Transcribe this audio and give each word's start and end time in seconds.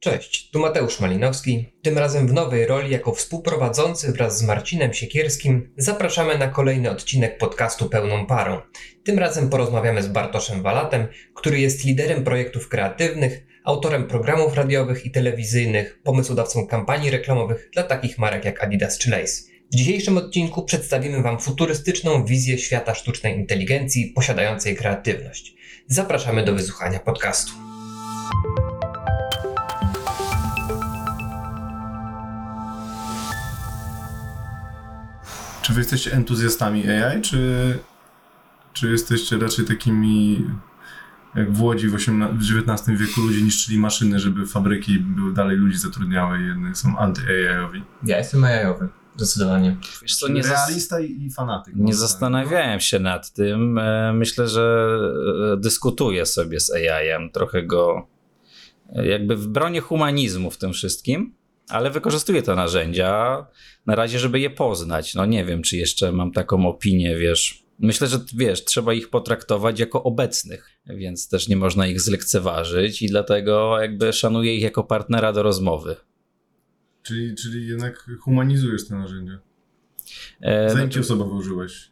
Cześć, 0.00 0.50
tu 0.50 0.60
Mateusz 0.60 1.00
Malinowski. 1.00 1.72
Tym 1.82 1.98
razem 1.98 2.28
w 2.28 2.32
nowej 2.32 2.66
roli 2.66 2.90
jako 2.90 3.12
współprowadzący 3.12 4.12
wraz 4.12 4.38
z 4.38 4.42
Marcinem 4.42 4.94
Siekierskim 4.94 5.72
zapraszamy 5.76 6.38
na 6.38 6.48
kolejny 6.48 6.90
odcinek 6.90 7.38
podcastu 7.38 7.88
Pełną 7.88 8.26
Parą. 8.26 8.60
Tym 9.04 9.18
razem 9.18 9.50
porozmawiamy 9.50 10.02
z 10.02 10.08
Bartoszem 10.08 10.62
Walatem, 10.62 11.06
który 11.34 11.60
jest 11.60 11.84
liderem 11.84 12.24
projektów 12.24 12.68
kreatywnych, 12.68 13.46
autorem 13.64 14.06
programów 14.06 14.54
radiowych 14.54 15.06
i 15.06 15.10
telewizyjnych, 15.10 16.02
pomysłodawcą 16.02 16.66
kampanii 16.66 17.10
reklamowych 17.10 17.70
dla 17.72 17.82
takich 17.82 18.18
marek 18.18 18.44
jak 18.44 18.64
Adidas 18.64 18.98
czy 18.98 19.10
Lace. 19.10 19.42
W 19.72 19.76
dzisiejszym 19.76 20.18
odcinku 20.18 20.64
przedstawimy 20.64 21.22
Wam 21.22 21.38
futurystyczną 21.38 22.24
wizję 22.24 22.58
świata 22.58 22.94
sztucznej 22.94 23.36
inteligencji 23.36 24.12
posiadającej 24.16 24.76
kreatywność. 24.76 25.54
Zapraszamy 25.86 26.44
do 26.44 26.54
wysłuchania 26.54 26.98
podcastu. 26.98 27.52
Czy 35.68 35.74
wy 35.74 35.80
jesteście 35.80 36.12
entuzjastami 36.12 36.90
AI, 36.90 37.20
czy, 37.22 37.78
czy 38.72 38.90
jesteście 38.90 39.38
raczej 39.38 39.64
takimi 39.64 40.46
jak 41.34 41.52
w 41.52 41.62
Łodzi 41.62 41.88
w, 41.88 41.94
XIX 41.94 42.98
wieku 42.98 43.20
ludzie 43.20 43.42
niszczyli 43.42 43.78
maszyny, 43.78 44.18
żeby 44.18 44.46
fabryki 44.46 44.98
były 45.00 45.32
dalej 45.32 45.56
ludzi 45.56 45.78
zatrudniały 45.78 46.42
i 46.42 46.46
jedni 46.46 46.74
są 46.74 46.98
anty-AI-owi? 46.98 47.82
Ja 48.04 48.18
jestem 48.18 48.44
AI-owy, 48.44 48.88
zdecydowanie. 49.16 49.76
Wiesz 50.02 50.16
co, 50.16 50.28
nie, 50.28 50.42
Realista 50.42 51.00
i, 51.00 51.24
i 51.26 51.30
fanatyk. 51.30 51.74
nie 51.76 51.94
zastanawiałem 51.94 52.80
się 52.80 52.98
nad 52.98 53.32
tym. 53.32 53.78
E, 53.78 54.12
Myślę, 54.12 54.48
że 54.48 54.98
e, 55.52 55.56
dyskutuję 55.56 56.26
sobie 56.26 56.60
z 56.60 56.70
AI-em, 56.70 57.30
trochę 57.30 57.62
go 57.62 58.06
e, 58.92 59.06
jakby 59.06 59.36
w 59.36 59.48
bronie 59.48 59.80
humanizmu 59.80 60.50
w 60.50 60.58
tym 60.58 60.72
wszystkim, 60.72 61.37
ale 61.68 61.90
wykorzystuję 61.90 62.42
te 62.42 62.54
narzędzia 62.54 63.46
na 63.86 63.94
razie, 63.94 64.18
żeby 64.18 64.40
je 64.40 64.50
poznać. 64.50 65.14
No 65.14 65.26
nie 65.26 65.44
wiem, 65.44 65.62
czy 65.62 65.76
jeszcze 65.76 66.12
mam 66.12 66.32
taką 66.32 66.68
opinię, 66.68 67.16
wiesz. 67.16 67.64
Myślę, 67.78 68.06
że 68.06 68.20
wiesz, 68.36 68.64
trzeba 68.64 68.94
ich 68.94 69.10
potraktować 69.10 69.80
jako 69.80 70.02
obecnych, 70.02 70.70
więc 70.86 71.28
też 71.28 71.48
nie 71.48 71.56
można 71.56 71.86
ich 71.86 72.00
zlekceważyć 72.00 73.02
i 73.02 73.06
dlatego 73.06 73.80
jakby 73.80 74.12
szanuję 74.12 74.56
ich 74.56 74.62
jako 74.62 74.84
partnera 74.84 75.32
do 75.32 75.42
rozmowy. 75.42 75.96
Czyli, 77.02 77.34
czyli 77.34 77.66
jednak 77.66 78.10
humanizujesz 78.20 78.88
te 78.88 78.94
narzędzia. 78.94 79.38
E, 80.40 80.70
Zaimki 80.70 80.98
osobowe 81.00 81.34
użyłeś. 81.34 81.90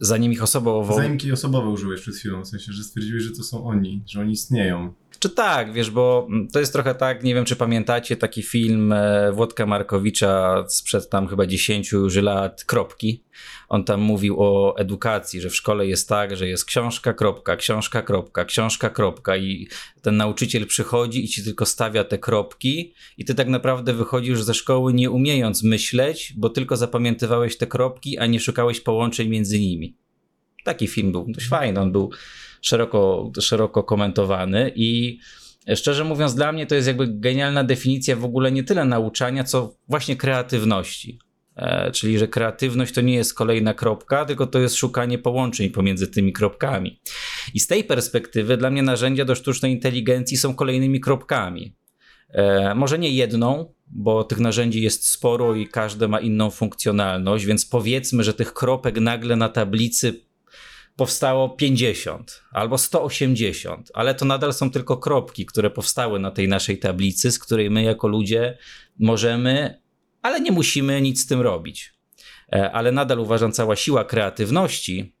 Zanim 0.00 0.32
ich 0.32 0.42
osobowo 0.42 0.94
Zaimki 0.94 1.32
osobowe 1.32 1.68
użyłeś 1.68 2.00
przed 2.00 2.14
chwilą, 2.14 2.44
w 2.44 2.48
sensie, 2.48 2.72
że 2.72 2.84
stwierdziłeś, 2.84 3.22
że 3.22 3.30
to 3.30 3.42
są 3.42 3.64
oni, 3.66 4.02
że 4.06 4.20
oni 4.20 4.32
istnieją. 4.32 4.94
Czy 5.18 5.30
tak, 5.30 5.72
wiesz, 5.72 5.90
bo 5.90 6.26
mm, 6.30 6.48
to 6.48 6.60
jest 6.60 6.72
trochę 6.72 6.94
tak, 6.94 7.22
nie 7.22 7.34
wiem 7.34 7.44
czy 7.44 7.56
pamiętacie 7.56 8.16
taki 8.16 8.42
film 8.42 8.92
e, 8.92 9.32
Włodka 9.32 9.66
Markowicza 9.66 10.64
sprzed 10.68 11.10
tam 11.10 11.28
chyba 11.28 11.46
10 11.46 11.92
już 11.92 12.16
lat, 12.16 12.64
Kropki. 12.64 13.24
On 13.68 13.84
tam 13.84 14.00
mówił 14.00 14.36
o 14.38 14.76
edukacji, 14.76 15.40
że 15.40 15.50
w 15.50 15.56
szkole 15.56 15.86
jest 15.86 16.08
tak, 16.08 16.36
że 16.36 16.48
jest 16.48 16.64
książka, 16.64 17.12
kropka, 17.14 17.56
książka, 17.56 18.02
kropka, 18.02 18.44
książka, 18.44 18.90
kropka 18.90 19.36
i 19.36 19.68
ten 20.02 20.16
nauczyciel 20.16 20.66
przychodzi 20.66 21.24
i 21.24 21.28
ci 21.28 21.44
tylko 21.44 21.66
stawia 21.66 22.04
te 22.04 22.18
kropki 22.18 22.94
i 23.18 23.24
ty 23.24 23.34
tak 23.34 23.48
naprawdę 23.48 23.92
wychodzisz 23.92 24.42
ze 24.42 24.54
szkoły 24.54 24.92
nie 24.92 25.10
umiejąc 25.10 25.62
myśleć, 25.62 26.32
bo 26.36 26.50
tylko 26.50 26.76
zapamiętywałeś 26.76 27.56
te 27.56 27.66
kropki, 27.66 28.18
a 28.18 28.26
nie 28.26 28.40
szukałeś 28.40 28.80
połączeń 28.80 29.28
między 29.28 29.60
nimi. 29.60 29.96
Taki 30.68 30.86
film 30.86 31.12
był 31.12 31.24
dość 31.28 31.48
fajny, 31.48 31.80
on 31.80 31.92
był 31.92 32.10
szeroko, 32.62 33.32
szeroko 33.40 33.82
komentowany 33.82 34.72
i 34.74 35.18
szczerze 35.76 36.04
mówiąc 36.04 36.34
dla 36.34 36.52
mnie 36.52 36.66
to 36.66 36.74
jest 36.74 36.88
jakby 36.88 37.06
genialna 37.08 37.64
definicja 37.64 38.16
w 38.16 38.24
ogóle 38.24 38.52
nie 38.52 38.64
tyle 38.64 38.84
nauczania, 38.84 39.44
co 39.44 39.74
właśnie 39.88 40.16
kreatywności. 40.16 41.18
E, 41.56 41.90
czyli, 41.90 42.18
że 42.18 42.28
kreatywność 42.28 42.94
to 42.94 43.00
nie 43.00 43.14
jest 43.14 43.34
kolejna 43.34 43.74
kropka, 43.74 44.24
tylko 44.24 44.46
to 44.46 44.58
jest 44.58 44.76
szukanie 44.76 45.18
połączeń 45.18 45.70
pomiędzy 45.70 46.06
tymi 46.06 46.32
kropkami. 46.32 47.00
I 47.54 47.60
z 47.60 47.66
tej 47.66 47.84
perspektywy 47.84 48.56
dla 48.56 48.70
mnie 48.70 48.82
narzędzia 48.82 49.24
do 49.24 49.34
sztucznej 49.34 49.72
inteligencji 49.72 50.36
są 50.36 50.54
kolejnymi 50.54 51.00
kropkami. 51.00 51.74
E, 52.28 52.74
może 52.74 52.98
nie 52.98 53.10
jedną, 53.10 53.74
bo 53.86 54.24
tych 54.24 54.40
narzędzi 54.40 54.82
jest 54.82 55.08
sporo 55.08 55.54
i 55.54 55.66
każde 55.66 56.08
ma 56.08 56.20
inną 56.20 56.50
funkcjonalność, 56.50 57.44
więc 57.44 57.66
powiedzmy, 57.66 58.24
że 58.24 58.34
tych 58.34 58.52
kropek 58.52 59.00
nagle 59.00 59.36
na 59.36 59.48
tablicy 59.48 60.27
powstało 60.98 61.48
50 61.48 62.42
albo 62.52 62.78
180, 62.78 63.90
ale 63.94 64.14
to 64.14 64.24
nadal 64.24 64.52
są 64.52 64.70
tylko 64.70 64.96
kropki, 64.96 65.46
które 65.46 65.70
powstały 65.70 66.18
na 66.18 66.30
tej 66.30 66.48
naszej 66.48 66.78
tablicy, 66.78 67.32
z 67.32 67.38
której 67.38 67.70
my 67.70 67.82
jako 67.82 68.08
ludzie 68.08 68.58
możemy, 68.98 69.80
ale 70.22 70.40
nie 70.40 70.52
musimy 70.52 71.02
nic 71.02 71.22
z 71.22 71.26
tym 71.26 71.40
robić. 71.40 71.94
E, 72.52 72.72
Ale 72.72 72.92
nadal 72.92 73.20
uważam, 73.20 73.52
cała 73.52 73.76
siła 73.76 74.04
kreatywności, 74.04 75.14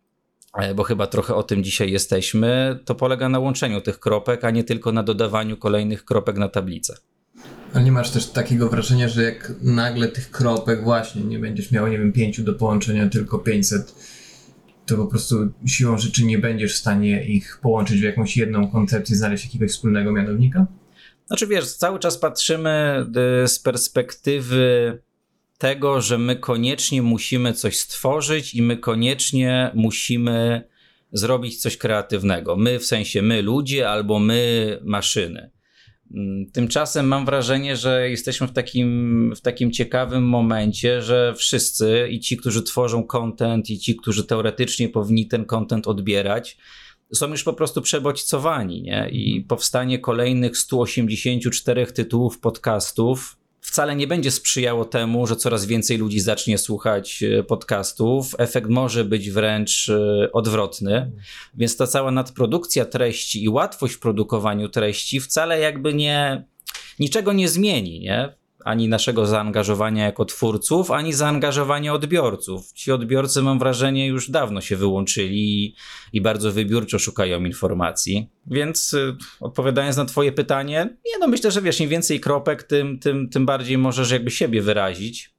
e, 0.54 0.74
bo 0.74 0.82
chyba 0.82 1.06
trochę 1.06 1.34
o 1.34 1.42
tym 1.42 1.64
dzisiaj 1.64 1.92
jesteśmy, 1.92 2.78
to 2.84 2.94
polega 2.94 3.28
na 3.28 3.38
łączeniu 3.38 3.80
tych 3.80 4.00
kropek, 4.00 4.44
a 4.44 4.50
nie 4.50 4.64
tylko 4.64 4.92
na 4.92 5.02
dodawaniu 5.02 5.56
kolejnych 5.56 6.04
kropek 6.04 6.36
na 6.36 6.48
tablicę. 6.48 6.96
Ale 7.74 7.84
nie 7.84 7.92
masz 7.92 8.10
też 8.10 8.26
takiego 8.26 8.68
wrażenia, 8.68 9.08
że 9.08 9.22
jak 9.22 9.52
nagle 9.62 10.08
tych 10.08 10.30
kropek 10.30 10.84
właśnie 10.84 11.22
nie 11.22 11.38
będziesz 11.38 11.70
miał, 11.70 11.88
nie 11.88 11.98
wiem, 11.98 12.12
pięciu 12.12 12.42
do 12.42 12.54
połączenia, 12.54 13.08
tylko 13.08 13.38
500, 13.38 13.94
to 14.88 14.96
po 14.96 15.06
prostu 15.06 15.36
siłą 15.66 15.98
rzeczy 15.98 16.24
nie 16.24 16.38
będziesz 16.38 16.74
w 16.74 16.78
stanie 16.78 17.24
ich 17.24 17.58
połączyć 17.62 18.00
w 18.00 18.04
jakąś 18.04 18.36
jedną 18.36 18.68
koncepcję, 18.68 19.16
znaleźć 19.16 19.44
jakiegoś 19.44 19.70
wspólnego 19.70 20.12
mianownika? 20.12 20.66
Znaczy 21.26 21.46
wiesz, 21.46 21.72
cały 21.72 21.98
czas 21.98 22.18
patrzymy 22.18 23.06
y, 23.44 23.48
z 23.48 23.58
perspektywy 23.58 24.98
tego, 25.58 26.00
że 26.00 26.18
my 26.18 26.36
koniecznie 26.36 27.02
musimy 27.02 27.52
coś 27.52 27.78
stworzyć 27.78 28.54
i 28.54 28.62
my 28.62 28.76
koniecznie 28.76 29.70
musimy 29.74 30.68
zrobić 31.12 31.62
coś 31.62 31.76
kreatywnego. 31.76 32.56
My 32.56 32.78
w 32.78 32.84
sensie 32.84 33.22
my 33.22 33.42
ludzie 33.42 33.90
albo 33.90 34.18
my 34.18 34.78
maszyny. 34.82 35.50
Mm, 36.14 36.50
Tymczasem 36.52 37.06
mam 37.06 37.26
wrażenie, 37.26 37.76
że 37.76 38.10
jesteśmy 38.10 38.46
w 38.46 38.52
takim, 38.52 39.32
w 39.36 39.40
takim 39.40 39.72
ciekawym 39.72 40.28
momencie, 40.28 41.02
że 41.02 41.34
wszyscy 41.36 42.08
i 42.10 42.20
ci, 42.20 42.36
którzy 42.36 42.62
tworzą 42.62 43.02
content, 43.02 43.70
i 43.70 43.78
ci, 43.78 43.96
którzy 43.96 44.24
teoretycznie 44.24 44.88
powinni 44.88 45.26
ten 45.26 45.44
content 45.44 45.86
odbierać, 45.86 46.58
są 47.14 47.28
już 47.28 47.44
po 47.44 47.52
prostu 47.52 47.82
przebodźcowani, 47.82 48.82
nie? 48.82 49.08
I 49.12 49.40
powstanie 49.40 49.98
kolejnych 49.98 50.58
184 50.58 51.86
tytułów 51.86 52.40
podcastów 52.40 53.38
wcale 53.60 53.96
nie 53.96 54.06
będzie 54.06 54.30
sprzyjało 54.30 54.84
temu, 54.84 55.26
że 55.26 55.36
coraz 55.36 55.66
więcej 55.66 55.98
ludzi 55.98 56.20
zacznie 56.20 56.58
słuchać 56.58 57.22
e, 57.22 57.42
podcastów. 57.42 58.34
Efekt 58.38 58.68
może 58.68 59.04
być 59.04 59.30
wręcz 59.30 59.88
e, 59.88 60.32
odwrotny. 60.32 61.12
Więc 61.54 61.76
ta 61.76 61.86
cała 61.86 62.10
nadprodukcja 62.10 62.84
treści 62.84 63.44
i 63.44 63.48
łatwość 63.48 63.94
w 63.94 64.00
produkowaniu 64.00 64.68
treści 64.68 65.20
wcale 65.20 65.60
jakby 65.60 65.94
nie 65.94 66.44
niczego 66.98 67.32
nie 67.32 67.48
zmieni, 67.48 68.00
nie? 68.00 68.38
Ani 68.68 68.88
naszego 68.88 69.26
zaangażowania 69.26 70.04
jako 70.04 70.24
twórców, 70.24 70.90
ani 70.90 71.12
zaangażowania 71.12 71.94
odbiorców. 71.94 72.72
Ci 72.72 72.92
odbiorcy, 72.92 73.42
mam 73.42 73.58
wrażenie, 73.58 74.06
już 74.06 74.30
dawno 74.30 74.60
się 74.60 74.76
wyłączyli 74.76 75.64
i, 75.64 75.74
i 76.12 76.20
bardzo 76.20 76.52
wybiórczo 76.52 76.98
szukają 76.98 77.44
informacji. 77.44 78.30
Więc 78.46 78.94
y, 78.94 79.16
odpowiadając 79.40 79.96
na 79.96 80.04
Twoje 80.04 80.32
pytanie, 80.32 80.96
nie 81.06 81.18
no, 81.20 81.28
myślę, 81.28 81.50
że 81.50 81.62
wiesz, 81.62 81.80
im 81.80 81.88
więcej 81.88 82.20
kropek, 82.20 82.62
tym, 82.62 82.98
tym, 82.98 83.28
tym 83.28 83.46
bardziej 83.46 83.78
możesz 83.78 84.10
jakby 84.10 84.30
siebie 84.30 84.62
wyrazić. 84.62 85.34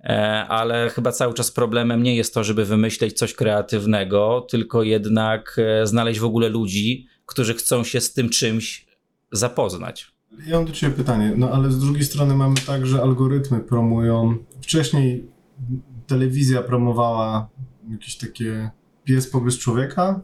E, 0.00 0.46
ale 0.48 0.90
chyba 0.90 1.12
cały 1.12 1.34
czas 1.34 1.50
problemem 1.50 2.02
nie 2.02 2.16
jest 2.16 2.34
to, 2.34 2.44
żeby 2.44 2.64
wymyśleć 2.64 3.18
coś 3.18 3.34
kreatywnego, 3.34 4.46
tylko 4.50 4.82
jednak 4.82 5.56
e, 5.58 5.86
znaleźć 5.86 6.20
w 6.20 6.24
ogóle 6.24 6.48
ludzi, 6.48 7.06
którzy 7.26 7.54
chcą 7.54 7.84
się 7.84 8.00
z 8.00 8.12
tym 8.12 8.28
czymś 8.28 8.86
zapoznać. 9.32 10.13
Ja 10.46 10.56
mam 10.56 10.64
do 10.64 10.72
Ciebie 10.72 10.96
pytanie, 10.96 11.32
no 11.36 11.50
ale 11.50 11.70
z 11.70 11.78
drugiej 11.78 12.04
strony 12.04 12.34
mamy 12.34 12.54
tak, 12.66 12.86
że 12.86 13.02
algorytmy 13.02 13.60
promują. 13.60 14.36
Wcześniej 14.62 15.30
telewizja 16.06 16.62
promowała 16.62 17.48
jakieś 17.88 18.16
takie 18.16 18.70
pies 19.04 19.30
pogryzł 19.30 19.60
człowieka, 19.60 20.20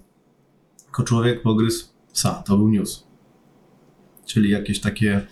tylko 0.85 1.03
człowiek 1.03 1.43
pogryzł 1.43 1.87
psa. 2.13 2.43
To 2.47 2.57
był 2.57 2.69
news. 2.69 3.07
Czyli 4.27 4.51
jakieś 4.51 4.81
takie 4.81 5.27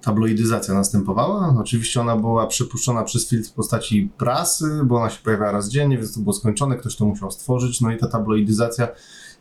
tabloidyzacja 0.00 0.74
następowała. 0.74 1.54
Oczywiście 1.60 2.00
ona 2.00 2.16
była 2.16 2.46
przepuszczona 2.46 3.04
przez 3.04 3.28
filtr 3.28 3.48
w 3.50 3.52
postaci 3.52 4.10
prasy, 4.18 4.80
bo 4.84 4.96
ona 4.96 5.10
się 5.10 5.22
pojawiała 5.22 5.52
raz 5.52 5.68
dziennie, 5.68 5.98
więc 5.98 6.14
to 6.14 6.20
było 6.20 6.32
skończone, 6.32 6.76
ktoś 6.76 6.96
to 6.96 7.04
musiał 7.04 7.30
stworzyć, 7.30 7.80
no 7.80 7.92
i 7.92 7.98
ta 7.98 8.06
tabloidyzacja 8.06 8.88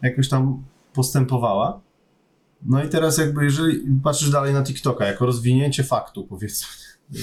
jakoś 0.02 0.30
tam 0.30 0.64
postępowała. 0.94 1.82
No 2.66 2.84
i 2.84 2.90
teraz 2.90 3.18
jakby 3.18 3.44
jeżeli 3.44 3.80
patrzysz 4.04 4.30
dalej 4.30 4.54
na 4.54 4.64
TikToka, 4.64 5.06
jako 5.06 5.26
rozwinięcie 5.26 5.84
faktu 5.84 6.24
powiedzmy, 6.28 6.68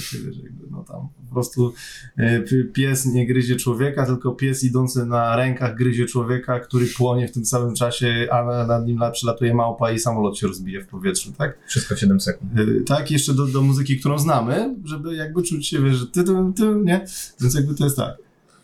no 0.71 0.83
tam 0.87 1.07
po 1.27 1.33
prostu 1.33 1.73
e, 2.17 2.41
pies 2.73 3.05
nie 3.05 3.27
gryzie 3.27 3.55
człowieka, 3.55 4.05
tylko 4.05 4.31
pies 4.31 4.63
idący 4.63 5.05
na 5.05 5.35
rękach 5.35 5.75
gryzie 5.75 6.05
człowieka, 6.05 6.59
który 6.59 6.85
płonie 6.87 7.27
w 7.27 7.31
tym 7.31 7.45
samym 7.45 7.75
czasie, 7.75 8.27
a 8.31 8.43
na- 8.45 8.67
nad 8.67 8.85
nim 8.85 8.97
la- 8.99 9.11
przylatuje 9.11 9.53
małpa 9.53 9.91
i 9.91 9.99
samolot 9.99 10.37
się 10.37 10.47
rozbije 10.47 10.81
w 10.81 10.87
powietrzu, 10.87 11.31
tak? 11.37 11.57
Wszystko 11.67 11.95
w 11.95 11.99
7 11.99 12.21
sekund. 12.21 12.51
E, 12.59 12.83
Tak, 12.85 13.11
jeszcze 13.11 13.33
do, 13.33 13.47
do 13.47 13.61
muzyki, 13.61 13.99
którą 13.99 14.19
znamy, 14.19 14.75
żeby 14.85 15.15
jakby 15.15 15.43
czuć 15.43 15.67
się, 15.67 15.81
wiesz, 15.81 15.95
że 15.95 16.07
ty, 16.07 16.23
ty, 16.23 16.31
ty, 16.55 16.63
nie? 16.83 17.05
Więc 17.41 17.55
jakby 17.55 17.75
to 17.75 17.83
jest 17.83 17.97
tak. 17.97 18.15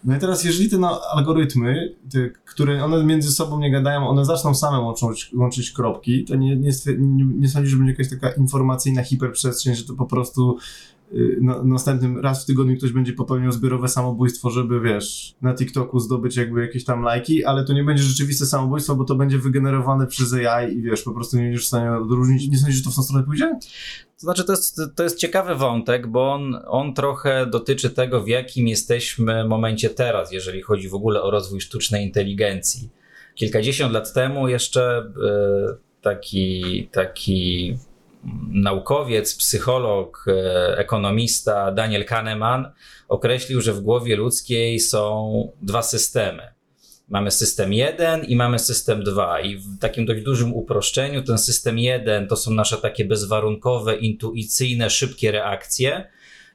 No 0.03 0.15
i 0.15 0.19
teraz, 0.19 0.43
jeżeli 0.43 0.69
te 0.69 0.77
no, 0.77 1.01
algorytmy, 1.13 1.95
te, 2.11 2.29
które 2.29 2.85
one 2.85 3.03
między 3.03 3.31
sobą 3.31 3.59
nie 3.59 3.71
gadają, 3.71 4.07
one 4.07 4.25
zaczną 4.25 4.55
same 4.55 4.79
łączyć, 4.79 5.31
łączyć 5.35 5.71
kropki, 5.71 6.25
to 6.25 6.35
nie, 6.35 6.55
nie, 6.55 6.71
nie, 6.97 7.25
nie 7.25 7.49
sądzisz, 7.49 7.71
że 7.71 7.77
będzie 7.77 7.91
jakaś 7.91 8.09
taka 8.09 8.29
informacyjna 8.29 9.03
hiperprzestrzeń, 9.03 9.75
że 9.75 9.83
to 9.83 9.93
po 9.93 10.05
prostu 10.05 10.57
y, 11.13 11.37
no, 11.41 11.63
następnym 11.63 12.17
raz 12.17 12.43
w 12.43 12.45
tygodniu 12.45 12.77
ktoś 12.77 12.91
będzie 12.91 13.13
popełniał 13.13 13.51
zbiorowe 13.51 13.87
samobójstwo, 13.87 14.49
żeby, 14.49 14.81
wiesz, 14.81 15.35
na 15.41 15.55
TikToku 15.55 15.99
zdobyć 15.99 16.37
jakby 16.37 16.61
jakieś 16.61 16.85
tam 16.85 17.01
lajki, 17.01 17.45
ale 17.45 17.65
to 17.65 17.73
nie 17.73 17.83
będzie 17.83 18.03
rzeczywiste 18.03 18.45
samobójstwo, 18.45 18.95
bo 18.95 19.03
to 19.03 19.15
będzie 19.15 19.37
wygenerowane 19.37 20.07
przez 20.07 20.33
AI 20.33 20.73
i 20.73 20.81
wiesz, 20.81 21.01
po 21.01 21.11
prostu 21.11 21.37
nie 21.37 21.43
będziesz 21.43 21.63
w 21.63 21.67
stanie 21.67 21.91
odróżnić. 21.91 22.49
Nie 22.49 22.57
sądzisz, 22.57 22.75
że 22.75 22.83
to 22.83 22.91
w 22.91 22.95
tą 22.95 23.03
stronę 23.03 23.25
pójdzie? 23.25 23.59
To 24.19 24.21
znaczy, 24.23 24.43
to 24.43 24.51
jest, 24.51 24.81
to 24.95 25.03
jest 25.03 25.17
ciekawy 25.17 25.55
wątek, 25.55 26.07
bo 26.07 26.33
on, 26.33 26.59
on 26.67 26.93
trochę 26.93 27.45
dotyczy 27.45 27.89
tego, 27.89 28.21
w 28.23 28.27
jakim 28.27 28.67
jesteśmy 28.67 29.47
momencie 29.47 29.89
teraz, 29.89 30.31
jeżeli 30.31 30.61
chodzi 30.61 30.89
w 30.89 30.93
ogóle 30.93 31.21
o 31.21 31.31
rozwój 31.31 31.61
sztucznej 31.61 32.05
inteligencji. 32.05 32.89
Kilkadziesiąt 33.35 33.93
lat 33.93 34.13
temu 34.13 34.47
jeszcze 34.47 34.97
e, 34.97 35.75
taki, 36.01 36.89
taki 36.91 37.77
naukowiec, 38.51 39.35
psycholog, 39.35 40.25
e, 40.27 40.77
ekonomista 40.77 41.71
Daniel 41.71 42.05
Kahneman 42.05 42.71
określił, 43.07 43.61
że 43.61 43.73
w 43.73 43.81
głowie 43.81 44.15
ludzkiej 44.15 44.79
są 44.79 45.51
dwa 45.61 45.81
systemy. 45.81 46.53
Mamy 47.09 47.31
system 47.31 47.73
1 47.73 48.23
i 48.23 48.35
mamy 48.35 48.59
system 48.59 49.03
2. 49.03 49.39
I 49.39 49.57
w 49.57 49.79
takim 49.79 50.05
dość 50.05 50.23
dużym 50.23 50.53
uproszczeniu 50.53 51.23
ten 51.23 51.37
system 51.37 51.79
1 51.79 52.27
to 52.27 52.35
są 52.35 52.51
nasze 52.51 52.77
takie 52.77 53.05
bezwarunkowe, 53.05 53.95
intuicyjne, 53.95 54.89
szybkie 54.89 55.31
reakcje. 55.31 56.09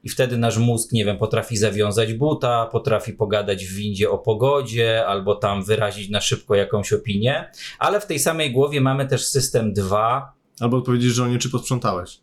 I 0.05 0.09
wtedy 0.09 0.39
nasz 0.39 0.59
mózg, 0.59 0.93
nie 0.93 1.05
wiem, 1.05 1.19
potrafi 1.19 1.57
zawiązać 1.57 2.15
buta, 2.15 2.67
potrafi 2.67 3.13
pogadać 3.13 3.65
w 3.65 3.75
windzie 3.75 4.11
o 4.11 4.19
pogodzie, 4.19 5.07
albo 5.07 5.35
tam 5.35 5.65
wyrazić 5.65 6.11
na 6.11 6.21
szybko 6.21 6.55
jakąś 6.55 6.93
opinię. 6.93 7.51
Ale 7.79 8.01
w 8.01 8.07
tej 8.07 8.19
samej 8.19 8.53
głowie 8.53 8.81
mamy 8.81 9.09
też 9.09 9.27
system 9.27 9.73
2, 9.73 10.33
Albo 10.61 10.77
odpowiedzieć, 10.77 11.15
że 11.15 11.29
nie 11.29 11.39
czy 11.39 11.51
posprzątałeś. 11.51 12.21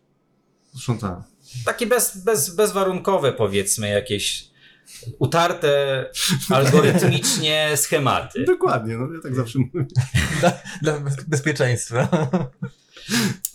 Posprzątałem. 0.72 1.22
takie 1.64 1.86
bez, 1.86 2.24
bez, 2.24 2.54
bezwarunkowe, 2.54 3.32
powiedzmy, 3.32 3.88
jakieś 3.88 4.52
utarte 5.18 6.04
algorytmicznie 6.50 7.70
schematy. 7.76 8.44
Dokładnie, 8.44 8.98
no 8.98 9.14
ja 9.14 9.20
tak 9.22 9.34
zawsze 9.34 9.58
mówię. 9.58 9.86
Dla, 10.40 10.52
dla 10.82 11.00
bez- 11.00 11.24
bezpieczeństwa. 11.24 12.08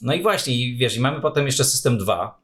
No 0.02 0.14
i 0.14 0.22
właśnie, 0.22 0.56
i 0.56 0.78
wiesz, 0.78 0.96
i 0.96 1.00
mamy 1.00 1.22
potem 1.22 1.46
jeszcze 1.46 1.64
system 1.64 1.98
2. 1.98 2.40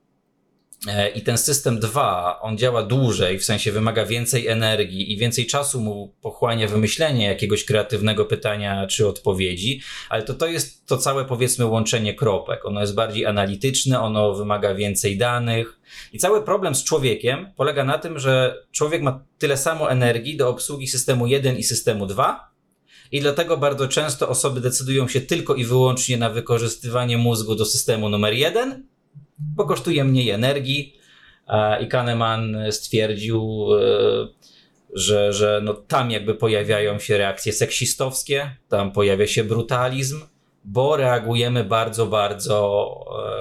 E, 0.87 1.09
I 1.09 1.21
ten 1.21 1.37
system 1.37 1.79
2, 1.79 2.39
on 2.41 2.57
działa 2.57 2.83
dłużej, 2.83 3.39
w 3.39 3.45
sensie 3.45 3.71
wymaga 3.71 4.05
więcej 4.05 4.47
energii 4.47 5.13
i 5.13 5.17
więcej 5.17 5.45
czasu 5.45 5.81
mu 5.81 6.15
pochłania 6.21 6.67
wymyślenie 6.67 7.25
jakiegoś 7.25 7.65
kreatywnego 7.65 8.25
pytania 8.25 8.87
czy 8.87 9.07
odpowiedzi, 9.07 9.81
ale 10.09 10.23
to, 10.23 10.33
to 10.33 10.47
jest 10.47 10.85
to 10.85 10.97
całe 10.97 11.25
powiedzmy 11.25 11.65
łączenie 11.65 12.13
kropek. 12.13 12.65
Ono 12.65 12.81
jest 12.81 12.95
bardziej 12.95 13.25
analityczne, 13.25 14.01
ono 14.01 14.33
wymaga 14.33 14.75
więcej 14.75 15.17
danych. 15.17 15.79
I 16.13 16.19
cały 16.19 16.43
problem 16.43 16.75
z 16.75 16.83
człowiekiem 16.83 17.51
polega 17.55 17.83
na 17.83 17.97
tym, 17.97 18.19
że 18.19 18.63
człowiek 18.71 19.01
ma 19.01 19.23
tyle 19.37 19.57
samo 19.57 19.91
energii 19.91 20.37
do 20.37 20.49
obsługi 20.49 20.87
systemu 20.87 21.27
1 21.27 21.57
i 21.57 21.63
systemu 21.63 22.05
2, 22.05 22.53
i 23.11 23.21
dlatego 23.21 23.57
bardzo 23.57 23.87
często 23.87 24.29
osoby 24.29 24.61
decydują 24.61 25.07
się 25.07 25.21
tylko 25.21 25.55
i 25.55 25.65
wyłącznie 25.65 26.17
na 26.17 26.29
wykorzystywanie 26.29 27.17
mózgu 27.17 27.55
do 27.55 27.65
systemu 27.65 28.09
numer 28.09 28.33
jeden, 28.33 28.87
bo 29.39 29.65
kosztuje 29.65 30.03
mniej 30.03 30.29
energii. 30.29 30.99
I 31.81 31.87
Kahneman 31.87 32.57
stwierdził, 32.71 33.67
e, 33.75 34.27
że, 34.93 35.33
że 35.33 35.61
no 35.63 35.73
tam 35.73 36.11
jakby 36.11 36.35
pojawiają 36.35 36.99
się 36.99 37.17
reakcje 37.17 37.53
seksistowskie, 37.53 38.55
tam 38.69 38.91
pojawia 38.91 39.27
się 39.27 39.43
brutalizm, 39.43 40.21
bo 40.63 40.97
reagujemy 40.97 41.63
bardzo, 41.63 42.07
bardzo 42.07 42.89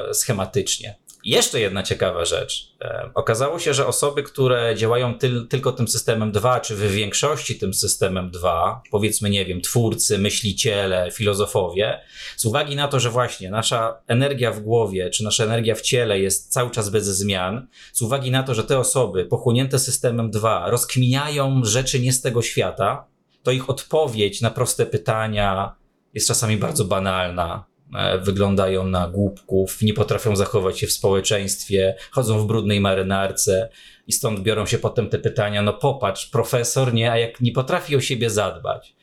e, 0.09 0.15
schematycznie. 0.15 0.95
Jeszcze 1.25 1.61
jedna 1.61 1.83
ciekawa 1.83 2.25
rzecz. 2.25 2.75
E, 2.81 3.11
Okazało 3.15 3.59
się, 3.59 3.75
że 3.75 3.87
osoby, 3.87 4.23
które 4.23 4.77
działają 4.77 5.19
tyl, 5.19 5.49
tylko 5.49 5.73
tym 5.73 5.89
systemem 5.89 6.33
2, 6.33 6.61
czy 6.61 6.77
w 6.77 6.93
większości 6.93 7.59
tym 7.59 7.75
systemem 7.75 8.31
2, 8.31 8.83
powiedzmy, 8.91 9.31
nie 9.31 9.45
wiem, 9.45 9.61
twórcy, 9.61 10.19
myśliciele, 10.19 11.11
filozofowie, 11.11 12.01
z 12.37 12.45
uwagi 12.45 12.77
na 12.77 12.89
to, 12.89 13.01
że 13.01 13.11
właśnie 13.11 13.51
nasza 13.51 13.99
energia 14.07 14.53
w 14.53 14.61
głowie, 14.61 15.11
czy 15.11 15.25
nasza 15.25 15.45
energia 15.45 15.75
w 15.75 15.81
ciele 15.81 16.21
jest 16.21 16.53
cały 16.53 16.71
czas 16.71 16.91
bez 16.91 17.05
zmian, 17.05 17.67
z 17.93 18.03
uwagi 18.03 18.31
na 18.31 18.43
to, 18.43 18.55
że 18.55 18.65
te 18.65 18.79
osoby 18.79 19.25
pochłonięte 19.25 19.79
systemem 19.79 20.31
2 20.31 20.71
rozkminiają 20.71 21.65
rzeczy 21.65 22.01
nie 22.01 22.13
z 22.13 22.21
tego 22.21 22.43
świata, 22.43 23.07
to 23.43 23.51
ich 23.51 23.71
odpowiedź 23.71 24.41
na 24.41 24.51
proste 24.51 24.87
pytania 24.87 25.77
jest 26.15 26.29
czasami 26.29 26.57
bardzo 26.57 26.85
banalna. 26.85 27.72
E, 27.95 28.19
Wyglądają 28.19 28.87
na 28.87 29.09
głupków, 29.09 29.83
nie 29.83 29.95
potrafią 29.95 30.37
zachować 30.37 30.79
się 30.79 30.87
w 30.87 30.93
społeczeństwie, 30.93 31.97
chodzą 32.11 32.39
w 32.39 32.47
brudnej 32.47 32.81
marynarce 32.81 33.69
i 34.07 34.13
stąd 34.13 34.41
biorą 34.41 34.67
się 34.67 34.79
potem 34.79 35.09
te 35.09 35.19
pytania: 35.19 35.63
no 35.63 35.73
popatrz, 35.73 36.27
profesor, 36.27 36.95
nie, 36.95 37.13
a 37.13 37.19
jak 37.19 37.41
nie 37.41 37.53
potrafi 37.53 37.97
o 37.97 38.01
siebie 38.01 38.31
zadbać. 38.31 38.95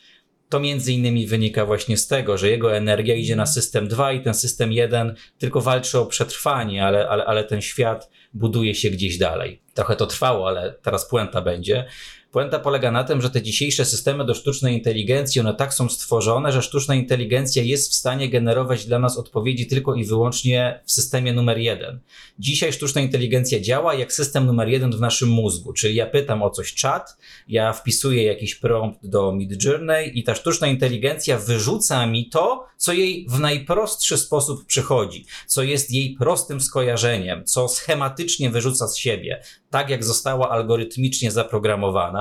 To 0.50 0.60
między 0.60 0.94
innymi 0.94 1.28
wynika 1.28 1.66
właśnie 1.66 1.98
z 1.98 2.08
tego, 2.08 2.38
że 2.38 2.50
jego 2.50 2.76
energia 2.76 3.16
idzie 3.16 3.36
na 3.36 3.46
system 3.46 3.88
2 3.88 4.12
i 4.14 4.22
ten 4.22 4.34
system 4.34 4.72
1 4.72 5.16
tylko 5.38 5.62
walczy 5.62 6.00
o 6.00 6.06
przetrwanie, 6.06 6.86
ale, 6.86 7.10
ale, 7.10 7.26
ale 7.26 7.44
ten 7.44 7.62
świat 7.62 8.10
buduje 8.34 8.76
się 8.76 8.90
gdzieś 8.90 9.18
dalej. 9.18 9.62
Trochę 9.74 9.96
to 9.96 10.08
trwało, 10.08 10.48
ale 10.48 10.76
teraz 10.82 11.10
puenta 11.10 11.42
będzie. 11.42 11.86
Puenta 12.32 12.60
polega 12.60 12.92
na 12.92 13.04
tym, 13.04 13.22
że 13.22 13.30
te 13.30 13.42
dzisiejsze 13.42 13.86
systemy 13.86 14.26
do 14.26 14.34
sztucznej 14.34 14.74
inteligencji, 14.74 15.42
one 15.42 15.54
tak 15.54 15.74
są 15.74 15.90
stworzone, 15.90 16.52
że 16.52 16.62
sztuczna 16.62 16.96
inteligencja 16.96 17.64
jest 17.64 17.92
w 17.92 17.94
stanie 17.94 18.30
generować 18.30 18.86
dla 18.86 19.00
nas 19.00 19.18
odpowiedzi 19.18 19.68
tylko 19.68 19.96
i 19.96 20.06
wyłącznie 20.06 20.80
w 20.86 20.92
systemie 20.92 21.34
numer 21.34 21.58
jeden. 21.58 22.00
Dzisiaj 22.40 22.74
sztuczna 22.74 23.02
inteligencja 23.02 23.60
działa 23.60 23.94
jak 23.94 24.14
system 24.14 24.46
numer 24.46 24.68
jeden 24.68 24.92
w 24.92 25.00
naszym 25.00 25.30
mózgu, 25.30 25.74
czyli 25.74 25.96
ja 25.96 26.06
pytam 26.06 26.44
o 26.44 26.50
coś 26.50 26.74
czat, 26.74 27.18
ja 27.48 27.74
wpisuję 27.74 28.24
jakiś 28.24 28.56
prompt 28.56 29.08
do 29.08 29.32
Midjourney 29.32 30.20
i 30.20 30.24
ta 30.24 30.36
sztuczna 30.36 30.68
inteligencja 30.68 31.38
wyrzuca 31.38 32.06
mi 32.06 32.30
to, 32.30 32.66
co 32.78 32.94
jej 32.94 33.26
w 33.30 33.40
najprostszy 33.40 34.18
sposób 34.18 34.66
przychodzi, 34.66 35.26
co 35.48 35.64
jest 35.64 35.92
jej 35.92 36.16
prostym 36.20 36.62
skojarzeniem, 36.62 37.46
co 37.46 37.68
schematycznie 37.68 38.50
wyrzuca 38.50 38.88
z 38.88 38.98
siebie, 38.98 39.42
tak 39.70 39.90
jak 39.90 40.04
została 40.04 40.50
algorytmicznie 40.50 41.32
zaprogramowana. 41.32 42.19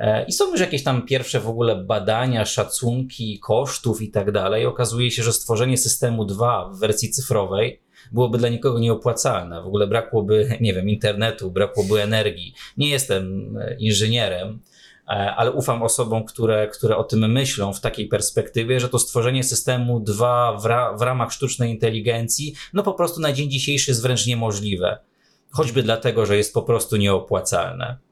E, 0.00 0.24
I 0.24 0.32
są 0.32 0.50
już 0.50 0.60
jakieś 0.60 0.82
tam 0.82 1.02
pierwsze 1.02 1.40
w 1.40 1.48
ogóle 1.48 1.76
badania, 1.76 2.44
szacunki 2.44 3.38
kosztów 3.38 4.02
i 4.02 4.10
tak 4.10 4.32
dalej. 4.32 4.66
Okazuje 4.66 5.10
się, 5.10 5.22
że 5.22 5.32
stworzenie 5.32 5.78
systemu 5.78 6.24
2 6.24 6.68
w 6.68 6.78
wersji 6.78 7.10
cyfrowej 7.10 7.80
byłoby 8.12 8.38
dla 8.38 8.48
nikogo 8.48 8.78
nieopłacalne. 8.78 9.62
W 9.62 9.66
ogóle 9.66 9.86
brakłoby, 9.86 10.48
nie 10.60 10.74
wiem, 10.74 10.88
internetu, 10.88 11.50
brakłoby 11.50 12.02
energii. 12.02 12.54
Nie 12.76 12.88
jestem 12.88 13.56
e, 13.58 13.76
inżynierem, 13.78 14.60
e, 15.08 15.10
ale 15.10 15.52
ufam 15.52 15.82
osobom, 15.82 16.24
które, 16.24 16.68
które 16.68 16.96
o 16.96 17.04
tym 17.04 17.32
myślą 17.32 17.72
w 17.72 17.80
takiej 17.80 18.08
perspektywie, 18.08 18.80
że 18.80 18.88
to 18.88 18.98
stworzenie 18.98 19.44
systemu 19.44 20.00
2 20.00 20.58
w, 20.58 20.64
ra, 20.64 20.96
w 20.96 21.02
ramach 21.02 21.32
sztucznej 21.32 21.70
inteligencji, 21.70 22.54
no 22.72 22.82
po 22.82 22.94
prostu 22.94 23.20
na 23.20 23.32
dzień 23.32 23.50
dzisiejszy 23.50 23.90
jest 23.90 24.02
wręcz 24.02 24.26
niemożliwe. 24.26 24.98
Choćby 25.50 25.82
dlatego, 25.82 26.26
że 26.26 26.36
jest 26.36 26.54
po 26.54 26.62
prostu 26.62 26.96
nieopłacalne. 26.96 28.09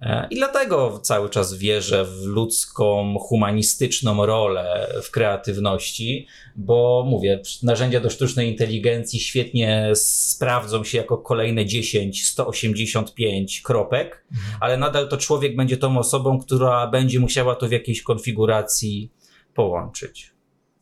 E, 0.00 0.26
I 0.30 0.36
dlatego 0.36 0.98
cały 1.02 1.30
czas 1.30 1.54
wierzę 1.54 2.04
w 2.04 2.24
ludzką, 2.24 3.16
humanistyczną 3.18 4.26
rolę 4.26 4.88
w 5.02 5.10
kreatywności, 5.10 6.26
bo 6.56 7.04
mówię, 7.06 7.40
narzędzia 7.62 8.00
do 8.00 8.10
sztucznej 8.10 8.48
inteligencji 8.48 9.20
świetnie 9.20 9.90
sprawdzą 9.94 10.84
się 10.84 10.98
jako 10.98 11.18
kolejne 11.18 11.66
10, 11.66 12.26
185 12.26 13.60
kropek, 13.60 14.24
ale 14.60 14.76
nadal 14.76 15.08
to 15.08 15.16
człowiek 15.16 15.56
będzie 15.56 15.76
tą 15.76 15.98
osobą, 15.98 16.38
która 16.38 16.86
będzie 16.86 17.20
musiała 17.20 17.54
to 17.54 17.68
w 17.68 17.72
jakiejś 17.72 18.02
konfiguracji 18.02 19.10
połączyć. 19.54 20.35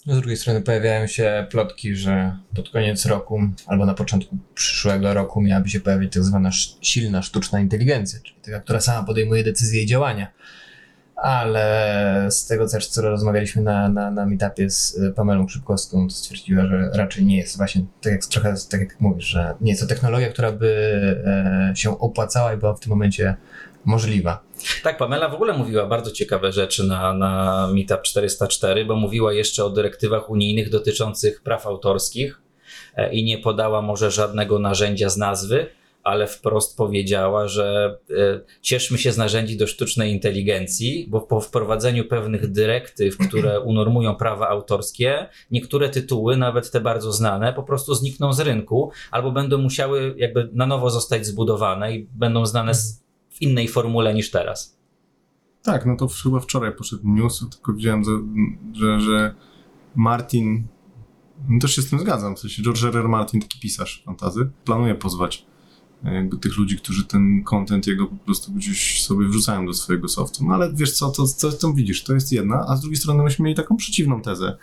Z 0.06 0.16
drugiej 0.20 0.36
strony 0.36 0.60
pojawiają 0.60 1.06
się 1.06 1.46
plotki, 1.50 1.96
że 1.96 2.36
pod 2.54 2.70
koniec 2.70 3.06
roku 3.06 3.40
albo 3.66 3.86
na 3.86 3.94
początku 3.94 4.36
przyszłego 4.54 5.14
roku 5.14 5.40
miałaby 5.40 5.68
się 5.68 5.80
pojawić 5.80 6.12
tak 6.12 6.24
zwana 6.24 6.50
silna 6.80 7.22
sztuczna 7.22 7.60
inteligencja, 7.60 8.18
czyli 8.22 8.40
taka, 8.42 8.60
która 8.60 8.80
sama 8.80 9.06
podejmuje 9.06 9.44
decyzje 9.44 9.82
i 9.82 9.86
działania. 9.86 10.32
ale 11.16 12.26
z 12.30 12.46
tego 12.46 12.68
też, 12.68 12.86
co 12.86 13.02
rozmawialiśmy 13.02 13.62
na, 13.62 13.88
na, 13.88 14.10
na 14.10 14.26
meetupie 14.26 14.70
z 14.70 14.94
y, 14.94 15.12
Pamelą 15.12 15.48
Szybkowską, 15.48 16.08
to 16.08 16.14
stwierdziła, 16.14 16.66
że 16.66 16.90
raczej 16.94 17.24
nie 17.24 17.36
jest 17.36 17.56
właśnie, 17.56 17.84
tak 18.00 18.12
jak, 18.12 18.26
trochę 18.26 18.54
tak 18.70 18.80
jak 18.80 19.00
mówisz, 19.00 19.24
że 19.24 19.54
nie 19.60 19.70
jest 19.70 19.82
to 19.82 19.88
technologia, 19.88 20.28
która 20.28 20.52
by 20.52 20.68
e, 21.26 21.76
się 21.76 21.98
opłacała 21.98 22.54
i 22.54 22.56
była 22.56 22.74
w 22.74 22.80
tym 22.80 22.90
momencie 22.90 23.36
możliwa. 23.84 24.42
Tak, 24.82 24.96
Pamela 24.96 25.28
w 25.28 25.34
ogóle 25.34 25.52
mówiła 25.52 25.86
bardzo 25.86 26.10
ciekawe 26.10 26.52
rzeczy 26.52 26.84
na, 26.84 27.14
na 27.14 27.66
Meetup 27.72 28.02
404, 28.02 28.84
bo 28.84 28.96
mówiła 28.96 29.32
jeszcze 29.32 29.64
o 29.64 29.70
dyrektywach 29.70 30.30
unijnych 30.30 30.70
dotyczących 30.70 31.42
praw 31.42 31.66
autorskich 31.66 32.40
e, 32.96 33.12
i 33.14 33.24
nie 33.24 33.38
podała 33.38 33.82
może 33.82 34.10
żadnego 34.10 34.58
narzędzia 34.58 35.08
z 35.08 35.16
nazwy, 35.16 35.66
ale 36.02 36.26
wprost 36.26 36.76
powiedziała, 36.76 37.48
że 37.48 37.98
e, 38.10 38.40
cieszmy 38.60 38.98
się 38.98 39.12
z 39.12 39.16
narzędzi 39.16 39.56
do 39.56 39.66
sztucznej 39.66 40.12
inteligencji, 40.12 41.06
bo 41.10 41.20
po 41.20 41.40
wprowadzeniu 41.40 42.04
pewnych 42.04 42.52
dyrektyw, 42.52 43.18
które 43.18 43.60
unormują 43.70 44.14
prawa 44.16 44.48
autorskie, 44.48 45.28
niektóre 45.50 45.88
tytuły, 45.88 46.36
nawet 46.36 46.70
te 46.70 46.80
bardzo 46.80 47.12
znane, 47.12 47.52
po 47.52 47.62
prostu 47.62 47.94
znikną 47.94 48.32
z 48.32 48.40
rynku 48.40 48.90
albo 49.10 49.32
będą 49.32 49.58
musiały 49.58 50.14
jakby 50.16 50.48
na 50.52 50.66
nowo 50.66 50.90
zostać 50.90 51.26
zbudowane 51.26 51.96
i 51.96 52.08
będą 52.12 52.46
znane 52.46 52.74
z, 52.74 53.03
w 53.34 53.42
innej 53.42 53.68
formule 53.68 54.14
niż 54.14 54.30
teraz. 54.30 54.78
Tak, 55.62 55.86
no 55.86 55.96
to 55.96 56.08
chyba 56.22 56.40
wczoraj 56.40 56.76
poszedł 56.76 57.02
news, 57.08 57.44
tylko 57.50 57.72
widziałem, 57.72 58.02
że, 58.72 59.00
że, 59.00 59.34
Martin, 59.94 60.66
no 61.48 61.60
też 61.60 61.74
się 61.74 61.82
z 61.82 61.90
tym 61.90 61.98
zgadzam, 61.98 62.36
w 62.36 62.38
sensie 62.38 62.62
George 62.62 62.84
R. 62.84 62.96
R. 62.96 63.08
Martin, 63.08 63.40
taki 63.40 63.60
pisarz 63.60 64.02
fantazy, 64.06 64.50
planuje 64.64 64.94
pozwać 64.94 65.46
e, 66.04 66.14
jakby 66.14 66.36
tych 66.36 66.56
ludzi, 66.56 66.76
którzy 66.76 67.04
ten 67.04 67.44
content 67.44 67.86
jego 67.86 68.06
po 68.06 68.16
prostu 68.16 68.52
gdzieś 68.52 69.04
sobie 69.04 69.26
wrzucają 69.26 69.66
do 69.66 69.74
swojego 69.74 70.08
softu. 70.08 70.44
No 70.46 70.54
ale 70.54 70.72
wiesz 70.72 70.92
co, 70.92 71.10
to, 71.10 71.24
to, 71.40 71.52
to 71.52 71.72
widzisz, 71.72 72.04
to 72.04 72.14
jest 72.14 72.32
jedna, 72.32 72.64
a 72.68 72.76
z 72.76 72.80
drugiej 72.80 72.96
strony 72.96 73.22
myśmy 73.22 73.42
mieli 73.42 73.56
taką 73.56 73.76
przeciwną 73.76 74.22
tezę. 74.22 74.56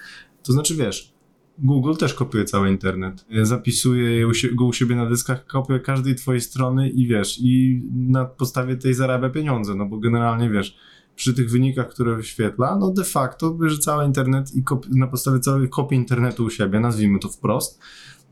To 0.44 0.54
znaczy, 0.54 0.75
wiesz, 0.75 1.13
Google 1.60 1.93
też 1.93 2.13
kopiuje 2.13 2.46
cały 2.46 2.70
internet. 2.70 3.25
Zapisuje 3.41 4.27
go 4.53 4.65
u 4.65 4.74
siebie 4.74 4.96
na 4.96 5.10
dyskach, 5.10 5.46
kopiuje 5.46 5.79
każdej 5.79 6.15
twojej 6.15 6.41
strony 6.41 6.89
i 6.89 7.08
wiesz, 7.08 7.39
i 7.41 7.81
na 7.93 8.25
podstawie 8.25 8.77
tej 8.77 8.93
zarabia 8.93 9.29
pieniądze, 9.29 9.75
no 9.75 9.86
bo 9.86 9.98
generalnie 9.98 10.50
wiesz, 10.50 10.77
przy 11.15 11.34
tych 11.34 11.51
wynikach, 11.51 11.89
które 11.89 12.15
wyświetla, 12.15 12.77
no 12.79 12.91
de 12.91 13.03
facto 13.03 13.51
bierze 13.51 13.77
cały 13.77 14.05
internet 14.05 14.55
i 14.55 14.63
na 14.89 15.08
podstawie 15.08 15.39
całej 15.39 15.70
kopii 15.70 15.98
internetu 15.98 16.46
u 16.46 16.50
siebie, 16.50 16.79
nazwijmy 16.79 17.20
to 17.20 17.29
wprost, 17.29 17.79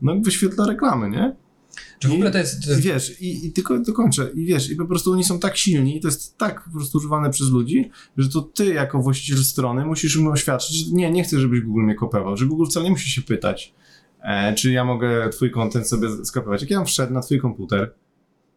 no 0.02 0.16
wyświetla 0.20 0.66
reklamy, 0.66 1.10
nie? 1.10 1.36
Czy 2.00 2.08
w 2.08 2.12
ogóle 2.12 2.30
to 2.30 2.38
jest... 2.38 2.78
I 2.78 2.82
wiesz, 2.82 3.20
i, 3.20 3.46
i 3.46 3.52
tylko 3.52 3.78
dokończę, 3.78 4.30
i 4.34 4.44
wiesz, 4.44 4.70
i 4.70 4.76
po 4.76 4.86
prostu 4.86 5.12
oni 5.12 5.24
są 5.24 5.38
tak 5.38 5.56
silni, 5.56 5.96
i 5.96 6.00
to 6.00 6.08
jest 6.08 6.38
tak 6.38 6.64
po 6.64 6.70
prostu 6.70 6.98
używane 6.98 7.30
przez 7.30 7.50
ludzi, 7.50 7.90
że 8.16 8.28
to 8.28 8.40
ty 8.40 8.66
jako 8.66 9.02
właściciel 9.02 9.44
strony 9.44 9.86
musisz 9.86 10.16
im 10.16 10.26
oświadczyć, 10.28 10.76
że 10.76 10.92
nie, 10.92 11.10
nie 11.10 11.24
chcę, 11.24 11.40
żebyś 11.40 11.60
Google 11.60 11.82
mnie 11.82 11.94
kopiował, 11.94 12.36
że 12.36 12.46
Google 12.46 12.64
wcale 12.66 12.84
nie 12.84 12.90
musi 12.90 13.10
się 13.10 13.22
pytać, 13.22 13.74
e, 14.22 14.54
czy 14.54 14.72
ja 14.72 14.84
mogę 14.84 15.28
twój 15.30 15.50
content 15.50 15.88
sobie 15.88 16.08
skopiować. 16.24 16.60
Jak 16.60 16.70
ja 16.70 16.76
bym 16.78 16.86
wszedł 16.86 17.12
na 17.12 17.20
twój 17.20 17.38
komputer, 17.40 17.94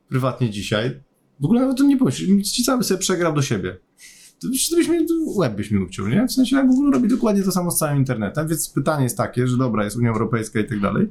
prywatnie 0.10 0.50
dzisiaj, 0.50 1.00
w 1.40 1.46
ogóle 1.46 1.60
nawet 1.62 1.76
o 1.76 1.78
tym 1.78 1.88
nie 1.88 1.98
pomyśl, 1.98 2.42
ci 2.42 2.64
cały 2.64 2.84
sobie 2.84 2.98
przegrał 3.00 3.34
do 3.34 3.42
siebie. 3.42 3.78
To, 4.42 4.48
byś- 4.48 4.70
to 4.70 4.76
byś 4.76 4.88
mi, 4.88 4.98
łeb 5.36 5.56
byś 5.56 5.72
mi 5.72 5.80
uciął, 5.84 6.08
nie? 6.08 6.28
W 6.28 6.32
sensie, 6.32 6.64
Google 6.68 6.92
robi 6.92 7.08
dokładnie 7.10 7.44
to 7.44 7.52
samo 7.52 7.72
z 7.72 7.78
całym 7.78 7.98
internetem, 7.98 8.48
więc 8.48 8.70
pytanie 8.70 9.04
jest 9.04 9.18
takie, 9.18 9.48
że 9.48 9.58
dobra, 9.58 9.84
jest 9.84 9.98
Unia 9.98 10.10
Europejska 10.10 10.60
i 10.60 10.66
tak 10.68 10.80
dalej, 10.80 11.08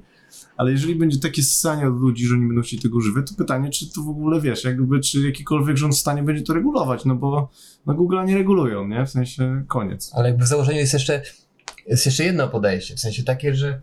ale 0.56 0.70
jeżeli 0.70 0.94
będzie 0.94 1.18
takie 1.18 1.42
ssanie 1.42 1.88
od 1.88 2.00
ludzi, 2.00 2.26
że 2.26 2.34
oni 2.34 2.46
będą 2.46 2.62
chcieli 2.62 2.82
tego 2.82 2.96
używać, 2.96 3.30
to 3.30 3.34
pytanie, 3.34 3.70
czy 3.70 3.92
to 3.92 4.02
w 4.02 4.08
ogóle, 4.08 4.40
wiesz, 4.40 4.64
jakby, 4.64 5.00
czy 5.00 5.20
jakikolwiek 5.20 5.76
rząd 5.76 5.94
w 5.94 5.98
stanie 5.98 6.22
będzie 6.22 6.42
to 6.42 6.54
regulować, 6.54 7.04
no 7.04 7.14
bo 7.14 7.50
no 7.86 7.94
Google'a 7.94 8.26
nie 8.26 8.34
regulują, 8.34 8.88
nie? 8.88 9.06
W 9.06 9.10
sensie, 9.10 9.64
koniec. 9.68 10.10
Ale 10.14 10.28
jakby 10.28 10.44
w 10.44 10.48
założeniu 10.48 10.78
jest 10.78 10.92
jeszcze, 10.92 11.22
jest 11.86 12.06
jeszcze 12.06 12.24
jedno 12.24 12.48
podejście, 12.48 12.96
w 12.96 13.00
sensie 13.00 13.22
takie, 13.22 13.54
że 13.54 13.80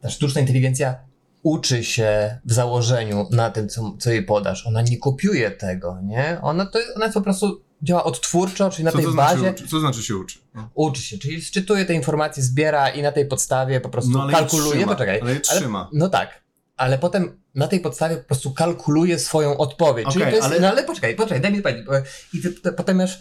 ta 0.00 0.10
sztuczna 0.10 0.40
inteligencja 0.40 1.07
uczy 1.42 1.84
się 1.84 2.38
w 2.44 2.52
założeniu 2.52 3.26
na 3.30 3.50
tym, 3.50 3.68
co, 3.68 3.96
co 3.98 4.10
jej 4.10 4.22
podasz. 4.22 4.66
Ona 4.66 4.82
nie 4.82 4.98
kopiuje 4.98 5.50
tego, 5.50 5.98
nie? 6.02 6.38
Ona, 6.42 6.66
to, 6.66 6.78
ona 6.96 7.08
po 7.12 7.20
prostu 7.20 7.60
działa 7.82 8.04
odtwórczo, 8.04 8.70
czyli 8.70 8.84
na 8.84 8.90
Co 8.90 8.96
tej 8.98 9.06
to 9.06 9.12
bazie 9.12 9.38
znaczy 9.38 9.54
uczy? 9.62 9.68
Co 9.70 9.80
znaczy 9.80 10.02
się 10.02 10.16
uczy? 10.16 10.38
No, 10.54 10.70
uczy 10.74 11.02
się, 11.02 11.18
czyli 11.18 11.42
sczytuje 11.42 11.84
te 11.84 11.94
informacje, 11.94 12.42
zbiera 12.42 12.88
i 12.88 13.02
na 13.02 13.12
tej 13.12 13.26
podstawie 13.26 13.80
po 13.80 13.88
prostu 13.88 14.10
no 14.10 14.22
ale 14.22 14.32
je 14.32 14.38
kalkuluje. 14.38 14.70
trzyma, 14.76 14.92
Poczekaj. 14.92 15.20
ale 15.20 15.32
je 15.32 15.40
trzyma. 15.40 15.90
No 15.92 16.08
tak. 16.08 16.42
Ale 16.76 16.98
potem 16.98 17.40
na 17.54 17.68
tej 17.68 17.80
podstawie 17.80 18.16
po 18.16 18.24
prostu 18.24 18.50
kalkuluje 18.50 19.18
swoją 19.18 19.56
odpowiedź. 19.56 20.08
Czyli 20.08 20.22
Okej, 20.22 20.32
to 20.32 20.36
jest, 20.36 20.48
ale- 20.48 20.60
No 20.60 20.68
ale 20.68 20.84
poczekaj, 20.84 21.16
poczekaj, 21.16 21.40
daj 21.40 21.52
mi 21.52 21.62
bo- 21.62 21.92
I 22.34 22.42
ty, 22.42 22.50
ty, 22.52 22.72
potem 22.72 22.96
masz 22.96 23.18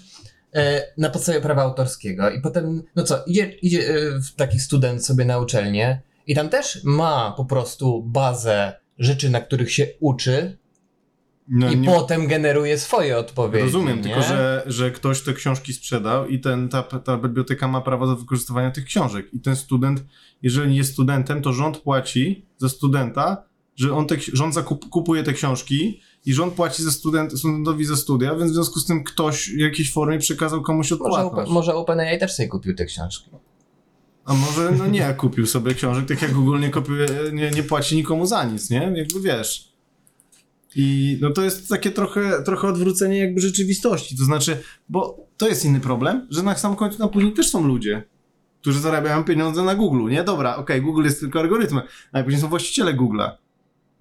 e, 0.56 0.84
na 0.98 1.10
podstawie 1.10 1.42
prawa 1.42 1.62
autorskiego 1.62 2.30
i 2.30 2.42
potem, 2.42 2.84
no 2.96 3.04
co, 3.04 3.24
idzie, 3.26 3.46
idzie 3.62 3.90
e, 3.90 3.94
taki 4.36 4.60
student 4.60 5.06
sobie 5.06 5.26
na 5.26 5.38
uczelnię 5.38 6.02
i 6.28 6.36
tam 6.36 6.50
też 6.50 6.82
ma 6.84 7.34
po 7.38 7.46
prostu 7.46 8.04
bazę 8.04 8.74
rzeczy, 8.98 9.30
na 9.30 9.42
których 9.42 9.72
się 9.74 9.88
uczy 10.00 10.58
No, 11.50 11.72
i 11.72 11.78
nie- 11.78 11.88
potem 11.88 12.28
generuje 12.28 12.78
swoje 12.80 13.18
odpowiedzi. 13.18 13.64
Rozumiem, 13.66 13.98
nie? 13.98 14.04
tylko 14.04 14.22
że, 14.22 14.64
że 14.66 14.92
ktoś 14.92 15.22
te 15.22 15.34
książki 15.34 15.74
sprzedał 15.74 16.28
i 16.28 16.40
ten, 16.40 16.70
ta, 16.70 16.84
ta 16.84 17.18
biblioteka 17.18 17.68
ma 17.68 17.82
prawo 17.82 18.08
do 18.08 18.16
wykorzystywania 18.16 18.72
tych 18.72 18.86
książek. 18.86 19.34
I 19.34 19.40
ten 19.40 19.56
student, 19.56 20.04
jeżeli 20.42 20.76
jest 20.76 20.94
studentem, 20.94 21.42
to 21.42 21.54
rząd 21.54 21.78
płaci 21.78 22.46
za 22.58 22.70
studenta, 22.70 23.44
że 23.76 23.94
on 23.94 24.08
te, 24.08 24.16
rząd 24.34 24.54
zakup, 24.54 24.90
kupuje 24.90 25.24
te 25.24 25.34
książki 25.34 26.02
i 26.26 26.34
rząd 26.34 26.54
płaci 26.54 26.84
za 26.84 26.92
student, 26.92 27.40
studentowi 27.40 27.86
za 27.86 27.96
studia, 27.96 28.36
więc 28.36 28.52
w 28.52 28.54
związku 28.54 28.80
z 28.80 28.86
tym 28.86 29.04
ktoś 29.04 29.50
w 29.50 29.58
jakiejś 29.58 29.94
formie 29.94 30.20
przekazał 30.20 30.62
komuś 30.62 30.92
Może, 30.92 31.04
odpłatność. 31.04 31.50
Open- 31.50 31.54
może 31.54 31.76
OpenAI 31.76 32.20
też 32.20 32.34
sobie 32.36 32.50
kupił 32.50 32.76
te 32.76 32.86
książki. 32.86 33.30
A 34.28 34.34
może 34.34 34.72
no 34.72 34.88
nie 34.88 35.14
kupił 35.14 35.46
sobie 35.46 35.74
książek, 35.74 36.06
tak 36.08 36.22
jak 36.22 36.34
Google 36.34 36.60
nie, 36.60 36.70
kopiuje, 36.70 37.08
nie, 37.34 37.52
nie 37.52 37.64
płaci 37.64 37.96
nikomu 37.96 38.26
za 38.26 38.44
nic, 38.44 38.70
nie? 38.70 38.94
Jakby 38.96 39.22
wiesz. 39.22 39.74
I 40.76 41.18
no 41.22 41.30
to 41.30 41.44
jest 41.44 41.70
takie 41.70 41.92
trochę, 41.92 42.44
trochę 42.44 42.68
odwrócenie 42.68 43.18
jakby 43.18 43.42
rzeczywistości. 43.42 44.18
To 44.18 44.24
znaczy, 44.24 44.58
bo 44.90 45.28
to 45.38 45.48
jest 45.48 45.66
inny 45.66 45.80
problem, 45.80 46.28
że 46.30 46.44
na 46.44 46.58
sam 46.58 46.76
końcu 46.76 47.00
na 47.00 47.08
później 47.08 47.34
też 47.34 47.50
są 47.50 47.68
ludzie, 47.68 48.04
którzy 48.62 48.80
zarabiają 48.80 49.24
pieniądze 49.24 49.64
na 49.64 49.76
Google, 49.76 50.10
nie? 50.10 50.24
Dobra, 50.24 50.56
okej, 50.56 50.82
Google 50.82 51.04
jest 51.04 51.20
tylko 51.20 51.40
algorytmem, 51.40 51.84
ale 52.12 52.24
później 52.24 52.42
są 52.42 52.48
właściciele 52.48 52.94
Google'a. 52.94 53.32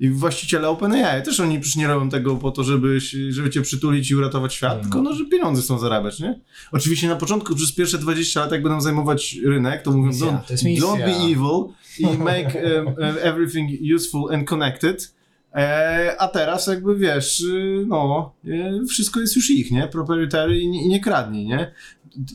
I 0.00 0.11
właściciele 0.11 0.69
OpenAI 0.69 1.23
też 1.23 1.41
oni 1.41 1.61
przecież 1.61 1.76
nie 1.76 1.87
robią 1.87 2.09
tego 2.09 2.37
po 2.37 2.50
to, 2.50 2.65
żeby, 2.65 2.99
żeby 3.31 3.50
cię 3.50 3.62
przytulić 3.62 4.11
i 4.11 4.15
uratować 4.17 4.55
świat, 4.55 4.76
No. 4.76 4.83
tylko 4.83 5.03
no, 5.03 5.15
że 5.15 5.25
pieniądze 5.25 5.62
chcą 5.62 5.79
zarabiać, 5.79 6.21
nie? 6.21 6.41
Oczywiście 6.73 7.09
na 7.09 7.17
początku, 7.17 7.55
przez 7.55 7.73
pierwsze 7.73 7.99
20 7.99 8.41
lat, 8.41 8.53
jak 8.53 8.62
będą 8.62 8.81
zajmować 8.81 9.37
rynek, 9.45 9.83
to 9.83 9.91
mówią, 9.91 10.07
Misja, 10.07 10.26
don't, 10.26 10.81
to 10.81 10.87
don't 10.87 10.99
be 10.99 11.12
evil 11.17 11.65
i 11.99 12.19
make 12.19 12.55
um, 12.55 12.95
everything 13.23 13.71
useful 13.97 14.35
and 14.35 14.49
connected. 14.49 15.15
E, 15.55 16.17
a 16.19 16.29
teraz 16.29 16.67
jakby 16.67 16.97
wiesz, 16.97 17.41
y, 17.41 17.85
no, 17.88 18.33
e, 18.49 18.87
wszystko 18.88 19.21
jest 19.21 19.37
już 19.37 19.50
ich, 19.50 19.71
nie? 19.71 19.88
Proprietary 19.88 20.59
i 20.59 20.69
nie, 20.69 20.83
i 20.85 20.88
nie 20.88 21.00
kradnij, 21.00 21.47
nie? 21.47 21.73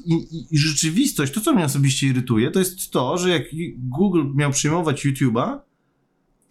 I, 0.05 0.13
i, 0.13 0.47
I 0.51 0.57
rzeczywistość, 0.57 1.33
to 1.33 1.41
co 1.41 1.53
mnie 1.53 1.65
osobiście 1.65 2.07
irytuje, 2.07 2.51
to 2.51 2.59
jest 2.59 2.91
to, 2.91 3.17
że 3.17 3.29
jak 3.29 3.43
Google 3.77 4.23
miał 4.35 4.51
przyjmować 4.51 5.05
YouTube'a, 5.05 5.59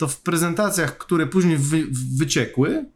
to 0.00 0.09
w 0.09 0.21
prezentacjach, 0.21 0.99
które 0.99 1.26
później 1.26 1.57
wy, 1.59 1.87
wyciekły, 2.19 2.87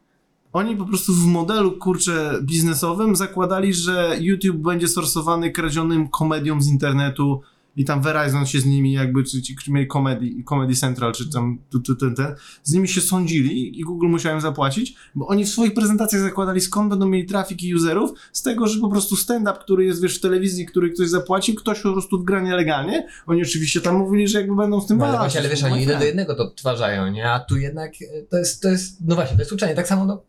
oni 0.53 0.77
po 0.77 0.85
prostu 0.85 1.15
w 1.15 1.27
modelu, 1.27 1.73
kurczę, 1.73 2.39
biznesowym 2.43 3.17
zakładali, 3.17 3.75
że 3.75 4.17
YouTube 4.21 4.57
będzie 4.57 4.89
sorsowany 4.89 5.51
kradzionym 5.51 6.09
komedią 6.09 6.61
z 6.63 6.69
internetu 6.69 7.43
i 7.77 7.85
tam 7.85 8.03
Verizon 8.03 8.47
się 8.47 8.61
z 8.61 8.67
nimi 8.67 8.93
jakby, 8.93 9.25
czy 9.25 9.43
ci, 9.43 9.55
którzy 9.55 9.73
mieli 9.73 9.89
Comedy, 9.89 10.27
Comedy 10.49 10.75
Central, 10.75 11.13
czy 11.13 11.31
tam 11.31 11.59
tu, 11.71 11.81
tu, 11.81 11.97
ten, 11.97 12.15
ten, 12.15 12.35
z 12.63 12.73
nimi 12.73 12.89
się 12.89 13.01
sądzili 13.01 13.81
i 13.81 13.83
Google 13.83 14.07
musiał 14.07 14.35
im 14.35 14.41
zapłacić, 14.41 14.95
bo 15.15 15.27
oni 15.27 15.45
w 15.45 15.49
swoich 15.49 15.75
prezentacjach 15.75 16.23
zakładali, 16.23 16.61
skąd 16.61 16.91
będą 16.91 17.09
mieli 17.09 17.27
trafiki 17.27 17.75
userów, 17.75 18.11
z 18.33 18.43
tego, 18.43 18.67
że 18.67 18.81
po 18.81 18.89
prostu 18.89 19.17
stand-up, 19.17 19.59
który 19.61 19.85
jest, 19.85 20.03
wiesz, 20.03 20.19
w 20.19 20.21
telewizji, 20.21 20.67
który 20.67 20.91
ktoś 20.91 21.09
zapłacił, 21.09 21.55
ktoś 21.55 21.81
po 21.81 21.93
prostu 21.93 22.19
wgra 22.19 22.41
nielegalnie. 22.41 23.07
Oni 23.27 23.43
oczywiście 23.43 23.81
tam 23.81 23.97
mówili, 23.97 24.29
że 24.29 24.39
jakby 24.41 24.57
będą 24.57 24.81
z 24.81 24.87
tym 24.87 24.99
No, 24.99 25.05
ale 25.05 25.13
walczyć. 25.13 25.33
właśnie, 25.33 25.41
ale 25.41 25.49
wiesz, 25.49 25.65
oni 25.65 25.81
jeden 25.81 25.99
do 25.99 26.05
jednego 26.05 26.35
to 26.35 26.43
odtwarzają, 26.43 27.11
nie? 27.11 27.31
A 27.31 27.41
tu 27.41 27.57
jednak 27.57 27.93
e, 28.03 28.23
to 28.23 28.37
jest, 28.37 28.63
to 28.63 28.69
jest, 28.69 28.99
no 29.01 29.15
właśnie, 29.15 29.37
to 29.37 29.43
jest 29.43 29.53
uczenie. 29.53 29.75
Tak 29.75 29.89
samo, 29.89 30.05
no, 30.05 30.23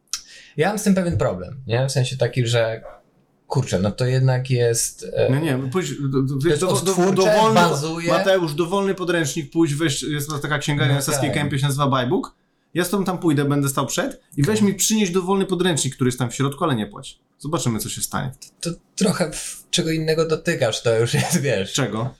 ja 0.58 0.68
mam 0.70 0.80
z 0.80 0.84
tym 0.84 0.96
pewien 0.96 1.18
problem, 1.18 1.62
nie? 1.68 1.88
W 1.88 1.92
sensie 1.92 2.18
taki, 2.18 2.48
że 2.48 2.82
kurczę, 3.48 3.80
no 3.80 3.92
to 3.92 4.06
jednak 4.06 4.50
jest... 4.50 5.06
e, 5.14 5.30
Nie, 5.30 5.40
nie, 5.42 5.70
pójdź, 5.72 6.02
do, 6.02 6.22
do, 6.22 6.40
To 6.40 6.48
jest 6.48 6.62
do, 6.62 6.68
do, 6.68 7.12
dowolny, 7.12 7.56
bazuje... 7.56 8.12
Mateusz, 8.12 8.54
dowolny 8.54 8.96
podręcznik, 8.96 9.52
pójdź, 9.52 9.74
weź, 9.74 10.04
jest 10.04 10.30
to 10.30 10.40
taka 10.40 10.58
księgarnia 10.60 10.94
No 10.94 11.00
na 11.00 11.02
Saskiej 11.02 11.30
tak. 11.30 11.38
Kępie, 11.38 11.60
się 11.60 11.66
nazywa 11.66 11.88
Bajbook. 11.88 12.36
Ja 12.74 12.86
z 12.86 12.90
tam 13.06 13.18
pójdę, 13.18 13.46
będę 13.46 13.70
stał 13.70 13.86
przed 13.86 14.22
i 14.38 14.44
weź 14.44 14.62
mi 14.62 14.74
przynieść 14.74 15.12
dowolny 15.12 15.46
podręcznik, 15.46 15.96
który 15.96 16.08
jest 16.08 16.20
tam 16.20 16.30
w 16.30 16.36
środku, 16.36 16.64
ale 16.64 16.76
nie 16.76 16.88
płać. 16.88 17.20
Zobaczymy, 17.40 17.80
co 17.80 17.90
się 17.90 18.02
stanie. 18.02 18.32
To 18.62 18.70
trochę 18.96 19.32
w 19.32 19.66
czego 19.70 19.92
innego 19.92 20.28
dotykasz, 20.28 20.84
to 20.84 21.00
już 21.00 21.14
jest, 21.14 21.42
wiesz. 21.42 21.74
Czego? 21.74 22.16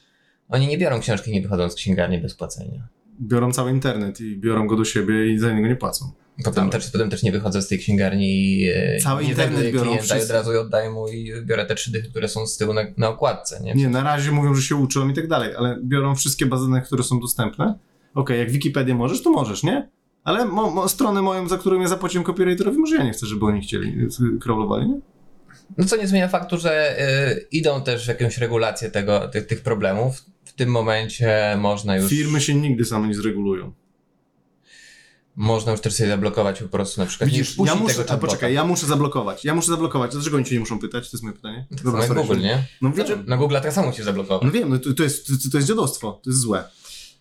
Oni 0.50 0.68
nie 0.68 0.78
biorą 0.78 1.00
książki, 1.00 1.32
nie 1.32 1.42
wychodzą 1.42 1.70
z 1.70 1.76
księgarni 1.76 2.18
bez 2.18 2.36
płacenia. 2.36 2.88
Biorą 3.22 3.52
cały 3.52 3.72
internet 3.72 4.22
i 4.22 4.38
biorą 4.38 4.68
go 4.68 4.76
do 4.76 4.86
siebie 4.86 5.34
i 5.34 5.40
za 5.40 5.54
niego 5.54 5.68
nie 5.68 5.76
płacą. 5.76 6.12
Potem 6.44 6.70
też, 6.70 6.92
potem 6.92 7.10
też 7.10 7.24
nie 7.24 7.32
wychodzę 7.32 7.62
z 7.62 7.68
tej 7.68 7.80
księgarni 7.80 8.28
i 8.28 8.70
e, 8.70 9.00
Cały 9.00 9.24
nie 9.24 9.30
internet 9.30 9.74
biorą 9.74 9.92
klienta 9.92 10.18
i 10.18 10.24
od 10.24 10.30
razu 10.30 10.54
je 10.54 10.62
oddaję 10.62 10.90
mu 10.90 11.08
i 11.08 11.34
biorę 11.46 11.66
te 11.66 11.76
trzy 11.76 11.92
dychy, 11.92 12.10
które 12.10 12.28
są 12.28 12.48
z 12.48 12.58
tyłu 12.58 12.74
na, 12.74 12.82
na 12.98 13.10
okładce, 13.10 13.60
nie? 13.64 13.74
Nie, 13.74 13.90
na 13.90 14.04
razie 14.04 14.32
mówią, 14.32 14.54
że 14.54 14.62
się 14.62 14.76
uczą 14.76 15.10
i 15.10 15.14
tak 15.14 15.28
dalej, 15.28 15.56
ale 15.58 15.80
biorą 15.84 16.16
wszystkie 16.16 16.46
bazy 16.46 16.70
danych, 16.70 16.84
które 16.84 17.04
są 17.04 17.20
dostępne. 17.20 17.80
Okej, 18.16 18.40
jak 18.40 18.52
Wikipedię 18.52 18.96
możesz, 18.96 19.24
to 19.24 19.32
możesz, 19.32 19.64
nie? 19.64 19.90
Ale 20.24 20.46
mo, 20.46 20.72
mo, 20.72 20.90
stronę 20.90 21.22
moją, 21.22 21.48
za 21.48 21.58
którą 21.58 21.82
ja 21.82 21.88
zapłaciłem 21.88 22.24
copywriterowi, 22.24 22.78
może 22.78 22.96
ja 22.96 23.04
nie 23.04 23.12
chcę, 23.12 23.26
żeby 23.26 23.46
oni 23.46 23.62
chcieli, 23.62 24.08
crawlowali, 24.42 24.90
nie? 24.90 25.00
No 25.78 25.86
co 25.86 25.98
nie 25.98 26.08
zmienia 26.08 26.28
faktu, 26.28 26.58
że 26.58 27.00
y, 27.32 27.48
idą 27.52 27.82
też 27.82 28.06
w 28.06 28.08
jakąś 28.08 28.38
regulację 28.38 28.92
tego, 28.92 29.28
tych, 29.28 29.48
tych 29.48 29.62
problemów. 29.62 30.26
W 30.46 30.54
tym 30.54 30.70
momencie 30.70 31.58
można 31.60 31.98
już... 31.98 32.10
Firmy 32.10 32.42
się 32.42 32.56
nigdy 32.56 32.86
same 32.86 33.08
nie 33.08 33.14
zregulują. 33.14 33.74
Można 35.36 35.72
już 35.72 35.82
też 35.82 35.94
sobie 35.94 36.10
zablokować 36.10 36.62
po 36.62 36.68
prostu 36.68 37.02
na 37.02 37.08
przykład. 37.08 37.30
nie 37.30 37.38
Widzisz, 37.38 37.54
wpuścić 37.54 37.76
ja 37.76 37.82
muszę, 37.82 37.96
tego 37.96 38.12
a 38.12 38.18
poczekaj, 38.18 38.54
ja 38.54 38.64
muszę 38.64 38.86
zablokować. 38.86 39.46
Ja 39.46 39.56
muszę 39.56 39.72
zablokować. 39.72 40.12
Dlaczego 40.12 40.38
oni 40.38 40.46
cię 40.46 40.56
nie 40.56 40.60
muszą 40.60 40.80
pytać? 40.80 41.10
To 41.10 41.18
jest 41.18 41.24
moje 41.24 41.36
pytanie. 41.36 41.66
Tak 41.70 41.80
samo 41.80 41.98
jak 41.98 42.08
sorry. 42.08 42.22
Google, 42.22 42.40
nie? 42.40 42.64
No 42.82 42.92
wiem, 42.92 43.08
Znaczy, 43.08 43.24
na 43.28 43.38
Google 43.38 43.56
tak 43.62 43.74
samo 43.74 43.88
musisz 43.88 44.06
zablokować. 44.06 44.44
no 44.46 44.52
wiem, 44.52 44.70
no 44.70 44.80
to, 44.80 44.94
to, 44.94 45.04
jest, 45.04 45.28
to, 45.28 45.34
to 45.52 45.58
jest 45.58 45.68
dziadostwo, 45.68 46.20
to 46.24 46.30
jest 46.30 46.40
złe. 46.40 46.64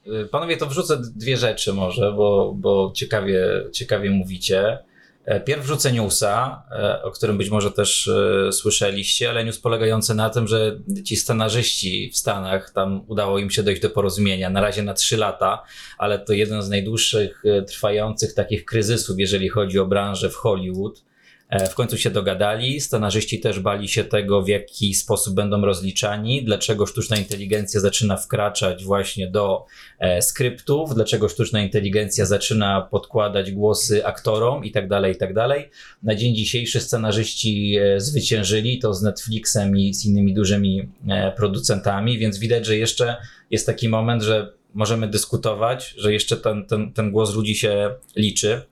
Y, 0.06 0.26
Panowie, 0.26 0.56
to 0.56 0.66
wrzucę 0.66 1.02
dwie 1.16 1.36
rzeczy 1.36 1.72
może, 1.72 2.12
bo, 2.12 2.54
bo 2.56 2.92
ciekawie, 2.94 3.46
ciekawie 3.72 4.10
mówicie. 4.10 4.78
E, 5.24 5.40
Pierw 5.40 5.64
wrzucę 5.64 5.92
newsa, 5.92 6.62
e, 6.70 7.02
o 7.02 7.10
którym 7.10 7.38
być 7.38 7.50
może 7.50 7.70
też 7.70 8.08
e, 8.08 8.52
słyszeliście, 8.52 9.30
ale 9.30 9.44
news 9.44 9.58
polegający 9.58 10.14
na 10.14 10.30
tym, 10.30 10.48
że 10.48 10.78
ci 11.04 11.16
scenarzyści 11.16 12.10
w 12.10 12.16
Stanach, 12.16 12.70
tam 12.70 13.04
udało 13.06 13.38
im 13.38 13.50
się 13.50 13.62
dojść 13.62 13.82
do 13.82 13.90
porozumienia, 13.90 14.50
na 14.50 14.60
razie 14.60 14.82
na 14.82 14.94
trzy 14.94 15.16
lata, 15.16 15.62
ale 15.98 16.18
to 16.18 16.32
jeden 16.32 16.62
z 16.62 16.68
najdłuższych 16.68 17.42
trwających 17.66 18.34
takich 18.34 18.64
kryzysów, 18.64 19.18
jeżeli 19.18 19.48
chodzi 19.48 19.78
o 19.78 19.86
branżę 19.86 20.30
w 20.30 20.34
Hollywood. 20.34 21.04
E, 21.48 21.66
W 21.66 21.74
końcu 21.74 21.98
się 21.98 22.10
dogadali. 22.10 22.80
Scenarzyści 22.80 23.40
też 23.40 23.60
bali 23.60 23.88
się 23.88 24.04
tego, 24.04 24.42
w 24.42 24.48
jaki 24.48 24.94
sposób 24.94 25.34
będą 25.34 25.60
rozliczani, 25.60 26.44
dlaczego 26.44 26.86
sztuczna 26.86 27.16
inteligencja 27.16 27.80
zaczyna 27.80 28.16
wkraczać 28.16 28.84
właśnie 28.84 29.30
do 29.30 29.64
e, 29.98 30.22
skryptów, 30.22 30.94
dlaczego 30.94 31.28
sztuczna 31.28 31.62
inteligencja 31.62 32.26
zaczyna 32.26 32.80
podkładać 32.90 33.52
głosy 33.52 34.06
aktorom 34.06 34.64
i 34.64 34.70
tak 34.70 34.88
dalej, 34.88 35.12
i 35.12 35.16
tak 35.16 35.34
dalej. 35.34 35.70
Na 36.02 36.14
dzień 36.14 36.34
dzisiejszy 36.34 36.80
scenarzyści 36.80 37.76
e, 37.76 38.00
zwyciężyli 38.00 38.78
to 38.78 38.94
z 38.94 39.02
Netflixem 39.02 39.76
i 39.76 39.94
z 39.94 40.04
innymi 40.04 40.34
dużymi 40.34 40.88
producentami, 41.36 42.18
więc 42.18 42.38
widać, 42.38 42.66
że 42.66 42.76
jeszcze 42.76 43.16
jest 43.50 43.66
taki 43.66 43.88
moment, 43.88 44.22
że 44.22 44.52
możemy 44.74 45.08
dyskutować, 45.08 45.94
że 45.98 46.12
jeszcze 46.12 46.36
ten, 46.36 46.66
ten, 46.66 46.92
ten 46.92 47.10
głos 47.10 47.34
ludzi 47.34 47.54
się 47.54 47.94
liczy. 48.16 48.62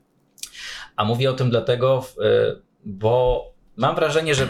A 0.97 1.05
mówię 1.05 1.31
o 1.31 1.33
tym 1.33 1.51
dlatego, 1.51 2.07
e, 2.21 2.57
bo 2.85 3.45
mam 3.77 3.97
wrażenie, 3.97 4.35
że 4.35 4.49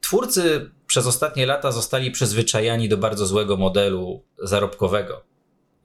twórcy 0.00 0.70
przez 0.86 1.06
ostatnie 1.06 1.46
lata 1.46 1.72
zostali 1.72 2.10
przyzwyczajani 2.10 2.88
do 2.88 2.96
bardzo 2.96 3.26
złego 3.26 3.56
modelu 3.56 4.22
zarobkowego. 4.42 5.24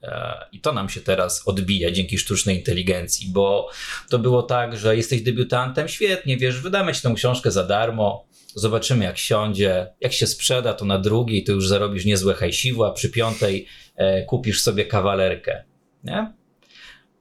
E, 0.02 0.44
I 0.52 0.60
to 0.60 0.72
nam 0.72 0.88
się 0.88 1.00
teraz 1.00 1.48
odbija 1.48 1.90
dzięki 1.90 2.18
sztucznej 2.18 2.56
inteligencji, 2.56 3.28
bo 3.32 3.70
to 4.10 4.18
było 4.18 4.42
tak, 4.42 4.76
że 4.76 4.96
jesteś 4.96 5.22
debiutantem, 5.22 5.88
świetnie, 5.88 6.36
wiesz, 6.36 6.60
wydamy 6.60 6.94
ci 6.94 7.02
tą 7.02 7.14
książkę 7.14 7.50
za 7.50 7.64
darmo, 7.64 8.24
zobaczymy 8.54 9.04
jak 9.04 9.18
siądzie, 9.18 9.86
jak 10.00 10.12
się 10.12 10.26
sprzeda, 10.26 10.74
to 10.74 10.84
na 10.84 10.98
drugiej 10.98 11.44
to 11.44 11.52
już 11.52 11.68
zarobisz 11.68 12.04
niezłe 12.04 12.34
hajsiwo, 12.34 12.86
a 12.86 12.92
przy 12.92 13.10
piątej 13.10 13.66
e, 13.96 14.24
kupisz 14.24 14.62
sobie 14.62 14.84
kawalerkę, 14.84 15.64
nie? 16.04 16.39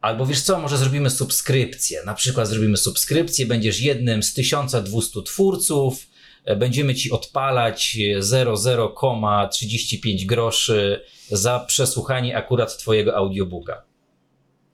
Albo 0.02 0.26
wiesz 0.26 0.42
co, 0.42 0.60
może 0.60 0.78
zrobimy 0.78 1.10
subskrypcję. 1.10 2.04
Na 2.06 2.14
przykład 2.14 2.48
zrobimy 2.48 2.78
subskrypcję, 2.78 3.46
będziesz 3.46 3.82
jednym 3.82 4.24
z 4.24 4.34
1200 4.34 5.24
twórców, 5.24 6.08
e, 6.46 6.56
będziemy 6.56 6.96
ci 6.96 7.12
odpalać 7.12 7.98
e, 8.18 8.20
0,0,35 8.20 10.26
groszy 10.26 11.02
za 11.32 11.60
przesłuchanie 11.60 12.38
akurat 12.38 12.78
twojego 12.78 13.16
audiobooka. 13.16 13.84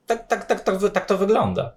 Tak, 0.06 0.28
tak, 0.28 0.46
tak, 0.46 0.64
tak, 0.64 0.92
tak 0.92 1.06
to 1.06 1.18
wygląda. 1.18 1.76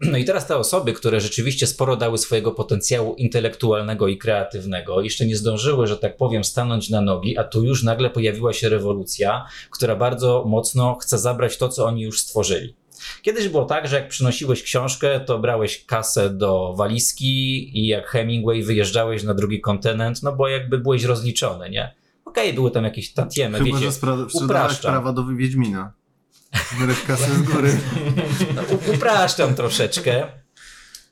No 0.00 0.18
i 0.18 0.24
teraz 0.24 0.46
te 0.46 0.56
osoby, 0.56 0.92
które 0.92 1.20
rzeczywiście 1.20 1.66
sporo 1.66 1.96
dały 1.96 2.18
swojego 2.18 2.52
potencjału 2.52 3.14
intelektualnego 3.14 4.08
i 4.08 4.18
kreatywnego, 4.18 5.00
jeszcze 5.00 5.26
nie 5.26 5.36
zdążyły, 5.36 5.86
że 5.86 5.96
tak 5.96 6.16
powiem, 6.16 6.44
stanąć 6.44 6.90
na 6.90 7.00
nogi, 7.00 7.38
a 7.38 7.44
tu 7.44 7.64
już 7.64 7.82
nagle 7.82 8.10
pojawiła 8.10 8.52
się 8.52 8.68
rewolucja, 8.68 9.46
która 9.70 9.96
bardzo 9.96 10.44
mocno 10.46 10.94
chce 10.94 11.18
zabrać 11.18 11.58
to, 11.58 11.68
co 11.68 11.86
oni 11.86 12.02
już 12.02 12.20
stworzyli. 12.20 12.74
Kiedyś 13.22 13.48
było 13.48 13.64
tak, 13.64 13.88
że 13.88 13.96
jak 13.96 14.08
przynosiłeś 14.08 14.62
książkę, 14.62 15.20
to 15.20 15.38
brałeś 15.38 15.84
kasę 15.84 16.30
do 16.30 16.74
walizki 16.76 17.70
i 17.78 17.86
jak 17.86 18.06
Hemingway 18.06 18.62
wyjeżdżałeś 18.62 19.22
na 19.22 19.34
drugi 19.34 19.60
kontynent, 19.60 20.22
no 20.22 20.32
bo 20.32 20.48
jakby 20.48 20.78
byłeś 20.78 21.04
rozliczony, 21.04 21.70
nie? 21.70 21.94
Okej, 22.24 22.52
były 22.52 22.70
tam 22.70 22.84
jakieś 22.84 23.12
tantiemy, 23.12 23.58
Chyba, 23.58 23.78
wiecie, 23.78 23.90
że 23.90 23.90
spra- 23.90 24.82
prawa 24.82 25.12
do 25.12 25.24
Wiedźmina. 25.24 25.92
Kasę 27.06 27.34
z 27.34 27.42
góry. 27.42 27.78
No, 28.54 28.62
upraszczam 28.94 29.54
troszeczkę, 29.54 30.26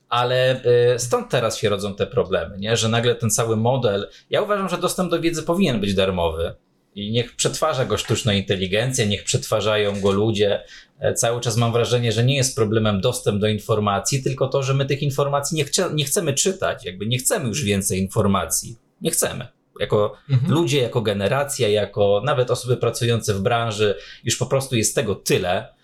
ale 0.09 0.65
y, 0.95 0.99
stąd 0.99 1.31
teraz 1.31 1.59
się 1.59 1.69
rodzą 1.69 1.95
te 1.95 2.07
problemy, 2.07 2.59
nie? 2.59 2.77
że 2.77 2.89
nagle 2.89 3.15
ten 3.15 3.31
cały 3.31 3.57
model. 3.57 4.09
Ja 4.31 4.43
uważam, 4.43 4.69
że 4.69 4.79
dostęp 4.79 5.11
do 5.11 5.21
wiedzy 5.21 5.43
powinien 5.43 5.81
być 5.81 5.95
darmowy. 5.95 6.55
I 6.95 7.11
niech 7.11 7.37
przetwarza 7.37 7.85
go 7.85 7.97
sztuczna 7.97 8.35
inteligencja, 8.35 9.05
niech 9.05 9.25
przetwarzają 9.25 10.01
go 10.01 10.13
ludzie. 10.13 10.65
E, 10.99 11.15
Cały 11.15 11.41
czas 11.41 11.57
mam 11.57 11.73
wrażenie, 11.73 12.13
że 12.13 12.25
nie 12.25 12.37
jest 12.37 12.57
problemem 12.57 13.01
dostęp 13.01 13.41
do 13.41 13.49
informacji, 13.49 14.23
tylko 14.23 14.49
to, 14.49 14.63
że 14.63 14.75
my 14.75 14.85
tych 14.85 15.03
informacji 15.03 15.57
nie, 15.57 15.65
chce, 15.65 15.91
nie 15.95 16.05
chcemy 16.05 16.35
czytać, 16.35 16.85
jakby 16.85 17.07
nie 17.07 17.19
chcemy 17.19 17.49
już 17.49 17.65
więcej 17.65 17.99
informacji. 17.99 18.77
Nie 19.01 19.11
chcemy. 19.11 19.47
Jako 19.81 20.13
Mhm. 20.31 20.53
ludzie, 20.53 20.81
jako 20.83 21.01
generacja, 21.03 21.69
jako 21.69 22.23
nawet 22.25 22.51
osoby 22.51 22.77
pracujące 22.77 23.35
w 23.35 23.41
branży, 23.41 23.95
już 24.25 24.37
po 24.37 24.47
prostu 24.47 24.77
jest 24.77 24.95
tego 24.95 25.15
tyle, 25.15 25.75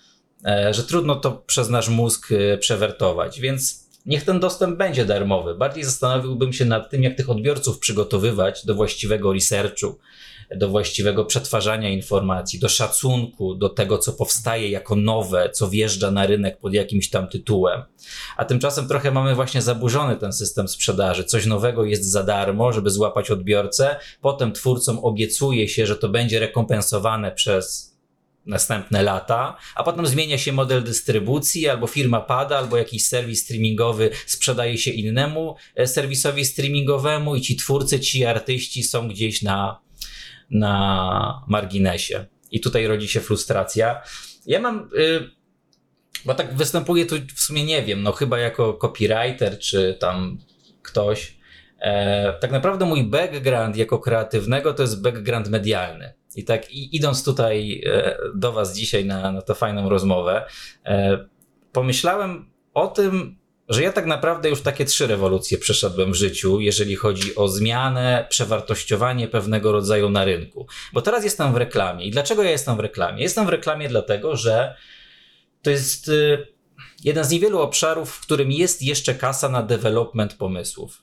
e, 0.46 0.74
że 0.74 0.82
trudno 0.84 1.16
to 1.16 1.32
przez 1.46 1.68
nasz 1.68 1.88
mózg 1.88 2.32
e, 2.32 2.58
przewertować. 2.58 3.40
Więc 3.40 3.82
niech 4.06 4.24
ten 4.24 4.40
dostęp 4.40 4.78
będzie 4.78 5.04
darmowy. 5.04 5.54
Bardziej 5.54 5.84
zastanowiłbym 5.84 6.52
się 6.52 6.64
nad 6.64 6.90
tym, 6.90 7.02
jak 7.02 7.16
tych 7.16 7.30
odbiorców 7.30 7.78
przygotowywać 7.78 8.66
do 8.66 8.74
właściwego 8.74 9.32
researchu, 9.32 9.98
do 10.56 10.68
właściwego 10.68 11.24
przetwarzania 11.24 11.88
informacji, 11.88 12.58
do 12.58 12.68
szacunku, 12.68 13.54
do 13.54 13.68
tego, 13.68 13.98
co 13.98 14.12
powstaje 14.12 14.70
jako 14.70 14.96
nowe, 14.96 15.50
co 15.50 15.68
wjeżdża 15.68 16.10
na 16.10 16.26
rynek 16.26 16.58
pod 16.58 16.74
jakimś 16.74 17.10
tam 17.10 17.28
tytułem. 17.28 17.82
A 18.36 18.44
tymczasem 18.44 18.88
trochę 18.88 19.10
mamy 19.10 19.34
właśnie 19.34 19.62
zaburzony 19.62 20.16
ten 20.16 20.32
system 20.32 20.68
sprzedaży. 20.68 21.24
Coś 21.24 21.46
nowego 21.46 21.84
jest 21.84 22.04
za 22.04 22.22
darmo, 22.22 22.72
żeby 22.72 22.90
złapać 22.90 23.30
odbiorcę. 23.30 23.96
Potem 24.20 24.52
twórcom 24.52 24.98
obiecuje 24.98 25.68
się, 25.68 25.86
że 25.86 25.96
to 25.96 26.08
będzie 26.08 26.40
rekompensowane 26.40 27.32
przez 27.32 27.92
następne 28.46 29.02
lata, 29.02 29.56
a 29.74 29.84
potem 29.84 30.06
zmienia 30.06 30.38
się 30.38 30.52
model 30.52 30.84
dystrybucji, 30.84 31.68
albo 31.68 31.86
firma 31.86 32.20
pada, 32.20 32.58
albo 32.58 32.76
jakiś 32.76 33.06
serwis 33.06 33.44
streamingowy 33.44 34.10
sprzedaje 34.26 34.78
się 34.78 34.90
innemu 34.90 35.56
e, 35.74 35.86
serwisowi 35.86 36.44
streamingowemu 36.44 37.36
i 37.36 37.40
ci 37.40 37.56
twórcy, 37.56 38.00
ci 38.00 38.24
artyści 38.24 38.82
są 38.82 39.08
gdzieś 39.08 39.42
na, 39.42 39.80
na 40.52 41.44
marginesie. 41.48 42.26
I 42.50 42.60
tutaj 42.60 42.86
rodzi 42.86 43.08
się 43.08 43.20
frustracja. 43.20 44.02
Ja 44.46 44.60
mam. 44.60 44.88
Y, 44.98 45.30
bo 46.24 46.34
tak 46.34 46.54
występuję 46.54 47.06
tu 47.06 47.16
w 47.34 47.40
sumie 47.40 47.64
nie 47.64 47.82
wiem, 47.82 48.02
no 48.02 48.12
chyba 48.12 48.38
jako 48.38 48.74
copywriter, 48.74 49.58
czy 49.58 49.96
tam 50.00 50.38
ktoś. 50.82 51.36
E, 51.80 52.32
tak 52.32 52.50
naprawdę 52.50 52.84
mój 52.84 53.04
background 53.04 53.76
jako 53.76 53.98
kreatywnego 53.98 54.74
to 54.74 54.82
jest 54.82 55.02
background 55.02 55.48
medialny. 55.48 56.14
I 56.36 56.44
tak 56.44 56.70
i, 56.70 56.96
idąc 56.96 57.24
tutaj 57.24 57.82
e, 57.86 58.16
do 58.34 58.52
Was 58.52 58.76
dzisiaj 58.76 59.04
na, 59.04 59.32
na 59.32 59.42
tę 59.42 59.54
fajną 59.54 59.88
rozmowę, 59.88 60.46
e, 60.86 61.18
pomyślałem 61.72 62.50
o 62.74 62.88
tym, 62.88 63.38
że 63.72 63.82
ja 63.82 63.92
tak 63.92 64.06
naprawdę 64.06 64.48
już 64.48 64.60
takie 64.60 64.84
trzy 64.84 65.06
rewolucje 65.06 65.58
przeszedłem 65.58 66.12
w 66.12 66.14
życiu, 66.14 66.60
jeżeli 66.60 66.96
chodzi 66.96 67.34
o 67.34 67.48
zmianę, 67.48 68.26
przewartościowanie 68.30 69.28
pewnego 69.28 69.72
rodzaju 69.72 70.10
na 70.10 70.24
rynku. 70.24 70.66
Bo 70.92 71.02
teraz 71.02 71.24
jestem 71.24 71.52
w 71.52 71.56
reklamie. 71.56 72.04
I 72.04 72.10
dlaczego 72.10 72.42
ja 72.42 72.50
jestem 72.50 72.76
w 72.76 72.80
reklamie? 72.80 73.22
Jestem 73.22 73.46
w 73.46 73.48
reklamie 73.48 73.88
dlatego, 73.88 74.36
że 74.36 74.76
to 75.62 75.70
jest 75.70 76.08
y, 76.08 76.46
jeden 77.04 77.24
z 77.24 77.30
niewielu 77.30 77.60
obszarów, 77.60 78.10
w 78.10 78.20
którym 78.20 78.52
jest 78.52 78.82
jeszcze 78.82 79.14
kasa 79.14 79.48
na 79.48 79.62
development 79.62 80.34
pomysłów. 80.34 81.02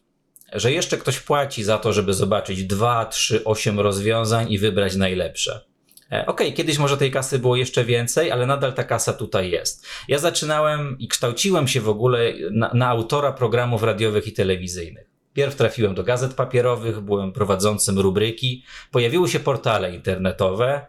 Że 0.54 0.72
jeszcze 0.72 0.98
ktoś 0.98 1.20
płaci 1.20 1.64
za 1.64 1.78
to, 1.78 1.94
żeby 1.94 2.14
zobaczyć 2.14 2.64
2, 2.64 3.06
3, 3.06 3.44
8 3.44 3.80
rozwiązań 3.80 4.52
i 4.52 4.58
wybrać 4.58 4.96
najlepsze. 4.96 5.69
E, 6.12 6.26
Okej, 6.26 6.54
kiedyś 6.54 6.78
może 6.78 6.98
tej 6.98 7.12
kasy 7.12 7.40
było 7.40 7.56
jeszcze 7.56 7.86
więcej, 7.86 8.32
ale 8.32 8.46
nadal 8.46 8.74
ta 8.74 8.84
kasa 8.84 9.14
tutaj 9.14 9.52
jest. 9.52 9.88
Ja 10.08 10.20
zaczynałem 10.20 10.96
i 11.00 11.08
kształciłem 11.08 11.68
się 11.68 11.82
w 11.82 11.90
ogóle 11.90 12.34
na, 12.52 12.72
na 12.74 12.88
autora 12.88 13.32
programów 13.32 13.84
radiowych 13.84 14.28
i 14.28 14.32
telewizyjnych. 14.32 15.10
Pierw 15.34 15.56
trafiłem 15.56 15.96
do 15.96 16.04
gazet 16.04 16.34
papierowych, 16.34 17.00
byłem 17.00 17.32
prowadzącym 17.32 18.00
rubryki, 18.00 18.64
pojawiły 18.92 19.30
się 19.30 19.40
portale 19.40 19.96
internetowe. 19.96 20.86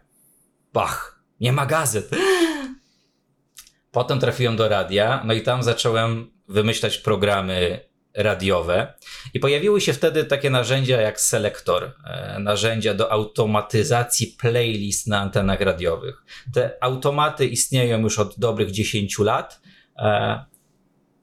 Bach, 0.73 1.23
nie 1.41 1.53
ma 1.53 1.67
gazet. 1.67 2.11
Potem 3.93 4.21
trafiłem 4.21 4.57
do 4.57 4.69
radia, 4.69 5.23
no 5.25 5.35
i 5.35 5.43
tam 5.43 5.63
zacząłem 5.63 6.31
wymyślać 6.49 6.99
programy 6.99 7.90
radiowe. 8.15 8.95
I 9.35 9.41
pojawiły 9.41 9.81
się 9.81 9.93
wtedy 9.93 10.25
takie 10.25 10.51
narzędzia 10.51 11.01
jak 11.01 11.21
selektor, 11.21 11.93
e, 12.05 12.39
narzędzia 12.39 12.95
do 12.95 13.13
automatyzacji 13.13 14.27
playlist 14.27 15.07
na 15.07 15.21
antenach 15.21 15.61
radiowych. 15.61 16.23
Te 16.55 16.71
automaty 16.81 17.47
istnieją 17.47 18.01
już 18.01 18.19
od 18.19 18.39
dobrych 18.39 18.71
10 18.71 19.19
lat. 19.19 19.61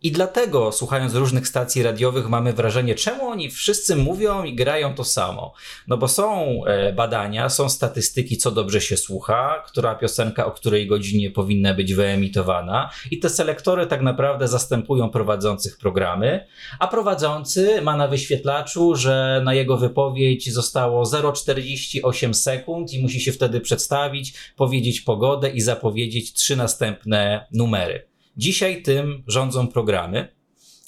I 0.04 0.12
dlatego, 0.12 0.72
słuchając 0.72 1.16
różnych 1.16 1.48
stacji 1.48 1.84
radiowych, 1.84 2.30
mamy 2.30 2.54
wrażenie, 2.54 2.96
czemu 2.96 3.28
oni 3.28 3.50
wszyscy 3.50 3.96
mówią 3.96 4.44
i 4.44 4.56
grają 4.56 4.96
to 4.96 5.04
samo. 5.04 5.54
No 5.88 5.98
bo 5.98 6.08
są 6.08 6.62
e, 6.66 6.94
badania, 6.94 7.50
są 7.50 7.70
statystyki, 7.70 8.38
co 8.38 8.52
dobrze 8.52 8.82
się 8.82 8.98
słucha, 8.98 9.64
która 9.68 9.96
piosenka 9.96 10.46
o 10.46 10.52
której 10.52 10.88
godzinie 10.88 11.32
powinna 11.32 11.74
być 11.74 11.94
wyemitowana, 11.94 12.90
i 13.12 13.20
te 13.20 13.30
selektory 13.30 13.88
tak 13.88 14.02
naprawdę 14.02 14.48
zastępują 14.48 15.10
prowadzących 15.10 15.78
programy, 15.78 16.48
a 16.80 16.88
prowadzący 16.88 17.82
ma 17.82 17.98
na 17.98 18.08
wyświetlaczu, 18.08 18.96
że 18.96 19.42
na 19.44 19.54
jego 19.54 19.78
wypowiedź 19.78 20.54
zostało 20.54 21.04
0,48 21.04 22.34
sekund 22.34 22.94
i 22.94 23.02
musi 23.02 23.22
się 23.22 23.32
wtedy 23.32 23.62
przedstawić, 23.62 24.34
powiedzieć 24.56 25.02
pogodę 25.02 25.50
i 25.50 25.62
zapowiedzieć 25.62 26.34
trzy 26.34 26.56
następne 26.56 27.46
numery. 27.52 28.17
Dzisiaj 28.38 28.82
tym 28.82 29.24
rządzą 29.28 29.68
programy. 29.68 30.36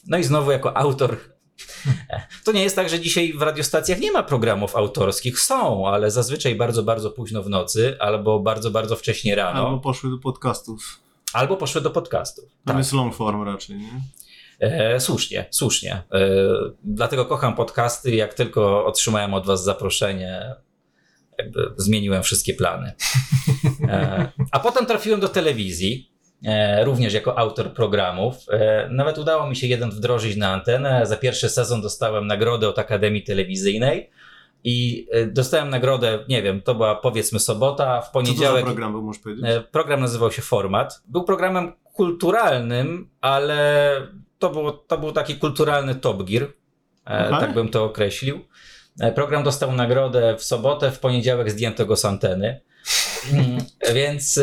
No 0.08 0.18
i 0.18 0.24
znowu 0.24 0.52
jako 0.52 0.78
autor. 0.78 1.18
To 2.46 2.52
nie 2.52 2.64
jest 2.64 2.76
tak, 2.76 2.90
że 2.90 3.00
dzisiaj 3.00 3.34
w 3.34 3.42
radiostacjach 3.42 4.00
nie 4.00 4.12
ma 4.12 4.24
programów 4.24 4.76
autorskich. 4.76 5.40
Są, 5.40 5.88
ale 5.88 6.12
zazwyczaj 6.12 6.56
bardzo, 6.56 6.84
bardzo 6.84 7.12
późno 7.12 7.44
w 7.44 7.50
nocy 7.50 7.98
albo 8.00 8.40
bardzo, 8.40 8.72
bardzo 8.72 8.96
wcześnie 8.96 9.36
rano. 9.36 9.68
Albo 9.68 9.80
poszły 9.80 10.10
do 10.10 10.18
podcastów. 10.18 11.00
Albo 11.34 11.58
poszły 11.58 11.82
do 11.82 11.90
podcastów. 11.90 12.46
Tam 12.46 12.56
Tak. 12.66 12.78
jest 12.78 12.94
long 12.94 13.16
form 13.16 13.44
raczej, 13.44 13.78
nie? 13.78 14.02
E, 14.60 15.00
słusznie, 15.00 15.48
słusznie. 15.52 15.94
E, 15.94 16.20
dlatego 16.84 17.26
kocham 17.26 17.56
podcasty. 17.56 18.16
Jak 18.16 18.34
tylko 18.34 18.86
otrzymałem 18.86 19.34
od 19.34 19.46
Was 19.46 19.64
zaproszenie, 19.64 20.56
zmieniłem 21.78 22.24
wszystkie 22.24 22.54
plany. 22.54 22.92
E, 23.88 24.32
a 24.52 24.60
potem 24.60 24.86
trafiłem 24.86 25.20
do 25.20 25.30
telewizji, 25.30 26.09
również 26.84 27.14
jako 27.14 27.38
autor 27.38 27.74
programów. 27.74 28.36
E, 28.52 28.90
nawet 28.92 29.18
udało 29.18 29.48
mi 29.50 29.56
się 29.56 29.68
jeden 29.68 29.92
wdrożyć 29.92 30.36
na 30.38 30.54
antenę. 30.54 31.06
Za 31.06 31.18
pierwszy 31.18 31.50
sezon 31.50 31.82
dostałem 31.82 32.28
nagrodę 32.28 32.68
od 32.70 32.80
Akademii 32.80 33.24
Telewizyjnej. 33.24 34.10
I 34.64 35.08
e, 35.12 35.26
dostałem 35.26 35.70
nagrodę, 35.70 36.20
nie 36.30 36.42
wiem, 36.44 36.62
to 36.62 36.76
była 36.76 36.96
powiedzmy 36.96 37.40
sobota, 37.40 38.02
w 38.02 38.06
Co 38.06 38.08
to 38.08 38.14
poniedziałek. 38.14 38.66
program 38.66 38.92
był, 38.92 39.02
możesz 39.02 39.22
powiedzieć? 39.22 39.46
E, 39.48 39.62
Program 39.62 40.00
nazywał 40.00 40.32
się 40.32 40.42
Format. 40.42 41.02
Był 41.08 41.24
programem 41.24 41.74
kulturalnym, 41.94 43.10
ale 43.22 43.92
to, 44.40 44.50
było, 44.50 44.72
to 44.72 44.98
był 44.98 45.12
taki 45.12 45.36
kulturalny 45.36 45.96
Top 45.96 46.24
Gear. 46.24 46.44
E, 46.44 46.48
Aha. 47.06 47.40
Tak 47.40 47.54
bym 47.54 47.70
to 47.70 47.84
określił. 47.84 48.40
E, 49.00 49.12
Program 49.12 49.44
dostał 49.44 49.72
nagrodę 49.72 50.36
w 50.38 50.44
sobotę, 50.44 50.92
w 50.92 51.00
poniedziałek 51.00 51.52
zdjęto 51.52 51.86
go 51.86 51.96
z 51.96 52.06
anteny. 52.06 52.62
Mm, 53.34 53.58
Więc. 53.96 54.40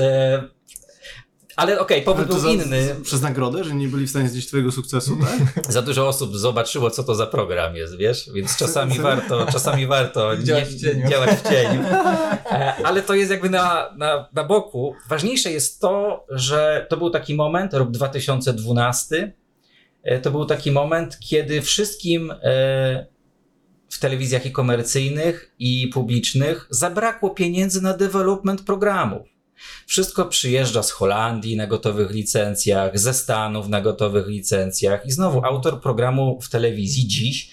Ale 1.56 1.80
okej, 1.80 2.02
powód 2.02 2.18
Ale 2.18 2.28
to 2.28 2.32
był 2.34 2.42
za, 2.42 2.50
inny. 2.64 2.96
Przez 3.02 3.22
nagrodę, 3.22 3.64
że 3.64 3.74
nie 3.74 3.88
byli 3.88 4.06
w 4.06 4.10
stanie 4.10 4.28
znieść 4.28 4.48
twojego 4.48 4.72
sukcesu, 4.72 5.16
tak? 5.54 5.72
Za 5.72 5.82
dużo 5.82 6.08
osób 6.08 6.36
zobaczyło, 6.36 6.90
co 6.90 7.04
to 7.04 7.14
za 7.14 7.26
program 7.26 7.76
jest, 7.76 7.96
wiesz? 7.96 8.30
Więc 8.34 8.56
czasami 8.62 8.98
warto, 8.98 9.46
czasami 9.52 9.86
warto 9.86 10.36
Działać 10.42 10.70
nie- 10.70 10.76
w 10.76 10.80
cieniu. 10.80 11.08
działać 11.10 11.30
w 11.30 11.42
cieniu. 11.48 11.82
E, 11.82 12.74
Ale 12.84 13.02
to 13.02 13.14
jest 13.14 13.30
jakby 13.30 13.50
na, 13.50 13.90
na, 13.96 14.28
na 14.32 14.44
boku. 14.44 14.94
Ważniejsze 15.08 15.50
jest 15.52 15.80
to, 15.80 16.24
że 16.30 16.86
to 16.90 16.96
był 16.96 17.10
taki 17.10 17.34
moment, 17.34 17.74
rok 17.74 17.90
2012. 17.90 19.32
e, 20.02 20.18
To 20.20 20.30
był 20.30 20.44
taki 20.46 20.70
moment, 20.72 21.18
kiedy 21.20 21.62
wszystkim 21.62 22.30
e, 22.30 22.36
w 23.90 23.98
telewizjach 23.98 24.46
i 24.46 24.52
komercyjnych, 24.52 25.54
i 25.58 25.88
publicznych 25.94 26.66
zabrakło 26.70 27.30
pieniędzy 27.30 27.82
na 27.82 27.94
development 27.96 28.62
programów. 28.62 29.28
Wszystko 29.86 30.24
przyjeżdża 30.24 30.82
z 30.82 30.90
Holandii 30.90 31.56
na 31.56 31.66
gotowych 31.66 32.10
licencjach, 32.10 32.98
ze 32.98 33.14
Stanów 33.14 33.68
na 33.68 33.80
gotowych 33.80 34.26
licencjach 34.26 35.06
i 35.06 35.10
znowu 35.10 35.44
autor 35.44 35.80
programu 35.80 36.40
w 36.40 36.48
telewizji 36.48 37.06
dziś 37.06 37.50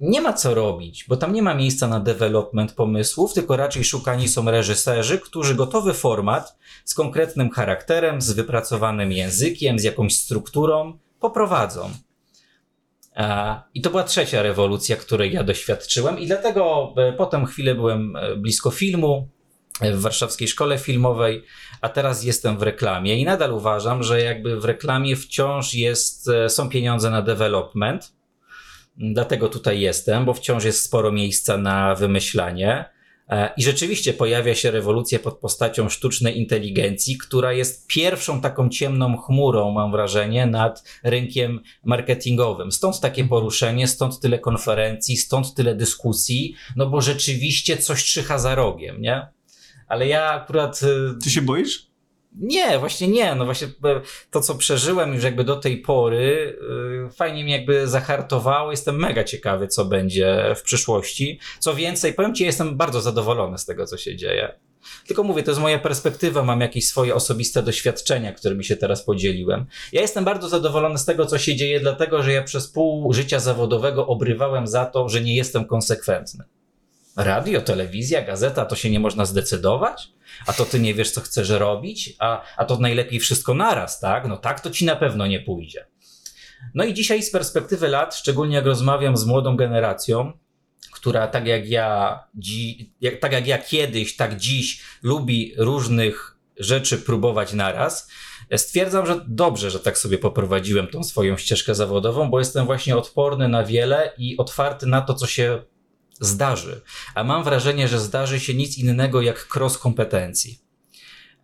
nie 0.00 0.20
ma 0.20 0.32
co 0.32 0.54
robić, 0.54 1.04
bo 1.08 1.16
tam 1.16 1.32
nie 1.32 1.42
ma 1.42 1.54
miejsca 1.54 1.88
na 1.88 2.00
development 2.00 2.72
pomysłów, 2.72 3.34
tylko 3.34 3.56
raczej 3.56 3.84
szukani 3.84 4.28
są 4.28 4.50
reżyserzy, 4.50 5.18
którzy 5.18 5.54
gotowy 5.54 5.94
format 5.94 6.58
z 6.84 6.94
konkretnym 6.94 7.50
charakterem, 7.50 8.20
z 8.20 8.32
wypracowanym 8.32 9.12
językiem, 9.12 9.78
z 9.78 9.84
jakąś 9.84 10.16
strukturą 10.16 10.98
poprowadzą. 11.20 11.90
I 13.74 13.80
to 13.80 13.90
była 13.90 14.04
trzecia 14.04 14.42
rewolucja, 14.42 14.96
której 14.96 15.32
ja 15.32 15.44
doświadczyłem, 15.44 16.18
i 16.18 16.26
dlatego 16.26 16.94
e, 16.96 17.12
potem 17.12 17.46
chwilę 17.46 17.74
byłem 17.74 18.16
e, 18.16 18.36
blisko 18.36 18.70
filmu 18.70 19.28
w 19.82 20.00
Warszawskiej 20.00 20.48
Szkole 20.48 20.78
Filmowej, 20.78 21.44
a 21.80 21.88
teraz 21.88 22.24
jestem 22.24 22.58
w 22.58 22.62
reklamie 22.62 23.16
i 23.16 23.24
nadal 23.24 23.52
uważam, 23.52 24.02
że 24.02 24.20
jakby 24.20 24.60
w 24.60 24.64
reklamie 24.64 25.16
wciąż 25.16 25.74
jest, 25.74 26.28
e, 26.28 26.48
są 26.48 26.68
pieniądze 26.68 27.10
na 27.10 27.22
development. 27.22 28.12
Dlatego 28.96 29.48
tutaj 29.48 29.80
jestem, 29.80 30.24
bo 30.24 30.34
wciąż 30.34 30.64
jest 30.64 30.84
sporo 30.84 31.12
miejsca 31.12 31.56
na 31.56 31.94
wymyślanie. 31.94 32.84
E, 33.28 33.50
I 33.56 33.62
rzeczywiście 33.62 34.12
pojawia 34.12 34.54
się 34.54 34.70
rewolucja 34.70 35.18
pod 35.18 35.38
postacią 35.38 35.88
sztucznej 35.88 36.38
inteligencji, 36.38 37.18
która 37.18 37.52
jest 37.52 37.86
pierwszą 37.86 38.40
taką 38.40 38.68
ciemną 38.68 39.16
chmurą, 39.16 39.70
mam 39.70 39.90
wrażenie, 39.90 40.46
nad 40.46 40.84
rynkiem 41.04 41.60
marketingowym. 41.84 42.72
Stąd 42.72 43.00
takie 43.00 43.24
poruszenie, 43.24 43.88
stąd 43.88 44.20
tyle 44.20 44.38
konferencji, 44.38 45.16
stąd 45.16 45.54
tyle 45.54 45.74
dyskusji, 45.74 46.54
no 46.76 46.86
bo 46.86 47.00
rzeczywiście 47.00 47.76
coś 47.76 48.04
czyha 48.04 48.38
za 48.38 48.54
rogiem, 48.54 49.00
nie? 49.00 49.39
Ale 49.90 50.06
ja 50.08 50.30
akurat. 50.30 50.82
y, 50.82 51.22
Ty 51.22 51.30
się 51.30 51.42
boisz? 51.42 51.90
nie, 52.38 52.78
właśnie 52.78 53.08
nie. 53.08 53.34
No 53.34 53.44
właśnie 53.44 53.66
e, 53.66 54.00
to, 54.30 54.40
co 54.40 54.54
przeżyłem 54.54 55.14
już 55.14 55.24
jakby 55.24 55.44
do 55.44 55.56
tej 55.56 55.78
pory, 55.78 56.58
yy, 57.02 57.10
fajnie 57.10 57.44
mnie 57.44 57.56
jakby 57.56 57.88
zahartowało. 57.88 58.70
Jestem 58.70 58.96
mega 58.96 59.24
ciekawy, 59.24 59.68
co 59.68 59.84
będzie 59.84 60.54
w 60.56 60.62
przyszłości. 60.62 61.38
Co 61.58 61.74
więcej, 61.74 62.14
powiem 62.14 62.34
Ci, 62.34 62.44
jestem 62.44 62.76
bardzo 62.76 63.00
zadowolony 63.00 63.58
z 63.58 63.64
tego, 63.64 63.86
co 63.86 63.96
się 63.96 64.16
dzieje. 64.16 64.58
Tylko 65.06 65.22
mówię, 65.22 65.42
to 65.42 65.50
jest 65.50 65.60
moja 65.60 65.78
perspektywa, 65.78 66.42
mam 66.42 66.60
jakieś 66.60 66.86
swoje 66.86 67.14
osobiste 67.14 67.62
doświadczenia, 67.62 68.32
którymi 68.32 68.64
się 68.64 68.76
teraz 68.76 69.04
podzieliłem. 69.04 69.66
Ja 69.92 70.00
jestem 70.00 70.24
bardzo 70.24 70.48
zadowolony 70.48 70.98
z 70.98 71.04
tego, 71.04 71.26
co 71.26 71.38
się 71.38 71.56
dzieje, 71.56 71.80
dlatego 71.80 72.22
że 72.22 72.32
ja 72.32 72.42
przez 72.42 72.68
pół 72.68 73.12
życia 73.12 73.40
zawodowego 73.40 74.06
obrywałem 74.06 74.66
za 74.66 74.86
to, 74.86 75.08
że 75.08 75.20
nie 75.20 75.36
jestem 75.36 75.64
konsekwentny. 75.64 76.44
Radio, 77.24 77.60
telewizja, 77.60 78.22
gazeta, 78.22 78.64
to 78.64 78.76
się 78.76 78.90
nie 78.90 79.00
można 79.00 79.24
zdecydować? 79.24 80.08
A 80.46 80.52
to 80.52 80.64
ty 80.64 80.80
nie 80.80 80.94
wiesz, 80.94 81.10
co 81.10 81.20
chcesz 81.20 81.48
robić? 81.48 82.16
A, 82.18 82.42
a 82.56 82.64
to 82.64 82.78
najlepiej 82.78 83.20
wszystko 83.20 83.54
naraz, 83.54 84.00
tak? 84.00 84.28
No 84.28 84.36
tak, 84.36 84.60
to 84.60 84.70
ci 84.70 84.84
na 84.84 84.96
pewno 84.96 85.26
nie 85.26 85.40
pójdzie. 85.40 85.86
No 86.74 86.84
i 86.84 86.94
dzisiaj 86.94 87.22
z 87.22 87.30
perspektywy 87.30 87.88
lat, 87.88 88.14
szczególnie 88.14 88.56
jak 88.56 88.66
rozmawiam 88.66 89.16
z 89.16 89.24
młodą 89.24 89.56
generacją, 89.56 90.32
która 90.92 91.26
tak 91.26 91.46
jak 91.46 91.68
ja, 91.68 92.18
dzi, 92.38 92.92
jak, 93.00 93.20
tak 93.20 93.32
jak 93.32 93.46
ja 93.46 93.58
kiedyś, 93.58 94.16
tak 94.16 94.36
dziś 94.36 94.82
lubi 95.02 95.54
różnych 95.56 96.36
rzeczy 96.58 96.98
próbować 96.98 97.52
naraz, 97.52 98.10
stwierdzam, 98.56 99.06
że 99.06 99.20
dobrze, 99.28 99.70
że 99.70 99.80
tak 99.80 99.98
sobie 99.98 100.18
poprowadziłem 100.18 100.86
tą 100.86 101.04
swoją 101.04 101.36
ścieżkę 101.36 101.74
zawodową, 101.74 102.30
bo 102.30 102.38
jestem 102.38 102.66
właśnie 102.66 102.96
odporny 102.96 103.48
na 103.48 103.64
wiele 103.64 104.12
i 104.18 104.36
otwarty 104.36 104.86
na 104.86 105.00
to, 105.00 105.14
co 105.14 105.26
się 105.26 105.62
zdarzy. 106.20 106.80
A 107.14 107.24
mam 107.24 107.44
wrażenie, 107.44 107.88
że 107.88 107.98
zdarzy 107.98 108.40
się 108.40 108.54
nic 108.54 108.78
innego 108.78 109.22
jak 109.22 109.48
cross 109.56 109.78
kompetencji. 109.78 110.58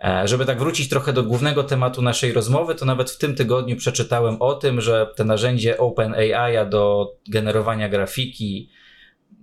E, 0.04 0.28
Żeby 0.28 0.46
tak 0.46 0.58
wrócić 0.58 0.88
trochę 0.88 1.12
do 1.12 1.22
głównego 1.22 1.64
tematu 1.64 2.02
naszej 2.02 2.32
rozmowy, 2.32 2.74
to 2.74 2.84
nawet 2.84 3.10
w 3.10 3.18
tym 3.18 3.34
tygodniu 3.34 3.76
przeczytałem 3.76 4.42
o 4.42 4.54
tym, 4.54 4.80
że 4.80 5.06
te 5.16 5.24
narzędzie 5.24 5.78
OpenAI 5.78 6.70
do 6.70 7.12
generowania 7.28 7.88
grafiki 7.88 8.70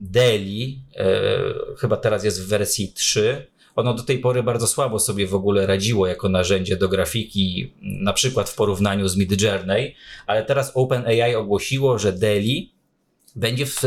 DALI, 0.02 0.84
e, 0.96 1.06
chyba 1.78 1.98
teraz 1.98 2.24
jest 2.24 2.44
w 2.44 2.48
wersji 2.48 2.94
3, 2.94 3.48
ono 3.76 3.94
do 3.94 4.04
tej 4.04 4.20
pory 4.20 4.44
bardzo 4.44 4.68
słabo 4.68 5.00
sobie 5.00 5.28
w 5.28 5.36
ogóle 5.36 5.66
radziło 5.66 6.08
jako 6.08 6.30
narzędzie 6.30 6.78
do 6.78 6.90
grafiki, 6.90 7.74
na 7.82 8.14
przykład 8.14 8.50
w 8.50 8.56
porównaniu 8.56 9.08
z 9.08 9.18
Midjourney, 9.18 9.96
ale 10.28 10.44
teraz 10.46 10.72
OpenAI 10.76 11.36
ogłosiło, 11.36 12.00
że 12.00 12.14
DALI 12.14 12.73
będzie 13.36 13.66
w, 13.66 13.82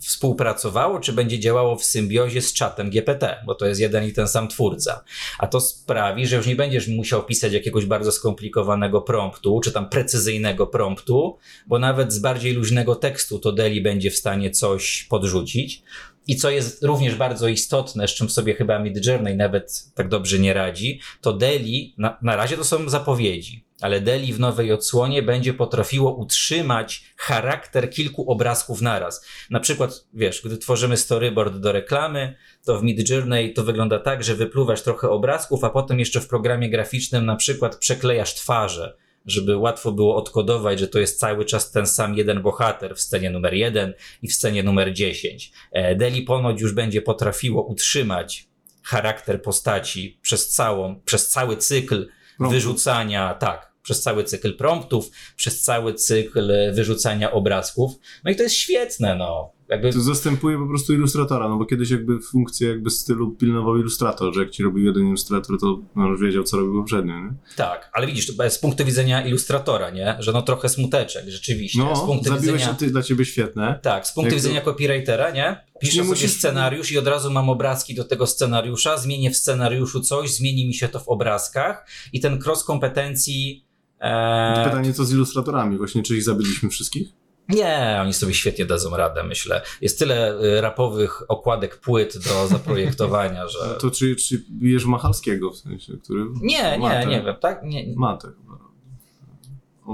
współpracowało, 0.00 1.00
czy 1.00 1.12
będzie 1.12 1.38
działało 1.38 1.76
w 1.76 1.84
symbiozie 1.84 2.42
z 2.42 2.52
czatem 2.52 2.90
GPT, 2.90 3.42
bo 3.46 3.54
to 3.54 3.66
jest 3.66 3.80
jeden 3.80 4.04
i 4.04 4.12
ten 4.12 4.28
sam 4.28 4.48
twórca. 4.48 5.04
A 5.38 5.46
to 5.46 5.60
sprawi, 5.60 6.26
że 6.26 6.36
już 6.36 6.46
nie 6.46 6.56
będziesz 6.56 6.88
musiał 6.88 7.22
pisać 7.22 7.52
jakiegoś 7.52 7.86
bardzo 7.86 8.12
skomplikowanego 8.12 9.02
promptu, 9.02 9.60
czy 9.64 9.72
tam 9.72 9.88
precyzyjnego 9.88 10.66
promptu, 10.66 11.38
bo 11.66 11.78
nawet 11.78 12.12
z 12.12 12.18
bardziej 12.18 12.52
luźnego 12.52 12.94
tekstu 12.94 13.38
to 13.38 13.52
Deli 13.52 13.80
będzie 13.80 14.10
w 14.10 14.16
stanie 14.16 14.50
coś 14.50 15.06
podrzucić. 15.10 15.82
I 16.26 16.36
co 16.36 16.50
jest 16.50 16.82
również 16.82 17.14
bardzo 17.14 17.48
istotne, 17.48 18.08
z 18.08 18.10
czym 18.10 18.30
sobie 18.30 18.54
chyba 18.54 18.78
Midjourney 18.78 19.36
nawet 19.36 19.84
tak 19.94 20.08
dobrze 20.08 20.38
nie 20.38 20.54
radzi, 20.54 21.00
to 21.20 21.32
Deli, 21.32 21.94
na, 21.98 22.18
na 22.22 22.36
razie 22.36 22.56
to 22.56 22.64
są 22.64 22.88
zapowiedzi, 22.88 23.64
ale 23.80 24.00
Deli 24.00 24.32
w 24.32 24.40
nowej 24.40 24.72
odsłonie 24.72 25.22
będzie 25.22 25.54
potrafiło 25.54 26.14
utrzymać 26.14 27.04
charakter 27.16 27.90
kilku 27.90 28.30
obrazków 28.30 28.82
naraz. 28.82 29.26
Na 29.50 29.60
przykład, 29.60 30.06
wiesz, 30.14 30.42
gdy 30.44 30.58
tworzymy 30.58 30.96
storyboard 30.96 31.56
do 31.56 31.72
reklamy, 31.72 32.36
to 32.64 32.78
w 32.78 32.82
Midjourney 32.82 33.52
to 33.52 33.64
wygląda 33.64 33.98
tak, 33.98 34.24
że 34.24 34.34
wypluwasz 34.34 34.82
trochę 34.82 35.08
obrazków, 35.08 35.64
a 35.64 35.70
potem 35.70 35.98
jeszcze 35.98 36.20
w 36.20 36.28
programie 36.28 36.70
graficznym 36.70 37.26
na 37.26 37.36
przykład 37.36 37.76
przeklejasz 37.76 38.34
twarze, 38.34 38.96
żeby 39.26 39.56
łatwo 39.56 39.92
było 39.92 40.16
odkodować, 40.16 40.80
że 40.80 40.88
to 40.88 40.98
jest 40.98 41.20
cały 41.20 41.44
czas 41.44 41.70
ten 41.70 41.86
sam 41.86 42.14
jeden 42.14 42.42
bohater 42.42 42.96
w 42.96 43.00
scenie 43.00 43.30
numer 43.30 43.54
jeden 43.54 43.94
i 44.22 44.28
w 44.28 44.34
scenie 44.34 44.62
numer 44.62 44.92
10. 44.92 45.52
E, 45.72 45.94
Deli 45.94 46.22
ponoć 46.22 46.60
już 46.60 46.72
będzie 46.72 47.02
potrafiło 47.02 47.62
utrzymać 47.66 48.48
charakter 48.82 49.42
postaci 49.42 50.18
przez 50.22 50.48
całą, 50.48 51.00
przez 51.00 51.28
cały 51.28 51.56
cykl 51.56 52.06
Promptów. 52.36 52.52
wyrzucania, 52.52 53.34
tak, 53.34 53.72
przez 53.82 54.02
cały 54.02 54.24
cykl 54.24 54.56
promptów, 54.56 55.10
przez 55.36 55.62
cały 55.62 55.94
cykl 55.94 56.50
e, 56.50 56.72
wyrzucania 56.72 57.32
obrazków. 57.32 57.92
No 58.24 58.30
i 58.30 58.36
to 58.36 58.42
jest 58.42 58.54
świetne, 58.54 59.14
no. 59.14 59.52
Jakby, 59.70 59.92
To 59.92 60.00
zastępuje 60.00 60.58
po 60.58 60.66
prostu 60.66 60.94
ilustratora, 60.94 61.48
no 61.48 61.56
bo 61.58 61.64
kiedyś 61.66 61.90
jakby 61.90 62.20
funkcję 62.20 62.68
jakby 62.68 62.90
stylu 62.90 63.30
pilnował 63.30 63.76
ilustrator, 63.78 64.34
że 64.34 64.40
jak 64.40 64.50
ci 64.50 64.62
robił 64.62 64.84
jeden 64.84 65.06
ilustrator, 65.06 65.60
to 65.60 65.80
no, 65.96 66.06
już 66.08 66.20
wiedział, 66.20 66.42
co 66.44 66.56
robił 66.56 66.74
poprzednio, 66.80 67.20
nie? 67.20 67.32
tak, 67.56 67.90
ale 67.92 68.06
widzisz, 68.06 68.36
to 68.36 68.50
z 68.50 68.58
punktu 68.58 68.84
widzenia 68.84 69.26
ilustratora, 69.26 69.90
nie? 69.90 70.16
Że 70.18 70.32
no 70.32 70.42
trochę 70.42 70.68
smuteczek, 70.68 71.24
rzeczywiście. 71.28 71.78
z 71.82 71.84
No, 71.84 72.06
punktu 72.06 72.28
zabiłeś 72.28 72.52
widzenia... 72.60 72.74
ty, 72.74 72.90
dla 72.90 73.02
ciebie 73.02 73.24
świetne. 73.24 73.78
Tak, 73.82 74.06
z 74.06 74.12
punktu 74.12 74.34
Jak 74.34 74.42
to- 74.42 74.48
widzenia 74.48 74.64
copywritera, 74.64 75.30
nie? 75.30 75.64
Piszę 75.80 75.96
Nie 75.96 76.02
sobie 76.04 76.10
musisz- 76.14 76.38
scenariusz 76.38 76.92
i 76.92 76.98
od 76.98 77.06
razu 77.06 77.30
mam 77.30 77.48
obrazki 77.50 77.94
do 77.94 78.04
tego 78.04 78.26
scenariusza, 78.26 78.96
zmienię 78.98 79.30
w 79.30 79.36
scenariuszu 79.36 80.00
coś, 80.00 80.30
zmieni 80.34 80.66
mi 80.66 80.74
się 80.74 80.88
to 80.88 81.00
w 81.00 81.08
obrazkach 81.08 81.86
i 82.12 82.20
ten 82.20 82.38
cross 82.46 82.64
kompetencji. 82.64 83.64
E... 84.00 84.64
Pytanie, 84.64 84.92
co 84.92 85.04
z 85.04 85.12
ilustratorami? 85.12 85.78
Właśnie, 85.78 86.02
czy 86.02 86.16
ich 86.16 86.22
zabiliśmy 86.22 86.70
wszystkich? 86.70 87.08
Nie, 87.48 87.98
oni 88.02 88.14
sobie 88.14 88.34
świetnie 88.34 88.64
dadzą 88.64 88.96
radę, 88.96 89.24
myślę. 89.24 89.62
Jest 89.80 89.98
tyle 89.98 90.40
y, 90.40 90.60
rapowych 90.60 91.22
okładek 91.28 91.80
płyt 91.80 92.18
do 92.18 92.46
zaprojektowania, 92.56 93.48
że. 93.48 93.76
To 93.80 93.90
czy, 93.90 94.16
czy 94.16 94.44
bijesz 94.50 94.84
Machalskiego 94.84 95.50
w 95.50 95.56
sensie, 95.56 95.92
który... 96.04 96.24
Nie, 96.42 96.78
ma 96.78 96.94
nie, 96.94 97.02
te- 97.02 97.10
nie 97.10 97.22
wiem, 97.22 97.36
tak? 97.40 97.62
Nie, 97.62 97.94
Ma 97.96 98.16
to 98.16 98.28
chyba. 98.28 98.60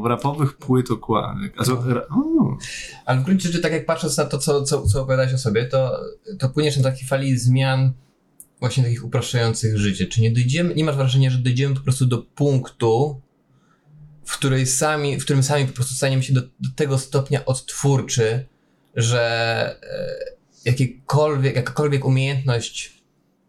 Rapowych 0.09 0.57
płyt 0.57 0.91
okładek. 0.91 1.55
A 1.59 1.65
co, 1.65 1.73
o, 1.73 2.57
Ale 3.05 3.21
w 3.21 3.25
gruncie 3.25 3.49
rzeczy, 3.49 3.61
tak 3.61 3.73
jak 3.73 3.87
patrząc 3.87 4.17
na 4.17 4.25
to, 4.25 4.39
co, 4.39 4.63
co, 4.63 4.83
co 4.83 5.03
opowiadałeś 5.03 5.35
o 5.35 5.39
sobie, 5.39 5.65
to, 5.65 6.01
to 6.39 6.49
płyniesz 6.49 6.77
na 6.77 6.83
takiej 6.83 7.09
fali 7.09 7.39
zmian 7.39 7.93
właśnie 8.61 8.83
takich 8.83 9.05
upraszczających 9.05 9.79
życie. 9.79 10.07
Czy 10.07 10.21
nie 10.21 10.31
dojdziemy, 10.31 10.75
nie 10.75 10.85
masz 10.85 10.97
wrażenia, 10.97 11.31
że 11.31 11.39
dojdziemy 11.39 11.75
po 11.75 11.81
prostu 11.81 12.07
do 12.07 12.19
punktu, 12.19 13.21
w, 14.27 14.39
której 14.39 14.67
sami, 14.67 15.21
w 15.21 15.25
którym 15.25 15.43
sami 15.43 15.67
po 15.67 15.73
prostu 15.73 15.95
staniemy 15.95 16.23
się 16.23 16.33
do, 16.33 16.41
do 16.41 16.69
tego 16.77 16.99
stopnia 16.99 17.45
odtwórczy, 17.45 18.47
że 18.95 19.21
e, 19.83 20.37
jakiekolwiek, 20.65 21.57
jakakolwiek 21.57 22.05
umiejętność 22.05 23.03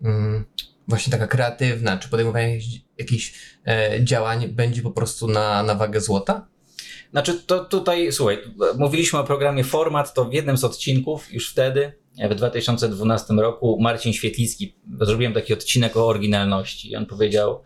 mm, 0.04 0.46
właśnie 0.88 1.12
taka 1.12 1.28
kreatywna, 1.28 1.98
czy 1.98 2.10
podejmowanie 2.10 2.54
jakichś, 2.54 2.82
jakichś 2.98 3.34
e, 3.68 4.04
działań 4.04 4.48
będzie 4.48 4.82
po 4.82 4.92
prostu 4.92 5.28
na, 5.28 5.64
na 5.64 5.76
wagę 5.76 6.02
złota? 6.02 6.48
Znaczy, 7.12 7.34
to 7.34 7.66
tutaj, 7.66 8.12
słuchaj, 8.12 8.38
mówiliśmy 8.78 9.20
o 9.20 9.24
programie 9.24 9.64
Format, 9.64 10.14
to 10.14 10.26
w 10.26 10.34
jednym 10.34 10.58
z 10.58 10.64
odcinków 10.64 11.34
już 11.34 11.52
wtedy, 11.52 11.94
w 12.30 12.36
2012 12.36 13.34
roku, 13.34 13.78
Marcin 13.82 14.14
Świetlicki, 14.14 14.76
zrobiłem 15.02 15.34
taki 15.34 15.54
odcinek 15.54 15.98
o 15.98 16.08
oryginalności 16.08 16.92
i 16.92 16.96
on 16.96 17.06
powiedział, 17.06 17.64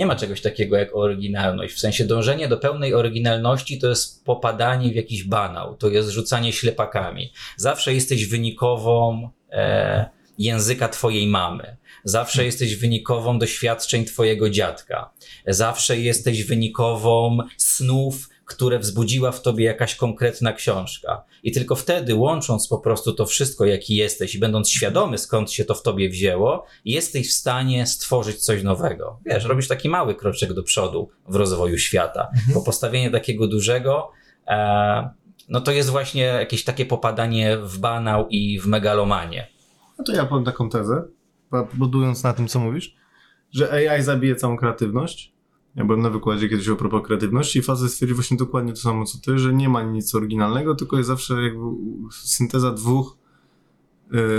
nie 0.00 0.06
ma 0.06 0.16
czegoś 0.16 0.40
takiego 0.40 0.76
jak 0.76 0.96
oryginalność. 0.96 1.74
W 1.74 1.78
sensie 1.78 2.04
dążenie 2.04 2.48
do 2.48 2.56
pełnej 2.56 2.94
oryginalności 2.94 3.78
to 3.78 3.88
jest 3.88 4.24
popadanie 4.24 4.92
w 4.92 4.94
jakiś 4.94 5.24
banał, 5.24 5.76
to 5.76 5.88
jest 5.88 6.08
rzucanie 6.08 6.52
ślepakami. 6.52 7.32
Zawsze 7.56 7.94
jesteś 7.94 8.26
wynikową 8.26 9.30
e, 9.52 10.10
języka 10.38 10.88
twojej 10.88 11.26
mamy. 11.26 11.76
Zawsze 12.04 12.44
jesteś 12.44 12.76
wynikową 12.76 13.38
doświadczeń 13.38 14.04
twojego 14.04 14.50
dziadka. 14.50 15.10
Zawsze 15.46 15.98
jesteś 15.98 16.44
wynikową 16.44 17.38
snów, 17.56 18.28
które 18.44 18.78
wzbudziła 18.78 19.32
w 19.32 19.42
tobie 19.42 19.64
jakaś 19.64 19.94
konkretna 19.94 20.52
książka. 20.52 21.24
I 21.42 21.52
tylko 21.52 21.74
wtedy, 21.74 22.14
łącząc 22.14 22.68
po 22.68 22.78
prostu 22.78 23.12
to 23.12 23.26
wszystko, 23.26 23.66
jaki 23.66 23.96
jesteś 23.96 24.34
i 24.34 24.38
będąc 24.38 24.70
świadomy, 24.70 25.18
skąd 25.18 25.52
się 25.52 25.64
to 25.64 25.74
w 25.74 25.82
tobie 25.82 26.08
wzięło, 26.08 26.64
jesteś 26.84 27.30
w 27.30 27.32
stanie 27.32 27.86
stworzyć 27.86 28.36
coś 28.36 28.62
nowego. 28.62 29.20
Wiesz, 29.26 29.44
robisz 29.44 29.68
taki 29.68 29.88
mały 29.88 30.14
kroczek 30.14 30.52
do 30.52 30.62
przodu 30.62 31.08
w 31.28 31.34
rozwoju 31.34 31.78
świata. 31.78 32.30
Bo 32.54 32.62
postawienie 32.62 33.10
takiego 33.10 33.46
dużego, 33.46 34.10
e, 34.46 35.10
no 35.48 35.60
to 35.60 35.72
jest 35.72 35.90
właśnie 35.90 36.22
jakieś 36.22 36.64
takie 36.64 36.86
popadanie 36.86 37.58
w 37.58 37.78
banał 37.78 38.28
i 38.28 38.60
w 38.60 38.66
megalomanię. 38.66 39.46
no 39.98 40.04
to 40.04 40.12
ja 40.12 40.26
powiem 40.26 40.44
taką 40.44 40.68
tezę, 40.68 41.04
budując 41.74 42.22
na 42.22 42.32
tym, 42.32 42.48
co 42.48 42.58
mówisz, 42.58 42.96
że 43.50 43.90
AI 43.90 44.02
zabije 44.02 44.36
całą 44.36 44.56
kreatywność. 44.56 45.32
Ja 45.74 45.84
byłem 45.84 46.00
na 46.00 46.10
wykładzie 46.10 46.48
kiedyś 46.48 46.68
a 46.68 46.76
propos 46.76 47.06
kreatywności 47.06 47.58
i 47.58 47.62
Fazy 47.62 47.88
stwierdził 47.88 48.16
właśnie 48.16 48.36
dokładnie 48.36 48.72
to 48.72 48.78
samo 48.78 49.04
co 49.04 49.18
ty, 49.18 49.38
że 49.38 49.52
nie 49.52 49.68
ma 49.68 49.82
nic 49.82 50.14
oryginalnego, 50.14 50.74
tylko 50.74 50.96
jest 50.96 51.06
zawsze 51.06 51.42
jakby 51.42 51.64
synteza 52.12 52.72
dwóch, 52.72 53.16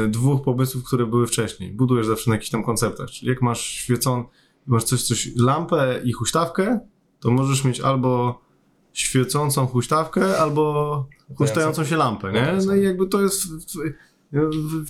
y, 0.05 0.07
dwóch 0.07 0.43
pomysłów, 0.43 0.83
które 0.83 1.05
były 1.05 1.27
wcześniej. 1.27 1.71
Budujesz 1.71 2.07
zawsze 2.07 2.29
na 2.29 2.35
jakichś 2.35 2.51
tam 2.51 2.63
konceptach. 2.63 3.09
Czyli 3.09 3.29
jak 3.29 3.41
masz 3.41 3.61
świecą, 3.61 4.23
masz 4.67 4.83
coś, 4.83 5.03
coś, 5.03 5.35
lampę 5.35 6.01
i 6.03 6.11
huśtawkę, 6.11 6.79
to 7.19 7.31
możesz 7.31 7.63
mieć 7.63 7.81
albo 7.81 8.41
świecącą 8.93 9.67
huśtawkę, 9.67 10.37
albo 10.37 11.05
huśtającą 11.37 11.85
się 11.85 11.97
lampę, 11.97 12.31
nie? 12.31 12.57
No 12.65 12.75
i 12.75 12.83
jakby 12.83 13.07
to 13.07 13.21
jest 13.21 13.47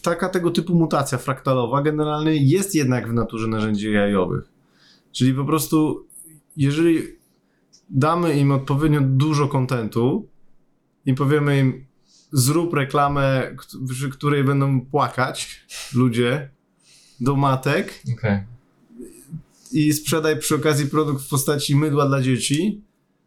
taka 0.01 0.30
tego 0.30 0.51
typu 0.51 0.75
mutacja 0.75 1.17
fraktalowa 1.17 1.82
generalnie 1.82 2.36
jest 2.36 2.75
jednak 2.75 3.10
w 3.10 3.13
naturze 3.13 3.47
narzędzi 3.47 3.97
AI-owych. 3.97 4.51
Czyli 5.12 5.34
po 5.34 5.45
prostu, 5.45 6.06
jeżeli 6.57 7.03
damy 7.89 8.33
im 8.33 8.51
odpowiednio 8.51 9.01
dużo 9.01 9.47
kontentu 9.47 10.27
i 11.05 11.13
powiemy 11.13 11.59
im, 11.59 11.85
zrób 12.31 12.73
reklamę, 12.73 13.55
przy 13.89 14.09
której 14.09 14.43
będą 14.43 14.81
płakać 14.81 15.65
ludzie 15.93 16.49
do 17.19 17.35
matek 17.35 18.01
Okej. 18.13 18.39
i 19.71 19.93
sprzedaj 19.93 20.39
przy 20.39 20.55
okazji 20.55 20.85
produkt 20.85 21.23
w 21.23 21.29
postaci 21.29 21.75
mydła 21.75 22.07
dla 22.07 22.21
dzieci, 22.21 22.81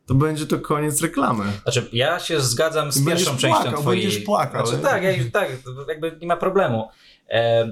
to 0.07 0.15
będzie 0.15 0.47
to 0.47 0.59
koniec 0.59 1.01
reklamy. 1.01 1.45
Znaczy, 1.63 1.89
ja 1.93 2.19
się 2.19 2.41
zgadzam 2.41 2.93
z 2.93 2.99
będziesz 2.99 3.27
pierwszą 3.27 3.41
częścią 3.41 3.63
płakał, 3.63 3.81
twojej... 3.81 4.03
będziesz 4.03 4.25
płakał. 4.25 4.67
Znaczy, 4.67 4.83
tak, 4.83 5.03
ja, 5.03 5.13
tak, 5.33 5.49
jakby 5.89 6.19
nie 6.21 6.27
ma 6.27 6.37
problemu. 6.37 6.89
E, 7.31 7.71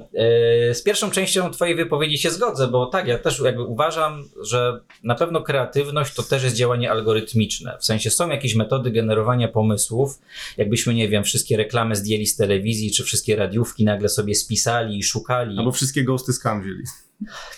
e, 0.68 0.74
z 0.74 0.82
pierwszą 0.82 1.10
częścią 1.10 1.50
twojej 1.50 1.74
wypowiedzi 1.74 2.18
się 2.18 2.30
zgodzę, 2.30 2.68
bo 2.68 2.86
tak, 2.86 3.06
ja 3.06 3.18
też 3.18 3.40
jakby 3.40 3.62
uważam, 3.62 4.28
że 4.42 4.80
na 5.02 5.14
pewno 5.14 5.42
kreatywność 5.42 6.14
to 6.14 6.22
też 6.22 6.44
jest 6.44 6.56
działanie 6.56 6.90
algorytmiczne. 6.90 7.76
W 7.80 7.84
sensie 7.84 8.10
są 8.10 8.28
jakieś 8.28 8.54
metody 8.54 8.90
generowania 8.90 9.48
pomysłów, 9.48 10.18
jakbyśmy, 10.56 10.94
nie 10.94 11.08
wiem, 11.08 11.24
wszystkie 11.24 11.56
reklamy 11.56 11.96
zdjęli 11.96 12.26
z 12.26 12.36
telewizji, 12.36 12.90
czy 12.90 13.04
wszystkie 13.04 13.36
radiówki 13.36 13.84
nagle 13.84 14.08
sobie 14.08 14.34
spisali 14.34 14.98
i 14.98 15.02
szukali. 15.02 15.58
Albo 15.58 15.72
wszystkie 15.72 16.04
ghosty 16.04 16.32
skam 16.32 16.62
wzięli. 16.62 16.84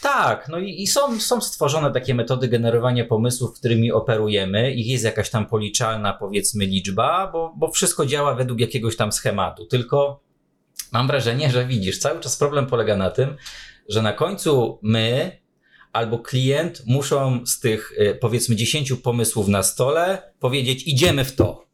Tak, 0.02 0.48
no 0.48 0.58
i, 0.58 0.82
i 0.82 0.86
są, 0.86 1.20
są 1.20 1.40
stworzone 1.40 1.92
takie 1.92 2.14
metody 2.14 2.48
generowania 2.48 3.04
pomysłów, 3.04 3.58
którymi 3.58 3.92
operujemy. 3.92 4.72
Ich 4.72 4.86
jest 4.86 5.04
jakaś 5.04 5.30
tam 5.30 5.46
policzalna, 5.46 6.12
powiedzmy, 6.12 6.66
liczba, 6.66 7.30
bo, 7.32 7.54
bo 7.56 7.70
wszystko 7.70 8.06
działa 8.06 8.34
według 8.34 8.60
jakiegoś 8.60 8.96
tam 8.96 9.12
schematu. 9.12 9.66
Tylko 9.66 10.23
mam 10.94 11.06
wrażenie, 11.06 11.50
że 11.50 11.66
widzisz, 11.66 11.98
cały 11.98 12.20
czas 12.20 12.36
problem 12.36 12.66
polega 12.66 12.96
na 12.96 13.10
tym, 13.10 13.36
że 13.88 14.02
na 14.02 14.12
końcu 14.12 14.78
my 14.82 15.38
albo 15.92 16.18
klient 16.18 16.82
muszą 16.86 17.46
z 17.46 17.60
tych 17.60 17.92
y, 17.92 18.18
powiedzmy 18.20 18.56
10 18.56 18.92
pomysłów 18.92 19.48
na 19.48 19.62
stole 19.62 20.32
powiedzieć, 20.40 20.86
idziemy 20.86 21.24
w 21.24 21.34
to. 21.34 21.64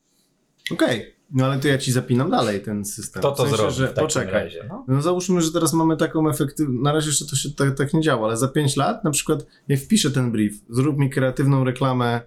Okej, 0.72 1.14
no 1.32 1.44
ale 1.44 1.58
to 1.58 1.68
ja 1.68 1.78
ci 1.78 1.92
zapinam 1.92 2.30
dalej 2.30 2.60
ten 2.60 2.84
system. 2.84 3.20
Kto 3.20 3.30
to 3.30 3.44
W 3.44 3.48
sensie, 3.48 3.56
zrobi 3.56 3.74
Że, 3.74 3.88
poczekaj. 3.88 4.32
razie? 4.44 4.66
No. 4.68 4.84
No 4.88 5.02
załóżmy, 5.02 5.40
że 5.40 5.52
teraz 5.52 5.72
mamy 5.72 5.96
taką 5.96 6.30
efektywność. 6.30 6.82
Na 6.82 6.92
razie 6.92 7.08
jeszcze 7.08 7.26
to 7.26 7.36
się 7.36 7.50
tak, 7.50 7.74
tak 7.76 7.94
nie 7.94 8.00
działa, 8.00 8.26
ale 8.26 8.36
za 8.36 8.48
5 8.48 8.76
lat 8.76 9.04
na 9.04 9.10
przykład 9.10 9.46
jak 9.68 9.80
wpiszę 9.80 10.10
ten 10.10 10.32
brief, 10.32 10.54
zrób 10.70 10.98
mi 10.98 11.10
kreatywną 11.10 11.64
reklamę, 11.64 12.20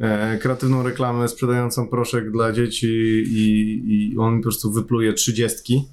e, 0.00 0.38
kreatywną 0.38 0.82
reklamę 0.82 1.28
sprzedającą 1.28 1.88
proszek 1.88 2.30
dla 2.30 2.52
dzieci 2.52 2.86
i, 3.26 3.82
i 3.88 4.18
on 4.18 4.34
mi 4.34 4.40
po 4.40 4.42
prostu 4.42 4.72
wypluje 4.72 5.12
30, 5.12 5.88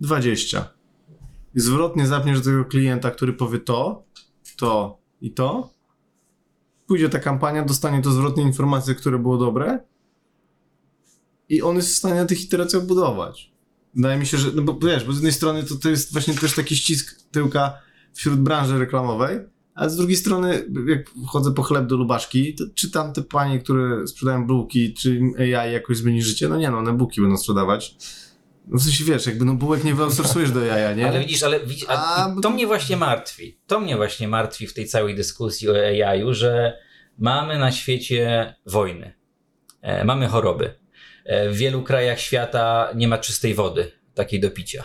20. 0.00 0.74
I 1.54 1.60
zwrotnie 1.60 2.06
zapniesz 2.06 2.38
do 2.38 2.44
tego 2.44 2.64
klienta, 2.64 3.10
który 3.10 3.32
powie 3.32 3.60
to, 3.60 4.04
to 4.56 4.98
i 5.20 5.30
to. 5.30 5.74
Pójdzie 6.86 7.08
ta 7.08 7.18
kampania, 7.18 7.64
dostanie 7.64 8.02
to 8.02 8.10
zwrotnie 8.10 8.42
informacje, 8.42 8.94
które 8.94 9.18
było 9.18 9.38
dobre 9.38 9.80
i 11.48 11.62
on 11.62 11.76
jest 11.76 11.88
w 11.88 11.96
stanie 11.96 12.14
na 12.14 12.24
tych 12.24 12.44
iteracjach 12.44 12.86
budować. 12.86 13.52
Wydaje 13.94 14.18
mi 14.18 14.26
się, 14.26 14.38
że, 14.38 14.50
no 14.54 14.62
bo 14.62 14.78
wiesz, 14.86 15.04
bo 15.04 15.12
z 15.12 15.16
jednej 15.16 15.32
strony 15.32 15.64
to, 15.64 15.74
to 15.74 15.90
jest 15.90 16.12
właśnie 16.12 16.34
też 16.34 16.54
taki 16.54 16.76
ścisk 16.76 17.20
tyłka 17.30 17.78
wśród 18.12 18.40
branży 18.40 18.78
reklamowej, 18.78 19.40
a 19.74 19.88
z 19.88 19.96
drugiej 19.96 20.16
strony, 20.16 20.64
jak 20.86 21.10
chodzę 21.26 21.54
po 21.54 21.62
chleb 21.62 21.86
do 21.86 21.96
Lubaszki, 21.96 22.54
to 22.54 22.64
czytam 22.74 23.12
te 23.12 23.22
panie, 23.22 23.58
które 23.58 24.06
sprzedają 24.06 24.46
bułki, 24.46 24.94
czy 24.94 25.20
AI 25.38 25.72
jakoś 25.72 25.96
zmieni 25.96 26.22
życie. 26.22 26.48
No 26.48 26.56
nie 26.56 26.70
no, 26.70 26.78
one 26.78 26.92
bułki 26.92 27.20
będą 27.20 27.36
sprzedawać. 27.36 27.96
No 28.66 28.78
w 28.78 28.82
sensie 28.82 29.04
wiesz, 29.04 29.26
jakby 29.26 29.44
no 29.44 29.54
bułek 29.54 29.84
nie 29.84 29.94
wyoutsourcujesz 29.94 30.50
do 30.50 30.64
jaja, 30.64 30.94
nie? 30.94 31.08
Ale 31.08 31.20
widzisz, 31.20 31.42
ale 31.42 31.60
widzisz, 31.60 31.84
a, 31.88 32.34
to- 32.42 32.50
mnie 32.50 32.66
właśnie 32.66 32.96
martwi. 32.96 33.58
To 33.66 33.80
mnie 33.80 33.96
właśnie 33.96 34.28
martwi 34.28 34.66
w 34.66 34.74
tej 34.74 34.86
całej 34.86 35.14
dyskusji 35.14 35.68
o 35.70 35.74
AI-u, 35.76 36.34
że 36.34 36.78
mamy 37.18 37.58
na 37.58 37.72
świecie 37.72 38.54
wojny, 38.66 39.12
e, 39.82 40.04
mamy 40.04 40.28
choroby. 40.28 40.74
E, 41.24 41.48
w 41.48 41.56
wielu 41.56 41.82
krajach 41.82 42.20
świata 42.20 42.88
nie 42.94 43.08
ma 43.08 43.18
czystej 43.18 43.54
wody, 43.54 43.92
takiej 44.14 44.40
do 44.40 44.50
picia. 44.50 44.84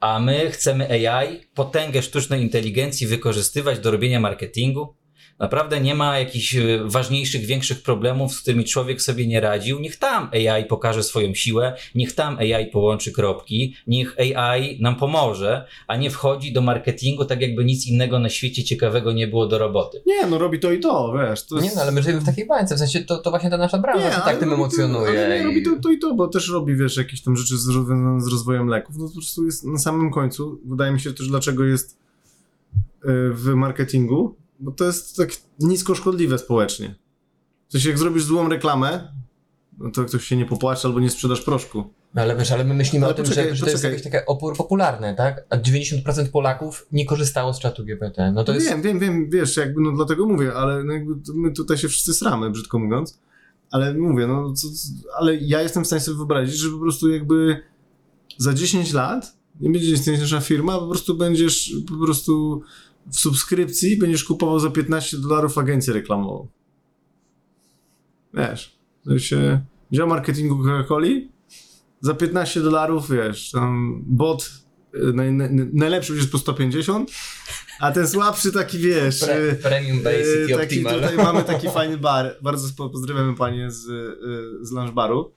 A 0.00 0.18
my 0.20 0.50
chcemy 0.50 1.08
AI, 1.08 1.40
potęgę 1.54 2.02
sztucznej 2.02 2.42
inteligencji 2.42 3.06
wykorzystywać 3.06 3.78
do 3.78 3.90
robienia 3.90 4.20
marketingu. 4.20 4.96
Naprawdę 5.42 5.80
nie 5.80 5.94
ma 5.94 6.18
jakichś 6.18 6.56
e, 6.56 6.62
ważniejszych, 6.84 7.44
większych 7.46 7.82
problemów, 7.82 8.32
z 8.32 8.40
którymi 8.40 8.64
człowiek 8.64 9.02
sobie 9.02 9.26
nie 9.26 9.40
radził. 9.40 9.80
Niech 9.80 9.96
tam 9.96 10.30
AI 10.32 10.64
pokaże 10.64 11.02
swoją 11.02 11.34
siłę, 11.34 11.76
niech 11.94 12.12
tam 12.14 12.38
AI 12.38 12.66
połączy 12.66 13.12
kropki, 13.12 13.74
niech 13.86 14.16
AI 14.18 14.78
nam 14.80 14.96
pomoże, 14.96 15.66
a 15.86 15.96
nie 15.96 16.10
wchodzi 16.10 16.52
do 16.52 16.60
marketingu 16.60 17.24
tak 17.24 17.40
jakby 17.40 17.64
nic 17.64 17.86
innego 17.86 18.18
na 18.18 18.28
świecie 18.28 18.64
ciekawego 18.64 19.12
nie 19.12 19.26
było 19.28 19.46
do 19.46 19.58
roboty. 19.58 20.02
Nie, 20.06 20.26
no 20.26 20.38
robi 20.38 20.60
to 20.60 20.72
i 20.72 20.80
to, 20.80 21.14
wiesz. 21.18 21.46
To 21.46 21.56
Nie 21.58 21.64
jest... 21.64 21.76
no, 21.76 21.82
ale 21.82 21.92
my 21.92 22.02
żyjemy 22.02 22.20
w 22.20 22.26
takiej 22.26 22.46
bańce, 22.46 22.74
w 22.74 22.78
sensie 22.78 23.00
to, 23.00 23.18
to 23.18 23.30
właśnie 23.30 23.50
ta 23.50 23.56
nasza 23.56 23.78
branża 23.78 24.10
się 24.10 24.16
ale 24.16 24.24
tak 24.24 24.38
tym 24.38 24.50
robi 24.50 24.50
to- 24.50 24.54
emocjonuje. 24.54 25.24
Ale 25.26 25.28
nie, 25.36 25.40
i- 25.42 25.44
robi 25.46 25.62
to, 25.62 25.70
to 25.82 25.90
i 25.90 25.98
to, 25.98 26.14
bo 26.14 26.28
też 26.28 26.48
robi, 26.48 26.76
wiesz, 26.76 26.96
jakieś 26.96 27.22
tam 27.22 27.36
rzeczy 27.36 27.58
związane 27.58 28.20
z 28.20 28.28
rozwojem 28.28 28.66
leków. 28.68 28.96
No 28.98 29.04
to 29.04 29.08
po 29.08 29.14
prostu 29.14 29.44
jest 29.44 29.64
na 29.64 29.78
samym 29.78 30.10
końcu. 30.10 30.58
Wydaje 30.64 30.92
mi 30.92 31.00
się 31.00 31.12
też, 31.12 31.28
dlaczego 31.28 31.64
jest 31.64 31.90
y, 31.92 33.08
w 33.32 33.54
marketingu, 33.54 34.34
bo 34.62 34.72
to 34.72 34.84
jest 34.84 35.16
tak 35.16 35.30
nisko 35.60 35.94
szkodliwe 35.94 36.38
społecznie. 36.38 36.94
W 37.68 37.72
sensie, 37.72 37.88
jak 37.88 37.98
zrobisz 37.98 38.24
złą 38.24 38.48
reklamę, 38.48 39.12
no 39.78 39.90
to 39.90 40.04
ktoś 40.04 40.24
się 40.24 40.36
nie 40.36 40.46
popłacze 40.46 40.88
albo 40.88 41.00
nie 41.00 41.10
sprzedasz 41.10 41.40
proszku. 41.40 41.84
No 42.14 42.22
ale 42.22 42.36
wiesz, 42.36 42.52
ale 42.52 42.64
my 42.64 42.74
myślimy 42.74 43.06
Ale 43.06 43.14
o 43.14 43.16
tym, 43.16 43.24
poczekaj, 43.24 43.50
że, 43.50 43.56
że 43.56 43.64
to 43.64 43.70
jest 43.70 43.84
jakieś 43.84 44.02
takie 44.02 44.26
opór 44.26 44.56
popularne, 44.56 45.14
tak? 45.14 45.46
A 45.50 45.56
90% 45.56 46.28
Polaków 46.32 46.86
nie 46.92 47.06
korzystało 47.06 47.54
z 47.54 47.58
czatu 47.58 47.84
GPT. 47.84 48.32
No 48.32 48.44
to 48.44 48.54
jest... 48.54 48.68
Wiem, 48.68 48.82
wiem, 48.82 48.98
wiem, 48.98 49.30
wiesz, 49.30 49.56
jakby, 49.56 49.80
no 49.80 49.92
dlatego 49.92 50.26
mówię, 50.26 50.54
ale 50.54 50.84
no 50.84 50.94
my 51.34 51.52
tutaj 51.52 51.78
się 51.78 51.88
wszyscy 51.88 52.14
sramy, 52.14 52.50
brzydko 52.50 52.78
mówiąc. 52.78 53.20
Ale 53.70 53.94
mówię, 53.94 54.26
no, 54.26 54.52
co, 54.52 54.68
ale 55.18 55.36
ja 55.36 55.62
jestem 55.62 55.84
w 55.84 55.86
stanie 55.86 56.00
sobie 56.00 56.16
wyobrazić, 56.16 56.56
że 56.56 56.70
po 56.70 56.78
prostu 56.78 57.10
jakby 57.10 57.62
za 58.38 58.54
10 58.54 58.92
lat 58.92 59.36
nie 59.60 59.70
będzie 59.70 59.90
istnieć 59.90 60.20
nasza 60.20 60.40
firma, 60.40 60.78
po 60.78 60.88
prostu 60.88 61.16
będziesz 61.16 61.74
po 61.88 62.04
prostu 62.04 62.62
w 63.10 63.20
subskrypcji 63.20 63.98
będziesz 63.98 64.24
kupował 64.24 64.58
za 64.58 64.70
15 64.70 65.18
dolarów 65.18 65.58
agencję 65.58 65.94
reklamową. 65.94 66.48
Wiesz, 68.34 68.78
to 69.04 69.18
się 69.18 69.60
dział 69.92 70.08
marketingu 70.08 70.64
Coca-Coli 70.64 71.28
za 72.00 72.14
15 72.14 72.60
dolarów, 72.60 73.10
wiesz, 73.10 73.50
tam 73.50 74.02
bot 74.06 74.50
y, 74.94 75.12
naj, 75.12 75.32
naj, 75.32 75.50
najlepszy 75.72 76.12
już 76.12 76.20
jest 76.20 76.32
po 76.32 76.38
150, 76.38 77.10
a 77.80 77.92
ten 77.92 78.08
słabszy 78.08 78.52
taki, 78.52 78.78
wiesz... 78.78 79.20
Pre, 79.20 79.50
y, 79.50 79.54
premium 79.54 80.02
Basic 80.02 80.26
y, 80.26 80.46
i 80.48 80.54
taki, 80.54 80.62
Optimal. 80.62 81.00
Tutaj 81.00 81.16
mamy 81.26 81.44
taki 81.44 81.68
fajny 81.68 81.98
bar, 81.98 82.36
bardzo 82.42 82.88
pozdrawiamy 82.88 83.36
panie 83.36 83.70
z, 83.70 83.84
z 84.62 84.72
lunch 84.72 84.94
baru. 84.94 85.32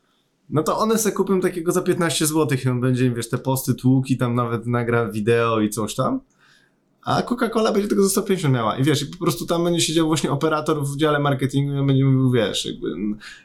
No 0.50 0.64
to 0.64 0.78
one 0.78 0.98
se 0.98 1.12
kupią 1.12 1.42
takiego 1.42 1.72
za 1.72 1.82
15 1.82 2.26
zł 2.26 2.58
i 2.66 2.70
on 2.70 2.82
będzie 2.82 3.12
wiesz, 3.12 3.30
te 3.30 3.38
posty 3.38 3.74
tłuki, 3.74 4.18
tam 4.18 4.36
nawet 4.36 4.68
nagra 4.68 5.12
wideo 5.12 5.60
i 5.60 5.70
coś 5.70 5.96
tam. 5.96 6.22
A 7.06 7.22
Coca-Cola 7.22 7.72
będzie 7.74 7.88
tego 7.88 8.04
za 8.04 8.10
150 8.10 8.54
miała. 8.54 8.78
I 8.78 8.84
wiesz, 8.84 9.02
i 9.02 9.06
po 9.06 9.18
prostu 9.18 9.46
tam 9.46 9.64
będzie 9.64 9.82
siedział 9.82 10.08
właśnie 10.08 10.32
operator 10.32 10.86
w 10.86 10.98
dziale 10.98 11.20
marketingu 11.20 11.84
i 11.84 11.86
będzie 11.86 12.06
mówił, 12.06 12.32
wiesz, 12.32 12.66
jakby 12.66 12.88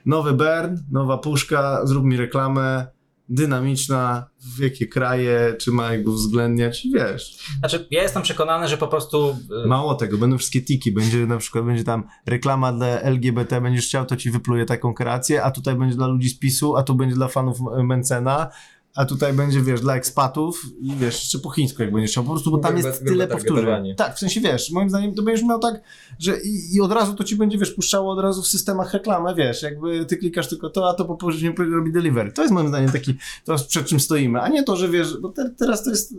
nowy 0.07 0.33
Bern, 0.33 0.77
nowa 0.90 1.18
puszka, 1.18 1.81
zrób 1.87 2.05
mi 2.05 2.16
reklamę, 2.16 2.87
dynamiczna, 3.29 4.27
w 4.57 4.59
jakie 4.59 4.87
kraje, 4.87 5.55
czy 5.59 5.73
ma 5.73 5.92
jakby 5.92 6.11
uwzględniać, 6.11 6.85
i 6.85 6.92
wiesz. 6.92 7.38
Znaczy, 7.59 7.87
ja 7.90 8.03
jestem 8.03 8.23
przekonany, 8.23 8.68
że 8.68 8.77
po 8.77 8.88
prostu. 8.88 9.37
y, 9.64 9.68
Mało 9.68 9.94
tego, 9.94 10.18
będą 10.18 10.38
wszystkie 10.38 10.62
tiki, 10.62 10.92
będzie 10.92 11.27
na 11.27 11.37
przykład, 11.37 11.64
będzie 11.64 11.85
tam 11.85 12.05
reklama 12.27 12.73
dla 12.73 12.87
LGBT, 12.87 13.61
będziesz 13.61 13.87
chciał, 13.87 14.07
to 14.07 14.16
ci 14.16 14.31
wypluje 14.31 14.64
taką 14.64 14.94
kreację, 14.94 15.42
a 15.42 15.51
tutaj 15.51 15.75
będzie 15.77 15.96
dla 15.96 16.07
ludzi 16.07 16.29
z 16.29 16.38
PiSu, 16.38 16.77
a 16.77 16.83
tu 16.83 16.94
będzie 16.94 17.14
dla 17.14 17.29
fanów 17.29 17.59
Mencena, 17.85 18.49
a 18.94 19.05
tutaj 19.05 19.33
będzie, 19.33 19.62
wiesz, 19.62 19.81
dla 19.81 19.96
ekspatów 19.96 20.62
i 20.81 20.94
wiesz, 20.94 21.14
jeszcze 21.14 21.38
po 21.38 21.50
chińsku 21.50 21.83
jak 21.83 21.92
będziesz 21.92 22.11
chciał, 22.11 22.24
po 22.24 22.31
prostu, 22.31 22.50
bo 22.50 22.59
tam 22.59 22.76
jest 22.76 23.05
tyle 23.05 23.26
powtórzeń. 23.26 23.94
Tak, 23.96 24.16
w 24.16 24.18
sensie, 24.18 24.40
wiesz, 24.40 24.70
moim 24.70 24.90
zdaniem 24.90 25.14
to 25.14 25.22
będziesz 25.22 25.44
miał 25.44 25.59
tak, 25.59 25.81
że 26.18 26.40
i, 26.40 26.74
i 26.74 26.81
od 26.81 26.92
razu 26.92 27.14
to 27.14 27.24
ci 27.24 27.37
będzie, 27.37 27.59
wiesz, 27.59 27.70
puszczało 27.70 28.12
od 28.12 28.20
razu 28.20 28.42
w 28.42 28.46
systemach 28.46 28.92
reklamę, 28.92 29.35
wiesz, 29.35 29.62
jakby 29.62 30.07
ty 30.07 30.16
klikasz 30.16 30.48
tylko 30.48 30.70
to, 30.70 30.88
a 30.88 30.94
to 30.94 31.05
po 31.05 31.16
później 31.16 31.55
robi 31.72 31.92
delivery. 31.92 32.33
To 32.33 32.42
jest 32.42 32.55
moim 32.55 32.68
zdaniem 32.68 32.92
taki, 32.92 33.14
to 33.44 33.57
przed 33.68 33.87
czym 33.87 34.00
stoimy, 34.00 34.40
a 34.40 34.48
nie 34.48 34.62
to, 34.62 34.76
że 34.76 34.88
wiesz, 34.88 35.16
bo 35.18 35.29
te, 35.29 35.50
teraz 35.59 35.85
to 35.85 35.90
jest, 35.90 36.14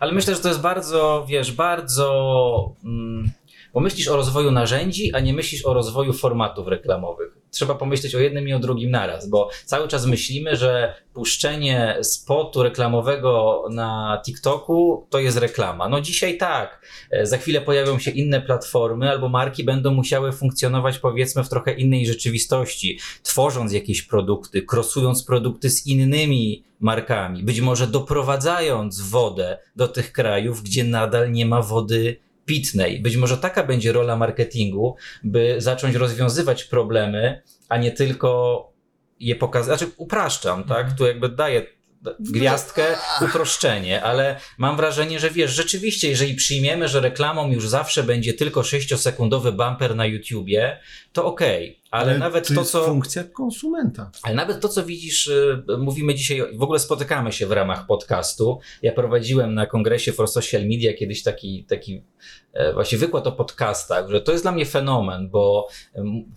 Ale 0.00 0.12
myślę, 0.12 0.34
że 0.34 0.40
to 0.40 0.48
jest 0.48 0.60
bardzo, 0.60 1.26
wiesz, 1.28 1.52
bardzo. 1.52 2.76
Mm, 2.84 3.30
bo 3.74 3.80
myślisz 3.80 4.08
o 4.08 4.16
rozwoju 4.16 4.50
narzędzi, 4.50 5.14
a 5.14 5.20
nie 5.20 5.34
myślisz 5.34 5.66
o 5.66 5.74
rozwoju 5.74 6.12
formatów 6.12 6.68
reklamowych. 6.68 7.38
Trzeba 7.50 7.74
pomyśleć 7.74 8.14
o 8.14 8.18
jednym 8.18 8.48
i 8.48 8.52
o 8.52 8.58
drugim 8.58 8.90
naraz, 8.90 9.28
bo 9.28 9.48
cały 9.64 9.88
czas 9.88 10.06
myślimy, 10.06 10.56
że 10.56 10.94
puszczenie 11.14 11.98
spotu 12.02 12.62
reklamowego 12.62 13.64
na 13.70 14.20
TikToku 14.24 15.06
to 15.10 15.18
jest 15.18 15.38
reklama. 15.38 15.88
No 15.88 16.00
dzisiaj 16.00 16.38
tak. 16.38 16.86
E, 17.10 17.26
Za 17.26 17.38
chwilę 17.38 17.60
pojawią 17.60 17.98
się 17.98 18.10
inne 18.10 18.40
platformy 18.40 19.10
albo 19.10 19.28
marki 19.28 19.64
będą 19.64 19.94
musiały 19.94 20.32
funkcjonować 20.32 20.98
powiedzmy 20.98 21.44
w 21.44 21.48
trochę 21.48 21.72
innej 21.72 22.06
rzeczywistości, 22.06 22.98
tworząc 23.22 23.72
jakieś 23.72 24.02
produkty, 24.02 24.62
krosując 24.62 25.24
produkty 25.24 25.70
z 25.70 25.86
innymi 25.86 26.64
markami, 26.80 27.42
być 27.42 27.60
może 27.60 27.86
doprowadzając 27.86 29.00
wodę 29.00 29.58
do 29.76 29.88
tych 29.88 30.12
krajów, 30.12 30.62
gdzie 30.62 30.84
nadal 30.84 31.32
nie 31.32 31.46
ma 31.46 31.62
wody 31.62 32.16
pitnej. 32.44 33.00
Być 33.00 33.16
może 33.16 33.38
taka 33.38 33.64
będzie 33.64 33.92
rola 33.92 34.16
marketingu, 34.16 34.96
by 35.24 35.54
zacząć 35.58 35.94
rozwiązywać 35.94 36.64
problemy, 36.64 37.42
a 37.68 37.76
nie 37.76 37.92
tylko 37.92 38.72
je 39.20 39.36
pokazać. 39.36 39.78
Znaczy, 39.78 39.92
upraszczam, 39.96 40.64
tak? 40.64 40.96
Tu 40.98 41.06
jakby 41.06 41.28
daję 41.28 41.66
gwiazdkę, 42.20 42.84
uproszczenie, 43.20 44.02
ale 44.02 44.40
mam 44.58 44.76
wrażenie, 44.76 45.20
że 45.20 45.30
wiesz, 45.30 45.50
rzeczywiście, 45.50 46.08
jeżeli 46.08 46.34
przyjmiemy, 46.34 46.88
że 46.88 47.00
reklamą 47.00 47.52
już 47.52 47.68
zawsze 47.68 48.02
będzie 48.02 48.34
tylko 48.34 48.60
6-sekundowy 48.60 49.52
bumper 49.52 49.96
na 49.96 50.06
YouTubie, 50.06 50.80
to 51.12 51.24
okej, 51.24 51.81
ale, 51.92 52.18
nawet 52.18 52.48
to, 52.48 52.54
jest 52.54 52.72
co. 52.72 52.84
funkcja 52.84 53.24
konsumenta. 53.24 54.10
Ale 54.22 54.34
nawet 54.34 54.60
to, 54.60 54.68
co 54.68 54.84
widzisz, 54.84 55.26
y, 55.26 55.64
mówimy 55.78 56.14
dzisiaj, 56.14 56.42
w 56.58 56.62
ogóle 56.62 56.78
spotykamy 56.78 57.32
się 57.32 57.46
w 57.46 57.52
ramach 57.52 57.86
podcastu. 57.86 58.58
Ja 58.82 58.92
prowadziłem 58.92 59.54
na 59.54 59.66
kongresie 59.66 60.12
for 60.12 60.28
Social 60.28 60.62
Media 60.62 60.94
kiedyś 60.94 61.22
taki, 61.22 61.64
taki 61.64 62.02
e, 62.51 62.51
właśnie 62.74 62.98
wykład 62.98 63.26
o 63.26 63.32
podcastach, 63.32 64.10
że 64.10 64.20
to 64.20 64.32
jest 64.32 64.44
dla 64.44 64.52
mnie 64.52 64.66
fenomen, 64.66 65.30
bo 65.30 65.68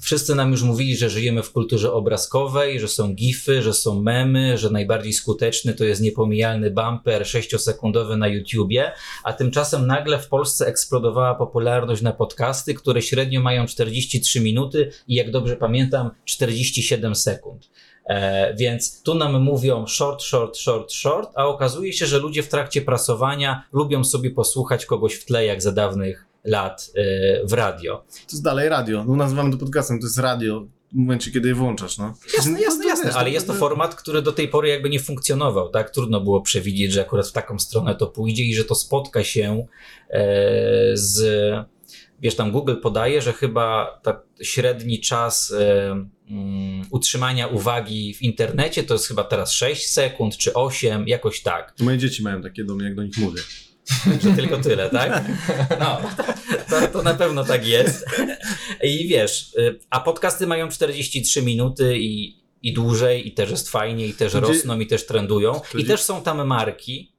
wszyscy 0.01 0.35
nam 0.35 0.51
już 0.51 0.63
mówili, 0.63 0.97
że 0.97 1.09
żyjemy 1.09 1.43
w 1.43 1.51
kulturze 1.51 1.93
obrazkowej, 1.93 2.79
że 2.79 2.87
są 2.87 3.13
gify, 3.13 3.61
że 3.61 3.73
są 3.73 4.01
memy, 4.01 4.57
że 4.57 4.69
najbardziej 4.69 5.13
skuteczny 5.13 5.73
to 5.73 5.83
jest 5.83 6.01
niepomijalny 6.01 6.71
bumper 6.71 7.21
6-sekundowy 7.21 8.17
na 8.17 8.27
YouTubie, 8.27 8.91
a 9.23 9.33
tymczasem 9.33 9.87
nagle 9.87 10.19
w 10.19 10.27
Polsce 10.27 10.67
eksplodowała 10.67 11.35
popularność 11.35 12.01
na 12.01 12.11
podcasty, 12.11 12.73
które 12.73 13.01
średnio 13.01 13.41
mają 13.41 13.65
43 13.65 14.41
minuty 14.41 14.91
i 15.07 15.15
jak 15.15 15.31
dobrze 15.31 15.55
pamiętam 15.55 16.11
47 16.25 17.15
sekund. 17.15 17.69
E, 18.05 18.53
więc 18.53 19.01
tu 19.01 19.15
nam 19.15 19.41
mówią 19.41 19.87
short, 19.87 20.23
short, 20.23 20.57
short, 20.57 20.91
short, 20.91 21.31
a 21.35 21.45
okazuje 21.45 21.93
się, 21.93 22.05
że 22.05 22.19
ludzie 22.19 22.43
w 22.43 22.47
trakcie 22.47 22.81
prasowania 22.81 23.63
lubią 23.73 24.03
sobie 24.03 24.31
posłuchać 24.31 24.85
kogoś 24.85 25.13
w 25.13 25.25
tle, 25.25 25.45
jak 25.45 25.61
za 25.61 25.71
dawnych 25.71 26.25
lat 26.43 26.91
e, 26.95 27.45
w 27.45 27.53
radio. 27.53 27.97
To 27.97 28.31
jest 28.31 28.43
dalej 28.43 28.69
radio. 28.69 29.03
No, 29.07 29.15
nazywamy 29.15 29.51
to 29.51 29.57
podcastem, 29.57 29.99
to 29.99 30.05
jest 30.05 30.19
radio 30.19 30.67
w 30.91 30.97
momencie, 30.97 31.31
kiedy 31.31 31.47
je 31.47 31.55
włączasz, 31.55 31.97
no. 31.97 32.13
Jasne, 32.37 32.61
jasne, 32.61 32.83
No, 32.83 32.89
jasne, 32.89 33.05
wiesz, 33.05 33.15
ale 33.15 33.29
jest 33.29 33.47
to 33.47 33.53
format, 33.53 33.95
który 33.95 34.21
do 34.21 34.31
tej 34.31 34.47
pory 34.47 34.69
jakby 34.69 34.89
nie 34.89 34.99
funkcjonował, 34.99 35.69
tak? 35.69 35.89
Trudno 35.89 36.21
było 36.21 36.41
przewidzieć, 36.41 36.91
że 36.91 37.01
akurat 37.01 37.27
w 37.27 37.31
taką 37.31 37.59
stronę 37.59 37.95
to 37.95 38.07
pójdzie 38.07 38.43
i 38.43 38.55
że 38.55 38.63
to 38.63 38.75
spotka 38.75 39.23
się 39.23 39.67
e, 40.09 40.21
z... 40.93 41.23
Wiesz, 42.21 42.35
tam 42.35 42.51
Google 42.51 42.75
podaje, 42.75 43.21
że 43.21 43.33
chyba 43.33 43.99
ta 44.03 44.21
średni 44.41 44.99
czas 44.99 45.53
utrzymania 46.89 47.47
uwagi 47.47 48.13
w 48.13 48.21
internecie 48.21 48.83
to 48.83 48.93
jest 48.93 49.07
chyba 49.07 49.23
teraz 49.23 49.51
6 49.51 49.87
sekund 49.87 50.37
czy 50.37 50.53
8, 50.53 51.07
jakoś 51.07 51.41
tak. 51.41 51.73
Moje 51.79 51.97
dzieci 51.97 52.23
mają 52.23 52.41
takie 52.41 52.63
do 52.63 52.75
mnie, 52.75 52.85
jak 52.85 52.95
do 52.95 53.03
nich 53.03 53.17
mówię. 53.17 53.41
Że 54.23 54.31
tylko 54.35 54.57
tyle, 54.57 54.89
tak? 54.89 55.25
No, 55.79 56.01
to, 56.69 56.87
to 56.87 57.03
na 57.03 57.13
pewno 57.13 57.43
tak 57.43 57.67
jest. 57.67 58.05
I 58.83 59.07
wiesz, 59.07 59.53
y, 59.57 59.79
a 59.89 59.99
podcasty 59.99 60.47
mają 60.47 60.69
43 60.69 61.41
minuty 61.41 61.97
i, 61.97 62.41
i 62.61 62.73
dłużej, 62.73 63.27
i 63.27 63.31
też 63.31 63.51
jest 63.51 63.69
fajnie, 63.69 64.07
i 64.07 64.13
też 64.13 64.33
rosną, 64.33 64.79
i 64.79 64.87
też 64.87 65.05
trendują. 65.05 65.61
I 65.77 65.85
też 65.85 66.01
są 66.01 66.23
tam 66.23 66.47
marki. 66.47 67.14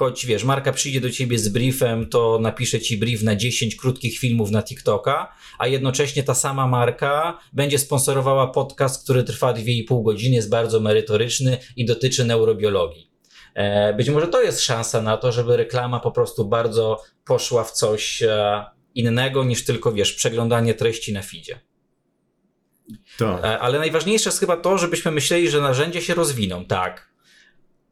Choć 0.00 0.26
wiesz, 0.26 0.44
marka 0.44 0.72
przyjdzie 0.72 1.00
do 1.00 1.10
ciebie 1.10 1.38
z 1.38 1.48
briefem, 1.48 2.08
to 2.08 2.38
napisze 2.42 2.80
ci 2.80 2.96
brief 2.96 3.22
na 3.22 3.36
10 3.36 3.76
krótkich 3.76 4.18
filmów 4.18 4.50
na 4.50 4.62
TikToka, 4.62 5.32
a 5.58 5.66
jednocześnie 5.66 6.22
ta 6.22 6.34
sama 6.34 6.66
marka 6.66 7.38
będzie 7.52 7.78
sponsorowała 7.78 8.46
podcast, 8.46 9.04
który 9.04 9.24
trwa 9.24 9.52
2,5 9.54 10.04
godziny, 10.04 10.36
jest 10.36 10.50
bardzo 10.50 10.80
merytoryczny 10.80 11.58
i 11.76 11.84
dotyczy 11.84 12.24
neurobiologii. 12.24 13.10
E, 13.54 13.94
Być 13.94 14.08
może 14.10 14.28
to 14.28 14.42
jest 14.42 14.60
szansa 14.60 15.02
na 15.02 15.16
to, 15.16 15.32
żeby 15.32 15.56
reklama 15.56 16.00
po 16.00 16.10
prostu 16.10 16.44
bardzo 16.44 17.02
poszła 17.24 17.64
w 17.64 17.72
coś 17.72 18.22
e, 18.22 18.64
innego 18.94 19.44
niż 19.44 19.64
tylko, 19.64 19.92
wiesz, 19.92 20.12
przeglądanie 20.12 20.74
treści 20.74 21.12
na 21.12 21.22
feedzie. 21.22 21.60
Tak. 23.18 23.44
Ale 23.60 23.78
najważniejsze 23.78 24.28
jest 24.28 24.40
chyba 24.40 24.56
to, 24.56 24.78
żebyśmy 24.78 25.10
myśleli, 25.10 25.50
że 25.50 25.60
narzędzia 25.60 26.00
się 26.00 26.14
rozwiną, 26.14 26.64
tak. 26.64 27.09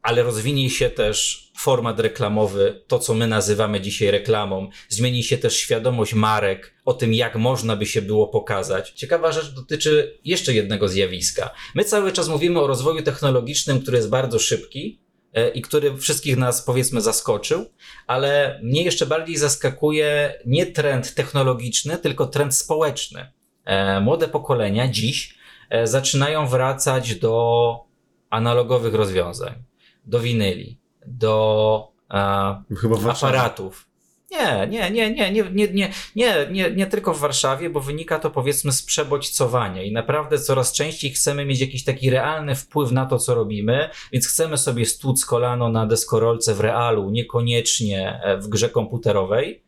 Ale 0.01 0.23
rozwinie 0.23 0.69
się 0.69 0.89
też 0.89 1.49
format 1.59 1.99
reklamowy, 1.99 2.83
to 2.87 2.99
co 2.99 3.13
my 3.13 3.27
nazywamy 3.27 3.81
dzisiaj 3.81 4.11
reklamą. 4.11 4.69
Zmieni 4.89 5.23
się 5.23 5.37
też 5.37 5.57
świadomość 5.57 6.13
marek 6.13 6.73
o 6.85 6.93
tym, 6.93 7.13
jak 7.13 7.35
można 7.35 7.75
by 7.75 7.85
się 7.85 8.01
było 8.01 8.27
pokazać. 8.27 8.91
Ciekawa 8.91 9.31
rzecz 9.31 9.53
dotyczy 9.53 10.19
jeszcze 10.25 10.53
jednego 10.53 10.87
zjawiska. 10.87 11.49
My 11.75 11.83
cały 11.83 12.11
czas 12.11 12.27
mówimy 12.27 12.59
o 12.59 12.67
rozwoju 12.67 13.03
technologicznym, 13.03 13.81
który 13.81 13.97
jest 13.97 14.09
bardzo 14.09 14.39
szybki 14.39 14.99
e, 15.33 15.49
i 15.49 15.61
który 15.61 15.97
wszystkich 15.97 16.37
nas 16.37 16.61
powiedzmy 16.61 17.01
zaskoczył, 17.01 17.65
ale 18.07 18.59
mnie 18.63 18.83
jeszcze 18.83 19.05
bardziej 19.05 19.37
zaskakuje 19.37 20.39
nie 20.45 20.65
trend 20.65 21.15
technologiczny, 21.15 21.97
tylko 21.97 22.27
trend 22.27 22.55
społeczny 22.55 23.31
e, 23.65 23.99
młode 23.99 24.27
pokolenia 24.27 24.87
dziś 24.87 25.37
e, 25.69 25.87
zaczynają 25.87 26.47
wracać 26.47 27.15
do 27.15 27.73
analogowych 28.29 28.93
rozwiązań, 28.93 29.63
do 30.09 30.19
winyli, 30.19 30.77
do 31.05 31.91
e, 32.11 32.15
aparatów. 33.09 33.89
Nie, 34.31 34.67
nie, 34.67 34.91
nie, 34.91 35.11
nie, 35.11 35.31
nie, 35.31 35.43
nie, 35.51 35.67
nie, 35.67 35.91
nie, 36.15 36.47
nie, 36.51 36.71
nie 36.71 36.87
tylko 36.87 37.13
w 37.13 37.19
Warszawie, 37.19 37.69
bo 37.69 37.79
wynika 37.79 38.19
to 38.19 38.31
powiedzmy 38.31 38.71
z 38.71 38.83
przebodźcowania 38.83 39.83
i 39.83 39.91
naprawdę 39.91 40.39
coraz 40.39 40.73
częściej 40.73 41.11
chcemy 41.11 41.45
mieć 41.45 41.59
jakiś 41.59 41.83
taki 41.83 42.09
realny 42.09 42.55
wpływ 42.55 42.91
na 42.91 43.05
to, 43.05 43.19
co 43.19 43.35
robimy, 43.35 43.89
więc 44.11 44.27
chcemy 44.27 44.57
sobie 44.57 44.85
stłuc 44.85 45.25
kolano 45.25 45.69
na 45.69 45.85
deskorolce 45.85 46.53
w 46.53 46.59
realu, 46.59 47.09
niekoniecznie 47.09 48.19
e, 48.23 48.37
w 48.37 48.47
grze 48.47 48.69
komputerowej. 48.69 49.63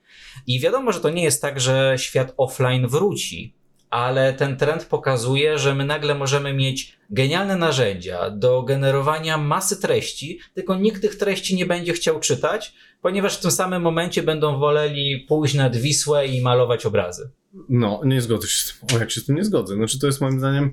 I 0.48 0.60
wiadomo, 0.60 0.92
że 0.92 1.00
to 1.00 1.10
nie 1.10 1.24
jest 1.24 1.42
tak, 1.42 1.60
że 1.60 1.96
świat 1.98 2.34
offline 2.38 2.88
wróci, 2.88 3.54
ale 3.92 4.34
ten 4.34 4.58
trend 4.58 4.86
pokazuje, 4.86 5.60
że 5.60 5.76
my 5.76 5.86
nagle 5.86 6.16
możemy 6.16 6.54
mieć 6.54 6.98
genialne 7.10 7.56
narzędzia 7.56 8.30
do 8.30 8.64
generowania 8.64 9.38
masy 9.38 9.82
treści, 9.82 10.40
tylko 10.54 10.76
nikt 10.76 11.02
tych 11.02 11.16
treści 11.16 11.56
nie 11.56 11.66
będzie 11.66 11.94
chciał 11.94 12.20
czytać, 12.20 12.74
ponieważ 13.02 13.38
w 13.38 13.42
tym 13.42 13.52
samym 13.52 13.82
momencie 13.82 14.24
będą 14.24 14.60
woleli 14.60 15.26
pójść 15.28 15.56
nad 15.56 15.76
Wisłę 15.76 16.28
i 16.28 16.42
malować 16.42 16.86
obrazy. 16.86 17.30
No, 17.70 18.02
nie 18.06 18.22
zgodzę 18.22 18.48
się 18.48 18.58
z 18.58 18.80
tym. 18.80 18.98
O, 18.98 19.00
jak 19.00 19.12
się 19.12 19.22
z 19.22 19.26
tym 19.26 19.36
nie 19.36 19.44
zgodzę. 19.44 19.76
Znaczy, 19.76 20.00
to 20.00 20.08
jest 20.08 20.22
moim 20.22 20.40
zdaniem, 20.40 20.72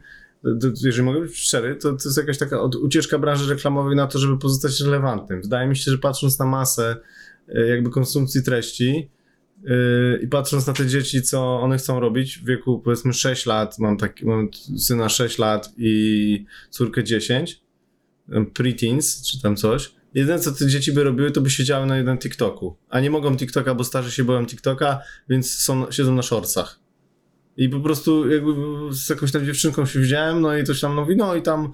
jeżeli 0.84 1.02
mogę 1.02 1.20
być 1.20 1.36
szczery, 1.36 1.76
to, 1.76 1.88
to 1.88 2.04
jest 2.04 2.16
jakaś 2.16 2.38
taka 2.38 2.62
ucieczka 2.62 3.18
branży 3.18 3.54
reklamowej 3.54 3.96
na 3.96 4.06
to, 4.06 4.18
żeby 4.18 4.38
pozostać 4.38 4.80
relevantnym. 4.80 5.42
Wydaje 5.42 5.68
mi 5.68 5.76
się, 5.76 5.90
że 5.90 5.98
patrząc 5.98 6.38
na 6.38 6.46
masę 6.46 6.96
e, 7.48 7.66
jakby 7.66 7.90
konsumpcji 7.90 8.42
treści 8.42 9.10
e, 9.66 10.22
i 10.22 10.28
patrząc 10.28 10.66
na 10.66 10.72
te 10.72 10.86
dzieci, 10.86 11.22
co 11.22 11.60
one 11.60 11.78
chcą 11.78 12.00
robić 12.00 12.38
w 12.38 12.46
wieku 12.46 12.80
powiedzmy 12.84 13.12
6 13.12 13.46
lat, 13.46 13.78
mam, 13.78 13.96
taki, 13.96 14.26
mam 14.26 14.48
syna 14.78 15.08
6 15.08 15.38
lat 15.38 15.72
i 15.76 16.44
córkę 16.70 17.04
10, 17.04 17.62
e, 18.32 18.44
preteens 18.44 19.26
czy 19.26 19.42
tam 19.42 19.56
coś, 19.56 19.94
jedyne 20.14 20.38
co 20.38 20.52
te 20.52 20.66
dzieci 20.66 20.92
by 20.92 21.04
robiły, 21.04 21.30
to 21.30 21.40
by 21.40 21.50
siedziały 21.50 21.86
na 21.86 21.96
jednym 21.96 22.18
TikToku. 22.18 22.76
A 22.88 23.00
nie 23.00 23.10
mogą 23.10 23.36
TikToka, 23.36 23.74
bo 23.74 23.84
starzy 23.84 24.10
się 24.10 24.24
boją 24.24 24.46
TikToka, 24.46 25.00
więc 25.28 25.54
są, 25.54 25.90
siedzą 25.90 26.14
na 26.14 26.22
shortsach. 26.22 26.80
I 27.56 27.68
po 27.68 27.80
prostu 27.80 28.30
jakby 28.30 28.52
z 28.90 29.08
jakąś 29.08 29.32
tam 29.32 29.44
dziewczynką 29.44 29.86
się 29.86 30.00
widziałem, 30.00 30.40
no 30.40 30.56
i 30.56 30.64
coś 30.64 30.80
tam 30.80 30.94
mówi, 30.94 31.16
no 31.16 31.34
i 31.34 31.42
tam 31.42 31.72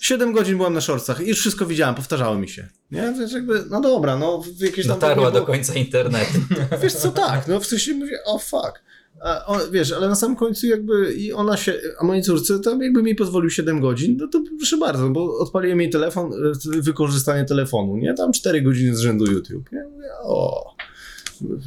7 0.00 0.32
godzin 0.32 0.56
byłem 0.56 0.74
na 0.74 0.80
shortsach 0.80 1.20
i 1.20 1.28
już 1.28 1.40
wszystko 1.40 1.66
widziałem, 1.66 1.94
powtarzało 1.94 2.38
mi 2.38 2.48
się. 2.48 2.68
Nie? 2.90 3.00
Więc 3.18 3.32
jakby, 3.32 3.64
no 3.70 3.80
dobra, 3.80 4.16
no 4.16 4.42
jakieś 4.60 4.86
tam... 4.86 4.94
Dotarła 4.94 5.26
nie 5.26 5.32
do 5.32 5.42
końca 5.42 5.74
internetu. 5.74 6.38
Wiesz 6.82 6.94
co, 6.94 7.10
tak, 7.10 7.48
no 7.48 7.60
w 7.60 7.66
sensie 7.66 7.94
mówię, 7.94 8.24
o 8.24 8.38
fuck. 8.38 8.82
A 9.20 9.46
on, 9.46 9.60
wiesz, 9.70 9.92
ale 9.92 10.08
na 10.08 10.14
samym 10.14 10.36
końcu 10.36 10.66
jakby 10.66 11.14
i 11.14 11.32
ona 11.32 11.56
się, 11.56 11.74
a 11.98 12.04
mojej 12.04 12.22
córce 12.22 12.60
tam 12.60 12.82
jakby 12.82 13.02
mi 13.02 13.14
pozwolił 13.14 13.50
7 13.50 13.80
godzin, 13.80 14.16
no 14.20 14.28
to 14.28 14.42
proszę 14.58 14.76
bardzo, 14.76 15.08
bo 15.08 15.38
odpaliłem 15.38 15.80
jej 15.80 15.90
telefon, 15.90 16.32
e, 16.32 16.80
wykorzystanie 16.80 17.44
telefonu, 17.44 17.96
nie? 17.96 18.14
Tam 18.14 18.32
4 18.32 18.62
godziny 18.62 18.96
z 18.96 19.00
rzędu 19.00 19.32
YouTube. 19.32 19.68
Ja 19.72 19.80
mówię, 19.92 20.08
o. 20.22 20.75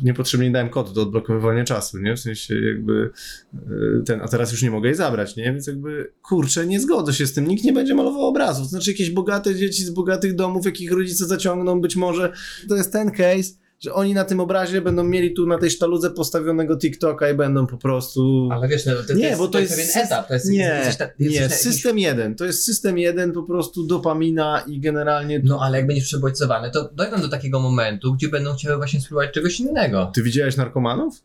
Niepotrzebnie 0.04 0.52
dałem 0.52 0.70
kod 0.70 0.94
do 0.94 1.02
odblokowywania 1.02 1.64
czasu, 1.64 2.00
nie? 2.00 2.16
W 2.16 2.20
sensie 2.20 2.56
jakby 2.56 3.10
e, 3.54 3.60
ten, 4.06 4.22
a 4.22 4.28
teraz 4.28 4.52
już 4.52 4.64
nie 4.64 4.72
mogę 4.72 4.90
jej 4.90 4.96
zabrać, 4.96 5.36
nie? 5.36 5.44
Więc 5.44 5.68
jakby, 5.68 6.12
kurczę, 6.22 6.68
nie 6.68 6.80
zgodzę 6.80 7.14
się 7.14 7.28
z 7.28 7.34
tym, 7.34 7.48
nikt 7.48 7.64
nie 7.64 7.74
będzie 7.74 7.96
malował 7.96 8.22
obrazów. 8.22 8.68
Znaczy 8.68 8.92
jakieś 8.92 9.10
bogate 9.10 9.56
dzieci 9.56 9.84
z 9.84 9.90
bogatych 9.90 10.36
domów, 10.36 10.66
jakich 10.66 10.92
rodzice 10.92 11.26
zaciągną, 11.26 11.82
być 11.82 11.96
może 11.96 12.34
to 12.70 12.76
jest 12.76 12.94
ten 12.94 13.12
case, 13.12 13.54
że 13.80 13.94
oni 13.94 14.14
na 14.14 14.26
tym 14.26 14.40
obrazie 14.40 14.82
będą 14.82 15.04
mieli 15.04 15.34
tu 15.34 15.48
na 15.48 15.58
tej 15.58 15.72
sztaludze 15.72 16.12
postawionego 16.12 16.78
TikToka 16.78 17.30
i 17.30 17.34
będą 17.34 17.68
po 17.68 17.78
prostu... 17.78 18.50
Ale 18.52 18.68
wiesz, 18.68 18.86
no, 18.86 18.94
to, 19.08 19.14
Nie, 19.14 19.24
jest, 19.28 19.40
bo 19.40 19.48
to 19.48 19.60
jest 19.60 19.78
jest 19.78 19.94
pewien 19.94 20.06
etap. 20.06 20.28
To 20.28 20.34
jest, 20.34 20.50
nie, 20.50 20.58
jesteś 20.58 21.00
na- 21.00 21.06
jesteś 21.20 21.42
nie, 21.42 21.50
system 21.50 22.00
jeden. 22.00 22.36
To 22.36 22.46
jest 22.46 22.64
system 22.64 22.98
jeden, 22.98 23.32
po 23.32 23.44
prostu 23.44 23.88
dopamina 23.88 24.64
i 24.68 24.80
generalnie... 24.80 25.42
No 25.44 25.60
ale 25.62 25.78
jak 25.78 25.88
będziesz 25.88 26.06
przebodźcowany, 26.06 26.72
to 26.72 26.90
dojdą 26.94 27.22
do 27.22 27.30
takiego 27.30 27.60
momentu, 27.60 28.14
gdzie 28.14 28.28
będą 28.28 28.54
chciały 28.54 28.78
właśnie 28.78 29.02
spróbować 29.02 29.34
czegoś 29.34 29.60
innego. 29.60 30.12
Ty 30.16 30.24
widziałeś 30.24 30.58
narkomanów? 30.58 31.22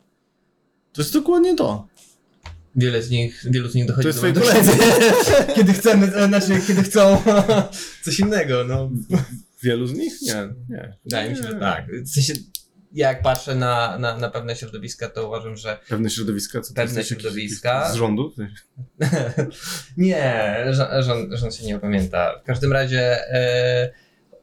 To 0.93 1.01
jest 1.01 1.13
dokładnie 1.13 1.55
to. 1.55 1.87
Wiele 2.75 3.01
z 3.01 3.09
nich, 3.09 3.45
wielu 3.49 3.69
z 3.69 3.75
nich 3.75 3.85
dochodzi 3.85 4.03
To 4.03 4.07
jest 4.07 4.21
do 4.21 4.27
momentu, 4.27 4.49
koledzy. 4.49 4.71
kiedy 5.55 5.73
chcemy, 5.73 6.11
znaczy 6.27 6.61
kiedy 6.67 6.83
chcą 6.83 7.21
coś 8.05 8.19
innego, 8.19 8.63
no. 8.67 8.89
Wielu 9.65 9.87
z 9.87 9.93
nich? 9.93 10.13
Nie, 10.21 10.47
nie. 10.69 10.97
Wydaje 11.03 11.29
mi 11.29 11.35
się, 11.35 11.43
że 11.43 11.55
tak. 11.55 11.85
W 12.03 12.09
sensie, 12.09 12.33
jak 12.93 13.21
patrzę 13.21 13.55
na, 13.55 13.97
na, 13.99 14.17
na 14.17 14.29
pewne 14.29 14.55
środowiska, 14.55 15.09
to 15.09 15.27
uważam, 15.27 15.57
że 15.57 15.79
Pewne 15.89 16.09
środowiska? 16.09 16.61
Co 16.61 16.67
to 16.69 16.75
Pewne 16.75 16.99
jesteś 16.99 17.11
jakiś- 17.11 17.23
środowiska. 17.23 17.91
Z 17.91 17.95
rządu? 17.95 18.33
nie, 19.97 20.55
rząd, 20.99 21.33
rząd 21.33 21.55
się 21.55 21.65
nie 21.65 21.75
opamięta. 21.75 22.39
W 22.43 22.45
każdym 22.45 22.73
razie 22.73 23.29
e, 23.33 23.91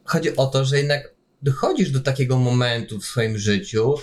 chodzi 0.03 0.35
o 0.35 0.45
to, 0.45 0.65
że 0.65 0.77
jednak 0.77 1.13
dochodzisz 1.41 1.91
do 1.91 1.99
takiego 1.99 2.37
momentu 2.37 2.99
w 2.99 3.05
swoim 3.05 3.37
życiu, 3.37 3.95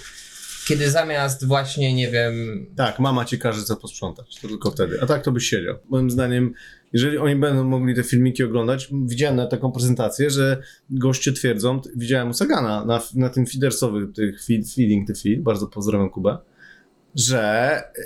kiedy 0.68 0.90
zamiast 0.90 1.46
właśnie, 1.46 1.94
nie 1.94 2.10
wiem, 2.10 2.66
Tak, 2.76 2.98
mama 2.98 3.24
ci 3.24 3.38
każe 3.38 3.62
co 3.62 3.76
posprzątać. 3.76 4.40
To 4.42 4.48
tylko 4.48 4.70
wtedy. 4.70 4.98
A 5.02 5.06
tak 5.06 5.22
to 5.24 5.32
byś 5.32 5.48
siedział. 5.48 5.78
Moim 5.88 6.10
zdaniem, 6.10 6.52
jeżeli 6.92 7.18
oni 7.18 7.36
będą 7.36 7.64
mogli 7.64 7.94
te 7.94 8.02
filmiki 8.02 8.44
oglądać, 8.44 8.88
widziałem 9.04 9.36
na 9.36 9.46
taką 9.46 9.72
prezentację, 9.72 10.30
że 10.30 10.62
goście 10.90 11.32
twierdzą, 11.32 11.80
widziałem 11.96 12.30
u 12.30 12.32
Sagana 12.32 12.84
na, 12.84 13.02
na 13.14 13.28
tym 13.28 13.46
feedersowym, 13.46 14.12
tych 14.12 14.44
feed, 14.44 14.74
feeding 14.74 15.06
the 15.06 15.14
feed, 15.14 15.42
bardzo 15.42 15.66
pozdrawiam 15.66 16.10
Kubę, 16.10 16.38
że 17.14 17.82
y, 17.98 18.02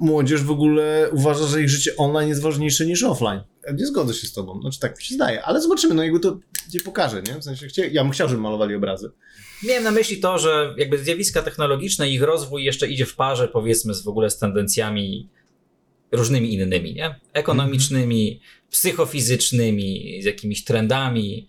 młodzież 0.00 0.42
w 0.42 0.50
ogóle 0.50 1.08
uważa, 1.12 1.46
że 1.46 1.62
ich 1.62 1.68
życie 1.68 1.96
online 1.96 2.28
jest 2.28 2.42
ważniejsze 2.42 2.86
niż 2.86 3.02
offline. 3.02 3.40
Nie 3.74 3.86
zgodzę 3.86 4.14
się 4.14 4.26
z 4.26 4.32
tobą, 4.32 4.60
znaczy 4.60 4.80
tak 4.80 4.98
mi 4.98 5.04
się 5.04 5.14
zdaje, 5.14 5.42
ale 5.42 5.60
zobaczymy, 5.60 5.94
no 5.94 6.02
jakby 6.02 6.20
to 6.20 6.38
ci 6.72 6.80
pokaże, 6.80 7.22
nie? 7.22 7.40
W 7.40 7.44
sensie, 7.44 7.66
chcia, 7.66 7.82
ja 7.86 8.02
bym 8.02 8.12
chciał, 8.12 8.28
żeby 8.28 8.40
malowali 8.40 8.74
obrazy. 8.74 9.10
Miałem 9.62 9.84
na 9.84 9.90
myśli 9.90 10.20
to, 10.20 10.38
że 10.38 10.74
jakby 10.76 10.98
zjawiska 10.98 11.42
technologiczne, 11.42 12.10
ich 12.10 12.22
rozwój 12.22 12.64
jeszcze 12.64 12.88
idzie 12.88 13.06
w 13.06 13.16
parze, 13.16 13.48
powiedzmy, 13.48 13.94
z 13.94 14.02
w 14.02 14.08
ogóle 14.08 14.30
z 14.30 14.38
tendencjami 14.38 15.28
różnymi 16.16 16.54
innymi, 16.54 16.94
nie? 16.94 17.14
Ekonomicznymi, 17.32 18.40
psychofizycznymi, 18.70 20.18
z 20.22 20.24
jakimiś 20.24 20.64
trendami. 20.64 21.48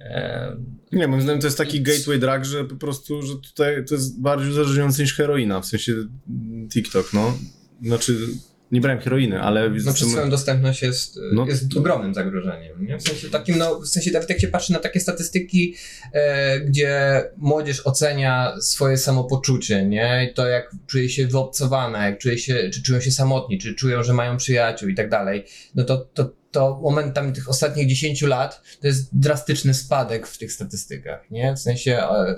E, 0.00 0.56
Nie, 0.92 1.08
moim 1.08 1.22
zdaniem 1.22 1.40
to 1.40 1.46
jest 1.46 1.58
taki 1.58 1.80
gateway 1.80 2.18
drug, 2.18 2.44
że 2.44 2.64
po 2.64 2.76
prostu, 2.76 3.22
że 3.22 3.34
tutaj 3.36 3.84
to 3.84 3.94
jest 3.94 4.20
bardziej 4.20 4.50
uzależniające 4.50 5.02
niż 5.02 5.14
heroina, 5.14 5.60
w 5.60 5.66
sensie 5.66 5.92
mm, 5.92 6.68
TikTok, 6.68 7.12
no. 7.12 7.38
Znaczy, 7.82 8.28
nie 8.72 8.80
brałem 8.80 9.00
heroiny, 9.00 9.40
ale... 9.42 9.70
no 9.84 9.92
przez 9.92 10.10
swoją 10.10 10.30
dostępność 10.30 10.82
jest, 10.82 11.20
No. 11.32 11.46
jest 11.46 11.76
ogromnym 11.76 12.14
zagrożeniem. 12.14 12.86
Nie? 12.86 12.98
W 12.98 13.02
sensie 13.02 13.30
takim, 13.30 13.58
no, 13.58 13.80
w 13.80 13.88
sensie 13.88 14.10
nawet 14.10 14.30
jak 14.30 14.40
się 14.40 14.48
patrzy 14.48 14.72
na 14.72 14.78
takie 14.78 15.00
statystyki, 15.00 15.74
e, 16.12 16.60
gdzie 16.60 17.22
młodzież 17.36 17.80
ocenia 17.86 18.54
swoje 18.60 18.96
samopoczucie, 18.96 19.86
nie? 19.86 20.28
I 20.30 20.34
to 20.34 20.46
jak 20.46 20.70
czuje 20.86 21.08
się 21.08 21.26
wyobcowana, 21.26 22.06
jak 22.06 22.18
czuje 22.18 22.38
się, 22.38 22.70
czy 22.72 22.82
czują 22.82 23.00
się 23.00 23.10
samotni, 23.10 23.58
czy 23.58 23.74
czują, 23.74 24.02
że 24.02 24.12
mają 24.14 24.36
przyjaciół 24.36 24.88
i 24.88 24.94
tak 24.94 25.10
dalej, 25.10 25.44
no 25.74 25.84
to, 25.84 25.96
to, 25.96 26.30
to 26.50 26.80
momentami 26.82 27.32
tych 27.32 27.48
ostatnich 27.48 27.88
10 27.88 28.22
lat 28.22 28.62
to 28.80 28.86
jest 28.86 29.18
drastyczny 29.18 29.74
spadek 29.74 30.26
w 30.26 30.38
tych 30.38 30.52
statystykach, 30.52 31.30
nie? 31.30 31.54
W 31.54 31.58
sensie, 31.58 31.98
e, 31.98 32.34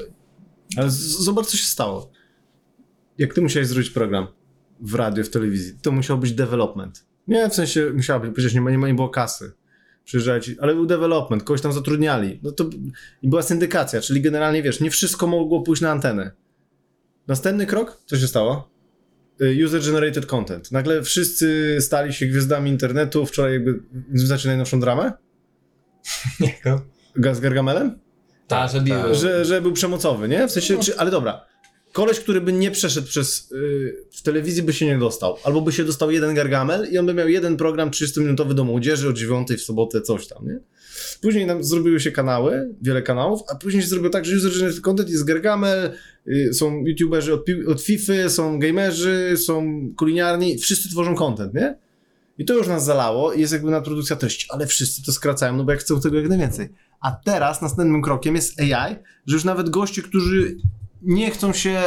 Ale 0.77 0.91
z- 0.91 1.25
zobacz, 1.25 1.47
co 1.47 1.57
się 1.57 1.65
stało. 1.67 2.13
Jak 3.19 3.35
ty 3.35 3.41
musiałeś 3.41 3.69
zrobić 3.69 3.91
program 3.91 4.27
w 4.83 4.95
radio, 4.95 5.25
w 5.25 5.31
telewizji, 5.31 5.79
to 5.83 5.93
musiał 5.93 6.19
być 6.19 6.33
development. 6.33 7.07
Nie, 7.29 7.51
w 7.51 7.55
sensie 7.55 7.91
musiała 7.95 8.21
być, 8.21 8.35
przecież 8.35 8.55
nie, 8.55 8.61
ma, 8.61 8.71
nie, 8.71 8.79
ma, 8.79 8.89
nie 8.89 8.95
było 8.95 9.09
kasy. 9.09 9.53
Przyjeżdżali 10.05 10.57
ale 10.61 10.75
był 10.75 10.87
development, 10.87 11.43
kogoś 11.43 11.61
tam 11.61 11.73
zatrudniali. 11.73 12.41
No 12.43 12.53
to 12.53 12.71
i 13.23 13.29
była 13.29 13.43
syndykacja, 13.43 14.01
czyli 14.01 14.21
generalnie 14.21 14.63
wiesz, 14.63 14.81
nie 14.81 14.91
wszystko 14.91 15.27
mogło 15.27 15.63
pójść 15.63 15.83
na 15.83 15.91
antenę. 15.91 16.31
Następny 17.27 17.67
krok, 17.67 18.03
co 18.07 18.17
się 18.19 18.27
stało? 18.27 18.71
Y, 19.43 19.65
User-generated 19.67 20.27
content. 20.27 20.73
Nagle 20.73 21.03
wszyscy 21.03 21.77
stali 21.81 22.13
się 22.13 22.27
gwiazdami 22.27 22.71
internetu. 22.71 23.27
Wczoraj 23.27 23.53
jakby 23.53 23.83
znacie 24.15 24.49
najnowszą 24.49 24.81
dramę? 24.81 25.13
Ga- 27.17 27.35
Z 27.35 27.41
Gargamelem? 27.41 27.99
Tak, 28.49 28.71
że 28.71 28.81
biły. 28.81 29.15
Że, 29.15 29.45
że 29.45 29.63
był 29.63 29.73
przemocowy, 29.73 30.29
nie? 30.29 30.49
W 30.49 30.51
sensie, 30.51 30.79
czy, 30.79 30.99
ale 30.99 31.11
dobra. 31.11 31.47
Koleś, 31.93 32.21
który 32.21 32.41
by 32.41 32.53
nie 32.53 32.71
przeszedł 32.71 33.07
przez. 33.07 33.53
y, 33.53 34.07
w 34.13 34.23
telewizji 34.23 34.63
by 34.63 34.73
się 34.73 34.87
nie 34.87 34.99
dostał. 34.99 35.37
Albo 35.45 35.61
by 35.61 35.73
się 35.73 35.85
dostał 35.85 36.11
jeden 36.11 36.35
Gargamel 36.35 36.89
i 36.93 36.99
on 36.99 37.07
by 37.07 37.15
miał 37.15 37.29
jeden 37.29 37.57
program 37.57 37.91
30-minutowy 37.91 38.55
do 38.55 38.65
młodzieży 38.65 39.09
o 39.09 39.13
9 39.13 39.49
w 39.49 39.61
sobotę, 39.61 40.01
coś 40.01 40.27
tam, 40.27 40.47
nie? 40.47 40.59
Później 41.21 41.47
nam 41.47 41.65
zrobiły 41.65 42.01
się 42.01 42.13
kanały, 42.13 42.75
wiele 42.83 43.03
kanałów, 43.03 43.41
a 43.49 43.55
później 43.55 43.83
się 43.83 43.89
zrobiło 43.89 44.11
tak, 44.11 44.25
że 44.25 44.37
user-generated 44.37 44.81
content 44.81 45.11
jest 45.11 45.25
Gargamel, 45.25 45.93
y, 46.27 46.55
są 46.55 46.85
youtuberzy 46.87 47.35
od, 47.35 47.45
od 47.69 47.83
FIFA, 47.83 48.29
są 48.29 48.59
gamerzy, 48.59 49.35
są 49.37 49.81
kuliniarni, 49.97 50.59
wszyscy 50.59 50.91
tworzą 50.91 51.15
content, 51.15 51.55
nie? 51.55 51.79
I 52.39 52.45
to 52.45 52.55
już 52.55 52.69
nas 52.69 52.85
zalało 52.85 53.33
i 53.33 53.41
jest 53.41 53.53
jakby 53.53 53.71
nadprodukcja 53.71 54.17
treści, 54.17 54.47
ale 54.51 54.67
wszyscy 54.67 55.03
to 55.05 55.13
skracają, 55.13 55.57
no 55.57 55.65
bo 55.65 55.73
jak 55.73 55.81
chcą 55.81 56.01
tego 56.01 56.17
jak 56.17 56.29
najwięcej. 56.29 56.69
A 57.01 57.13
teraz 57.25 57.63
następnym 57.63 58.03
krokiem 58.03 58.35
jest 58.35 58.61
AI, 58.61 58.97
że 59.27 59.37
już 59.37 59.45
nawet 59.45 59.71
goście, 59.71 60.03
którzy 60.03 60.57
nie 61.03 61.31
chcą 61.31 61.53
się 61.53 61.83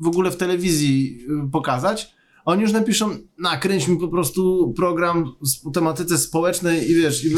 w 0.00 0.06
ogóle 0.06 0.30
w 0.30 0.36
telewizji 0.36 1.18
y, 1.46 1.50
pokazać, 1.50 2.14
oni 2.44 2.62
już 2.62 2.72
napiszą, 2.72 3.10
nakręć 3.38 3.88
mi 3.88 3.96
po 3.96 4.08
prostu 4.08 4.72
program 4.76 5.34
z- 5.42 5.66
o 5.66 5.70
tematyce 5.70 6.18
społecznej 6.18 6.90
i 6.90 6.94
wiesz, 6.94 7.24
i 7.24 7.30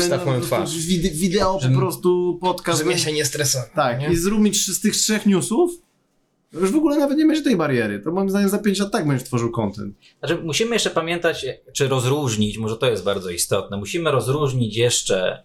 twarz. 0.43 0.77
wide- 0.79 1.11
wideo 1.15 1.59
po 1.73 1.79
prostu, 1.79 2.39
podcast. 2.41 2.79
Żeby 2.79 2.99
się 2.99 3.13
nie 3.13 3.25
stresować. 3.25 3.69
tak, 3.75 4.01
nie? 4.01 4.09
i 4.13 4.17
zrób 4.17 4.41
mi 4.41 4.55
z 4.55 4.81
tych 4.81 4.97
trzech 4.97 5.27
newsów, 5.27 5.71
już 6.53 6.71
w 6.73 6.77
ogóle 6.77 6.97
nawet 6.99 7.19
nie 7.19 7.27
będzie 7.27 7.43
tej 7.43 7.57
bariery. 7.57 8.01
To 8.01 8.13
moim 8.13 8.31
zdaniem 8.31 8.49
za 8.49 8.59
5 8.59 8.79
lat 8.79 8.93
tak 8.93 9.07
będziesz 9.07 9.27
tworzył 9.29 9.51
content. 9.51 9.95
Znaczy, 10.19 10.43
musimy 10.45 10.73
jeszcze 10.75 10.91
pamiętać, 10.91 11.47
czy 11.73 11.89
rozróżnić, 11.89 12.59
może 12.59 12.77
to 12.77 12.91
jest 12.91 13.05
bardzo 13.05 13.31
istotne, 13.31 13.77
musimy 13.77 14.11
rozróżnić 14.11 14.77
jeszcze 14.77 15.45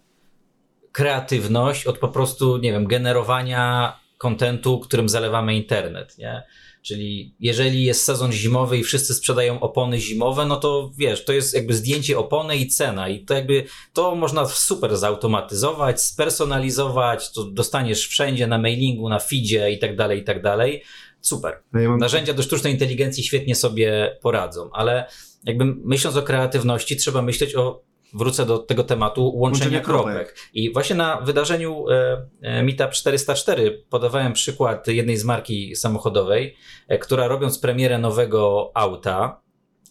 kreatywność 0.92 1.86
od 1.88 1.98
po 1.98 2.08
prostu, 2.08 2.58
nie 2.58 2.72
wiem, 2.72 2.88
generowania 2.88 3.94
kontentu, 4.22 4.80
którym 4.80 5.10
zalewamy 5.10 5.56
internet, 5.56 6.18
nie? 6.18 6.44
Czyli 6.82 7.36
jeżeli 7.40 7.84
jest 7.84 8.04
sezon 8.04 8.32
zimowy 8.32 8.78
i 8.78 8.84
wszyscy 8.84 9.14
sprzedają 9.14 9.60
opony 9.60 10.00
zimowe, 10.00 10.46
no 10.46 10.56
to 10.56 10.92
wiesz, 10.98 11.26
to 11.26 11.34
jest 11.34 11.54
jakby 11.54 11.74
zdjęcie 11.74 12.18
opony 12.18 12.58
i 12.58 12.68
cena 12.68 13.10
i 13.10 13.26
to 13.26 13.34
jakby 13.34 13.64
to 13.94 14.16
można 14.16 14.46
super 14.46 14.98
zautomatyzować, 14.98 16.02
spersonalizować, 16.02 17.32
to 17.32 17.44
dostaniesz 17.44 18.08
wszędzie 18.08 18.48
na 18.48 18.58
mailingu, 18.58 19.10
na 19.10 19.20
feedzie 19.20 19.72
i 19.72 19.80
tak 19.80 19.96
dalej, 19.96 20.20
i 20.20 20.24
tak 20.24 20.42
dalej. 20.42 20.84
Super. 21.22 21.64
No 21.74 21.98
Narzędzia 21.98 22.34
do 22.34 22.44
sztucznej 22.44 22.74
inteligencji 22.74 23.24
świetnie 23.24 23.56
sobie 23.56 24.18
poradzą, 24.22 24.70
ale 24.74 25.06
jakby 25.44 25.66
myśląc 25.66 26.18
o 26.18 26.22
kreatywności, 26.22 26.98
trzeba 26.98 27.22
myśleć 27.22 27.56
o, 27.56 27.84
wrócę 28.14 28.46
do 28.46 28.58
tego 28.58 28.84
tematu, 28.84 29.32
łączenia 29.36 29.80
kropek. 29.80 30.14
kropek. 30.14 30.36
I 30.54 30.74
właśnie 30.74 30.96
na 30.96 31.22
wydarzeniu 31.22 31.86
e, 31.90 32.28
e, 32.42 32.64
Meetup 32.64 32.92
404 32.92 33.84
podawałem 33.90 34.34
przykład 34.34 34.88
jednej 34.88 35.18
z 35.18 35.24
marki 35.24 35.76
samochodowej, 35.76 36.56
e, 36.88 36.98
która 36.98 37.28
robiąc 37.28 37.60
premierę 37.60 37.98
nowego 37.98 38.72
auta, 38.74 39.42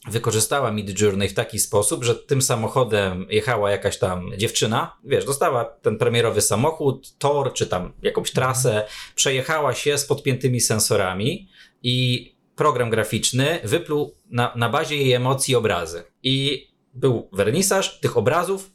wykorzystała 0.09 0.71
Mid 0.71 1.01
Journey 1.01 1.29
w 1.29 1.35
taki 1.35 1.59
sposób, 1.59 2.05
że 2.05 2.14
tym 2.14 2.43
samochodem 2.43 3.27
jechała 3.31 3.71
jakaś 3.71 3.99
tam 3.99 4.31
dziewczyna, 4.37 4.97
wiesz, 5.05 5.25
dostała 5.25 5.64
ten 5.64 5.99
premierowy 5.99 6.41
samochód, 6.41 7.18
tor 7.18 7.53
czy 7.53 7.66
tam 7.66 7.93
jakąś 8.03 8.31
trasę, 8.31 8.85
przejechała 9.14 9.75
się 9.75 9.99
z 9.99 10.07
podpiętymi 10.07 10.61
sensorami 10.61 11.49
i 11.83 12.27
program 12.57 12.91
graficzny 12.91 13.61
wypluł 13.64 14.14
na, 14.31 14.53
na 14.57 14.68
bazie 14.68 14.97
jej 14.97 15.12
emocji 15.12 15.55
obrazy. 15.55 16.05
I 16.23 16.66
był 16.95 17.28
wernisaż 17.32 18.01
tych 18.01 18.16
obrazów, 18.16 18.72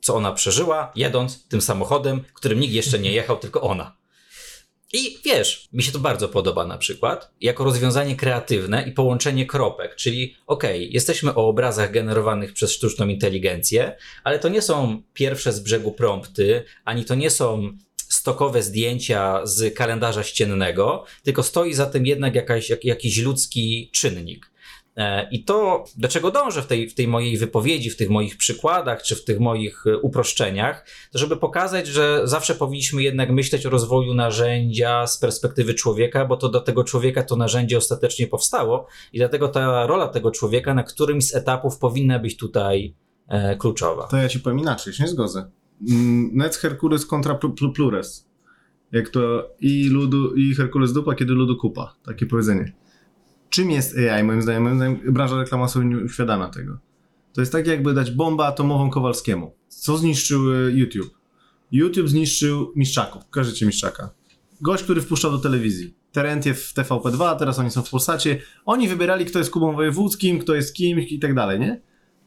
co 0.00 0.14
ona 0.14 0.32
przeżyła, 0.32 0.92
jedąc 0.96 1.48
tym 1.48 1.60
samochodem, 1.60 2.24
którym 2.34 2.60
nikt 2.60 2.74
jeszcze 2.74 2.98
nie 2.98 3.12
jechał, 3.12 3.36
tylko 3.36 3.60
ona. 3.60 3.98
I 4.92 5.18
wiesz, 5.24 5.68
mi 5.72 5.82
się 5.82 5.92
to 5.92 5.98
bardzo 5.98 6.28
podoba 6.28 6.66
na 6.66 6.78
przykład, 6.78 7.32
jako 7.40 7.64
rozwiązanie 7.64 8.16
kreatywne 8.16 8.88
i 8.88 8.92
połączenie 8.92 9.46
kropek, 9.46 9.96
czyli 9.96 10.36
okej, 10.46 10.92
jesteśmy 10.92 11.34
o 11.34 11.48
obrazach 11.48 11.92
generowanych 11.92 12.52
przez 12.52 12.72
sztuczną 12.72 13.08
inteligencję, 13.08 13.96
ale 14.24 14.38
to 14.38 14.48
nie 14.48 14.62
są 14.62 15.02
pierwsze 15.14 15.52
z 15.52 15.60
brzegu 15.60 15.92
prompty, 15.92 16.64
ani 16.84 17.04
to 17.04 17.14
nie 17.14 17.30
są 17.30 17.78
stokowe 17.96 18.62
zdjęcia 18.62 19.46
z 19.46 19.74
kalendarza 19.74 20.22
ściennego, 20.22 21.04
tylko 21.22 21.42
stoi 21.42 21.74
za 21.74 21.86
tym 21.86 22.06
jednak 22.06 22.34
jakaś, 22.34 22.70
jak, 22.70 22.84
jakiś 22.84 23.18
ludzki 23.18 23.90
czynnik. 23.92 24.50
E, 24.98 25.28
I 25.30 25.44
to, 25.44 25.84
do 25.96 26.08
czego 26.08 26.30
dążę 26.30 26.62
w 26.62 26.66
tej, 26.66 26.88
w 26.90 26.94
tej 26.94 27.08
mojej 27.08 27.36
wypowiedzi, 27.36 27.90
w 27.90 27.96
tych 27.96 28.10
moich 28.10 28.36
przykładach, 28.36 29.02
czy 29.02 29.16
w 29.16 29.24
tych 29.24 29.40
moich 29.40 29.86
e, 29.86 29.98
uproszczeniach, 29.98 30.86
to 31.12 31.18
żeby 31.18 31.36
pokazać, 31.36 31.86
że 31.86 32.20
zawsze 32.24 32.54
powinniśmy 32.54 33.02
jednak 33.02 33.30
myśleć 33.30 33.66
o 33.66 33.70
rozwoju 33.70 34.14
narzędzia 34.14 35.06
z 35.06 35.18
perspektywy 35.18 35.74
człowieka, 35.74 36.24
bo 36.24 36.36
to 36.36 36.48
do 36.48 36.60
tego 36.60 36.84
człowieka 36.84 37.22
to 37.22 37.36
narzędzie 37.36 37.78
ostatecznie 37.78 38.26
powstało 38.26 38.86
i 39.12 39.18
dlatego 39.18 39.48
ta 39.48 39.86
rola 39.86 40.08
tego 40.08 40.30
człowieka 40.30 40.74
na 40.74 40.82
którymś 40.82 41.26
z 41.28 41.34
etapów 41.34 41.78
powinna 41.78 42.18
być 42.18 42.36
tutaj 42.36 42.94
e, 43.28 43.56
kluczowa. 43.56 44.06
To 44.06 44.16
ja 44.16 44.28
ci 44.28 44.40
powiem 44.40 44.58
inaczej, 44.58 44.92
się 44.92 45.02
nie 45.04 45.08
zgodzę. 45.08 45.50
Mm, 45.90 46.30
Nec 46.34 46.56
Herkules 46.56 47.06
kontra 47.06 47.34
pl- 47.34 47.54
pl- 47.54 47.72
Plures. 47.72 48.28
Jak 48.92 49.08
to 49.08 49.50
i 49.60 49.88
ludu, 49.88 50.34
i 50.34 50.54
Herkules 50.54 50.92
dupa, 50.92 51.14
kiedy 51.14 51.32
ludu 51.32 51.56
kupa. 51.56 51.94
Takie 52.06 52.26
powiedzenie. 52.26 52.72
Czym 53.58 53.70
jest 53.70 53.96
AI, 53.96 54.24
moim 54.24 54.42
zdaniem? 54.42 54.62
Moim 54.62 54.76
zdaniem 54.76 55.00
branża 55.12 55.36
reklamna 55.36 55.68
sobie 55.68 55.86
nie 55.86 55.98
uświadamia 55.98 56.48
tego. 56.48 56.78
To 57.32 57.40
jest 57.40 57.52
tak 57.52 57.66
jakby 57.66 57.94
dać 57.94 58.10
bombę 58.10 58.44
atomową 58.44 58.90
Kowalskiemu. 58.90 59.54
Co 59.68 59.96
zniszczył 59.96 60.52
y, 60.52 60.72
YouTube? 60.72 61.14
YouTube 61.72 62.08
zniszczył 62.08 62.72
Miszczaków. 62.76 63.24
Pokażecie 63.24 63.66
Miszczaka. 63.66 64.10
Gość, 64.60 64.82
który 64.84 65.02
wpuszczał 65.02 65.30
do 65.30 65.38
telewizji. 65.38 65.94
Terentiew 66.12 66.60
w 66.60 66.74
TVP2, 66.74 67.36
teraz 67.36 67.58
oni 67.58 67.70
są 67.70 67.82
w 67.82 67.90
Polsacie. 67.90 68.40
Oni 68.64 68.88
wybierali, 68.88 69.24
kto 69.24 69.38
jest 69.38 69.50
Kubą 69.50 69.72
Wojewódzkim, 69.72 70.38
kto 70.38 70.54
jest 70.54 70.74
kimś 70.74 71.12
i 71.12 71.18
tak 71.18 71.34
dalej, 71.34 71.60
nie? 71.60 71.80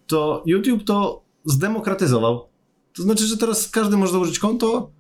To 0.07 0.43
YouTube 0.45 0.83
to 0.83 1.23
zdemokratyzował. 1.45 2.49
To 2.93 3.03
znaczy, 3.03 3.23
że 3.25 3.37
teraz 3.37 3.69
każdy 3.69 3.97
może 3.97 4.11
założyć 4.11 4.39
konto 4.39 4.91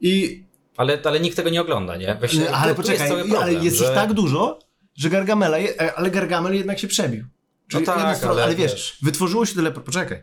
i... 0.00 0.44
Ale, 0.76 0.98
ale 1.04 1.20
nikt 1.20 1.36
tego 1.36 1.50
nie 1.50 1.60
ogląda, 1.60 1.96
nie? 1.96 2.16
Właśnie, 2.18 2.40
Nie, 2.40 2.50
ale 2.50 2.74
poczekaj, 2.74 3.08
cały 3.08 3.38
ale 3.38 3.54
jest 3.54 3.76
że- 3.76 3.84
ich 3.84 3.90
tak 3.90 4.12
dużo, 4.12 4.69
że 5.00 5.10
Gargamela, 5.10 5.58
je, 5.58 5.80
e, 5.80 5.94
ale 5.94 6.10
Gargamel 6.10 6.54
jednak 6.54 6.78
się 6.78 6.88
przebił. 6.88 7.24
Czyli 7.68 7.86
tak, 7.86 7.96
jedna 7.96 8.14
strona- 8.14 8.30
ale 8.32 8.44
ale 8.44 8.54
wiesz, 8.54 8.72
wiesz. 8.72 8.98
wytworzyło 9.02 9.46
się 9.46 9.54
tyle... 9.54 9.70
Poczekaj. 9.72 10.22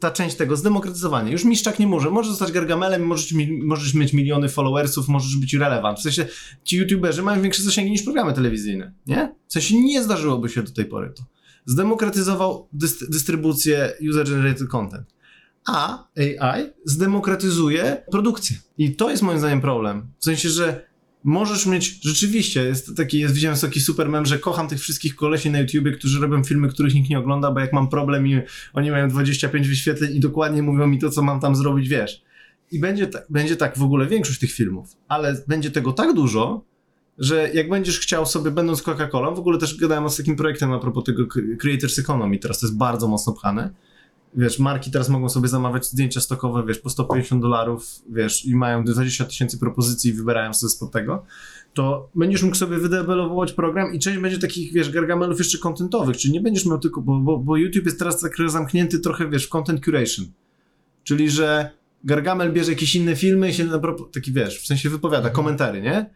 Ta 0.00 0.10
część 0.10 0.36
tego, 0.36 0.56
zdemokratyzowanie. 0.56 1.32
Już 1.32 1.44
Miszczak 1.44 1.78
nie 1.78 1.86
może. 1.86 2.10
Może 2.10 2.30
zostać 2.30 2.52
Gargamelem, 2.52 3.06
możesz, 3.06 3.34
możesz 3.62 3.94
mieć 3.94 4.12
miliony 4.12 4.48
followersów, 4.48 5.08
możesz 5.08 5.36
być 5.36 5.54
relevant. 5.54 5.98
W 5.98 6.02
sensie 6.02 6.26
ci 6.64 6.76
youtuberzy 6.76 7.22
mają 7.22 7.42
większe 7.42 7.62
zasięgi 7.62 7.90
niż 7.90 8.02
programy 8.02 8.32
telewizyjne, 8.32 8.92
nie? 9.06 9.34
W 9.48 9.52
sensie 9.52 9.78
nie 9.80 10.02
zdarzyłoby 10.02 10.48
się 10.48 10.62
do 10.62 10.72
tej 10.72 10.84
pory 10.84 11.12
to. 11.16 11.22
Zdemokratyzował 11.66 12.68
dyst- 12.74 13.08
dystrybucję 13.10 13.92
user-generated 14.10 14.68
content. 14.68 15.14
A 15.66 16.04
AI 16.18 16.70
zdemokratyzuje 16.84 18.02
produkcję. 18.10 18.56
I 18.78 18.96
to 18.96 19.10
jest 19.10 19.22
moim 19.22 19.38
zdaniem 19.38 19.60
problem. 19.60 20.06
W 20.18 20.24
sensie, 20.24 20.48
że 20.50 20.86
możesz 21.24 21.66
mieć, 21.66 22.00
rzeczywiście, 22.02 22.64
jest 22.64 22.96
taki, 22.96 23.18
jest, 23.18 23.34
widziałem 23.34 23.58
taki 23.58 23.80
super 23.80 24.08
mem, 24.08 24.26
że 24.26 24.38
kocham 24.38 24.68
tych 24.68 24.80
wszystkich 24.80 25.16
kolesi 25.16 25.50
na 25.50 25.60
YouTubie, 25.60 25.92
którzy 25.92 26.20
robią 26.20 26.44
filmy, 26.44 26.68
których 26.68 26.94
nikt 26.94 27.10
nie 27.10 27.18
ogląda, 27.18 27.50
bo 27.50 27.60
jak 27.60 27.72
mam 27.72 27.88
problem 27.88 28.26
i 28.26 28.40
oni 28.72 28.90
mają 28.90 29.08
25 29.08 29.68
wyświetleń 29.68 30.16
i 30.16 30.20
dokładnie 30.20 30.62
mówią 30.62 30.86
mi 30.86 30.98
to, 30.98 31.10
co 31.10 31.22
mam 31.22 31.40
tam 31.40 31.56
zrobić, 31.56 31.88
wiesz. 31.88 32.22
I 32.70 32.80
będzie 32.80 33.06
tak, 33.06 33.26
będzie 33.30 33.56
tak 33.56 33.78
w 33.78 33.82
ogóle 33.82 34.06
większość 34.06 34.38
tych 34.38 34.52
filmów, 34.52 34.96
ale 35.08 35.42
będzie 35.48 35.70
tego 35.70 35.92
tak 35.92 36.14
dużo, 36.14 36.64
że 37.18 37.50
jak 37.54 37.68
będziesz 37.68 38.00
chciał 38.00 38.26
sobie, 38.26 38.50
będąc 38.50 38.82
Coca-Colą, 38.82 39.36
w 39.36 39.38
ogóle 39.38 39.58
też 39.58 39.76
gadałem 39.76 40.10
z 40.10 40.16
takim 40.16 40.36
projektem 40.36 40.72
a 40.72 40.78
propos 40.78 41.04
tego 41.04 41.26
Creators 41.58 41.98
Economy, 41.98 42.38
teraz 42.38 42.60
to 42.60 42.66
jest 42.66 42.76
bardzo 42.76 43.08
mocno 43.08 43.32
pchane, 43.32 43.70
wiesz, 44.34 44.58
marki 44.58 44.90
teraz 44.90 45.08
mogą 45.08 45.28
sobie 45.28 45.48
zamawiać 45.48 45.86
zdjęcia 45.86 46.20
stokowe, 46.20 46.64
wiesz, 46.66 46.78
po 46.78 46.90
150 46.90 47.42
dolarów, 47.42 48.02
wiesz, 48.08 48.44
i 48.44 48.54
mają 48.54 48.84
20 48.84 49.24
tysięcy 49.24 49.58
propozycji 49.58 50.10
i 50.10 50.14
wybierają 50.14 50.54
sobie 50.54 50.70
spod 50.70 50.90
tego, 50.90 51.24
to 51.74 52.08
będziesz 52.14 52.42
mógł 52.42 52.56
sobie 52.56 52.78
wydevelopować 52.78 53.52
program 53.52 53.94
i 53.94 53.98
część 53.98 54.18
będzie 54.18 54.38
takich, 54.38 54.72
wiesz, 54.72 54.90
gargamelów 54.90 55.38
jeszcze 55.38 55.58
contentowych, 55.58 56.16
czyli 56.16 56.34
nie 56.34 56.40
będziesz 56.40 56.66
miał 56.66 56.78
tylko, 56.78 57.00
bo, 57.00 57.20
bo, 57.20 57.38
bo 57.38 57.56
YouTube 57.56 57.86
jest 57.86 57.98
teraz 57.98 58.20
tak 58.20 58.32
zamknięty 58.46 58.98
trochę, 59.00 59.30
wiesz, 59.30 59.46
w 59.46 59.48
content 59.48 59.84
curation, 59.84 60.26
czyli, 61.04 61.30
że 61.30 61.70
Gargamel 62.04 62.52
bierze 62.52 62.72
jakieś 62.72 62.94
inne 62.94 63.16
filmy 63.16 63.50
i 63.50 63.54
się 63.54 63.64
na 63.64 63.80
taki, 64.12 64.32
wiesz, 64.32 64.60
w 64.60 64.66
sensie 64.66 64.90
wypowiada, 64.90 65.30
komentary, 65.30 65.82
nie? 65.82 66.10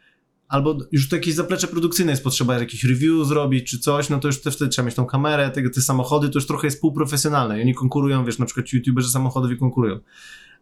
Albo 0.49 0.79
już 0.93 1.09
to 1.09 1.17
jakieś 1.17 1.35
zaplecze 1.35 1.67
produkcyjne 1.67 2.13
jest 2.13 2.25
potrzeba 2.25 2.59
jakiś 2.59 2.85
review 2.85 3.27
zrobić 3.27 3.71
czy 3.71 3.79
coś, 3.79 4.09
no 4.09 4.19
to 4.19 4.29
już 4.29 4.41
te, 4.41 4.51
wtedy 4.51 4.71
trzeba 4.71 4.87
mieć 4.87 4.95
tą 4.95 5.07
kamerę, 5.07 5.51
te, 5.51 5.71
te 5.71 5.81
samochody 5.81 6.29
to 6.29 6.39
już 6.39 6.47
trochę 6.47 6.67
jest 6.67 6.81
półprofesjonalne 6.81 7.59
i 7.59 7.63
oni 7.63 7.75
konkurują, 7.75 8.25
wiesz, 8.25 8.39
na 8.39 8.47
przykład 8.47 8.67
ci 8.67 8.77
youtuberzy 8.77 9.11
samochodowi 9.11 9.59
konkurują. 9.59 10.01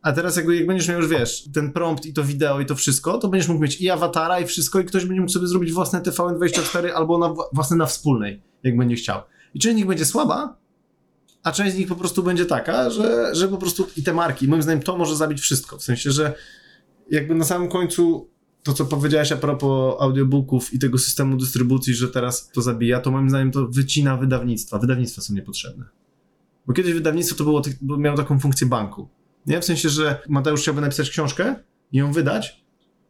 A 0.02 0.12
teraz 0.12 0.36
jakby, 0.36 0.56
jak 0.56 0.66
będziesz 0.66 0.88
miał 0.88 1.00
już, 1.00 1.08
wiesz, 1.08 1.48
ten 1.54 1.72
prompt 1.72 2.06
i 2.06 2.12
to 2.12 2.24
wideo 2.24 2.60
i 2.60 2.66
to 2.66 2.74
wszystko, 2.74 3.18
to 3.18 3.28
będziesz 3.28 3.48
mógł 3.48 3.62
mieć 3.62 3.80
i 3.80 3.90
awatara 3.90 4.40
i 4.40 4.46
wszystko 4.46 4.80
i 4.80 4.84
ktoś 4.84 5.04
będzie 5.04 5.20
mógł 5.20 5.32
sobie 5.32 5.46
zrobić 5.46 5.72
własne 5.72 6.00
TVN24 6.00 6.88
albo 6.88 7.18
na, 7.18 7.34
własne 7.52 7.76
na 7.76 7.86
wspólnej, 7.86 8.42
jak 8.62 8.76
będzie 8.76 8.96
chciał. 8.96 9.22
I 9.54 9.58
część 9.58 9.74
z 9.74 9.76
nich 9.76 9.86
będzie 9.86 10.04
słaba, 10.04 10.56
a 11.42 11.52
część 11.52 11.74
z 11.74 11.78
nich 11.78 11.88
po 11.88 11.96
prostu 11.96 12.22
będzie 12.22 12.46
taka, 12.46 12.90
że, 12.90 13.34
że 13.34 13.48
po 13.48 13.56
prostu 13.56 13.86
i 13.96 14.02
te 14.02 14.14
marki, 14.14 14.48
moim 14.48 14.62
zdaniem 14.62 14.82
to 14.82 14.96
może 14.96 15.16
zabić 15.16 15.40
wszystko. 15.40 15.78
W 15.78 15.82
sensie, 15.82 16.10
że 16.10 16.34
jakby 17.10 17.34
na 17.34 17.44
samym 17.44 17.68
końcu 17.68 18.30
to, 18.66 18.72
co 18.72 18.84
powiedziałeś 18.84 19.32
a 19.32 19.36
propos 19.36 19.96
audiobooków 20.00 20.74
i 20.74 20.78
tego 20.78 20.98
systemu 20.98 21.36
dystrybucji, 21.36 21.94
że 21.94 22.08
teraz 22.08 22.50
to 22.50 22.62
zabija, 22.62 23.00
to 23.00 23.10
moim 23.10 23.28
zdaniem 23.28 23.50
to 23.50 23.68
wycina 23.68 24.16
wydawnictwa. 24.16 24.78
Wydawnictwa 24.78 25.22
są 25.22 25.34
niepotrzebne. 25.34 25.84
Bo 26.66 26.72
kiedyś 26.72 26.92
wydawnictwo 26.92 27.36
to 27.36 27.44
było, 27.44 27.62
bo 27.80 27.96
miało 27.96 28.16
taką 28.16 28.38
funkcję 28.38 28.66
banku. 28.66 29.08
Nie? 29.46 29.60
W 29.60 29.64
sensie, 29.64 29.88
że 29.88 30.22
Mateusz 30.28 30.60
chciałby 30.60 30.80
napisać 30.80 31.10
książkę 31.10 31.54
i 31.92 31.98
ją 31.98 32.12
wydać, 32.12 32.66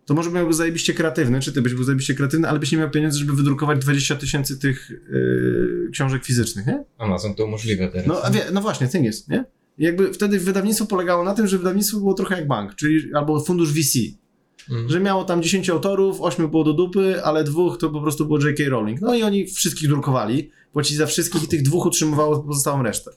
to 0.07 0.15
może 0.15 0.31
byłby 0.31 0.55
zajebiście 0.55 0.95
kreatywny, 0.95 1.41
czy 1.41 1.53
ty 1.53 1.63
byś 1.63 1.75
był 1.75 1.85
zajebiście 1.85 2.15
kreatywny, 2.15 2.49
ale 2.49 2.59
byś 2.59 2.73
nie 2.73 2.79
miał 2.79 2.91
pieniędzy, 2.91 3.19
żeby 3.19 3.33
wydrukować 3.33 3.79
20 3.79 4.17
tysięcy 4.17 4.59
tych 4.59 4.91
yy, 4.91 5.89
książek 5.93 6.25
fizycznych, 6.25 6.67
nie? 6.67 6.85
Amazon 6.99 7.35
to 7.35 7.45
umożliwia 7.45 7.89
teraz. 7.89 8.07
No, 8.07 8.23
a 8.23 8.31
wie, 8.31 8.43
no 8.53 8.61
właśnie, 8.61 8.89
thing 8.89 9.05
jest, 9.05 9.29
nie? 9.29 9.45
I 9.79 9.85
jakby 9.85 10.13
wtedy 10.13 10.39
wydawnictwo 10.39 10.87
polegało 10.87 11.25
na 11.25 11.35
tym, 11.35 11.47
że 11.47 11.59
wydawnictwo 11.59 11.99
było 11.99 12.15
trochę 12.15 12.37
jak 12.37 12.47
bank, 12.47 12.75
czyli 12.75 13.15
albo 13.15 13.41
fundusz 13.41 13.73
VC, 13.73 13.99
Mhm. 14.71 14.89
że 14.89 15.01
miało 15.01 15.25
tam 15.25 15.43
10 15.43 15.71
autorów, 15.71 16.21
8 16.21 16.49
było 16.49 16.65
do 16.65 16.73
dupy, 16.73 17.25
ale 17.25 17.45
dwóch 17.45 17.79
to 17.79 17.91
po 17.91 18.01
prostu 18.01 18.27
było 18.27 18.39
J.K. 18.47 18.65
Rowling. 18.69 19.01
No 19.01 19.15
i 19.15 19.23
oni 19.23 19.47
wszystkich 19.47 19.89
drukowali, 19.89 20.51
płacili 20.73 20.99
za 20.99 21.07
wszystkich 21.07 21.45
i 21.45 21.49
tych 21.49 21.63
dwóch 21.63 21.87
utrzymywało 21.87 22.41
pozostałą 22.43 22.83
resztę. 22.83 23.11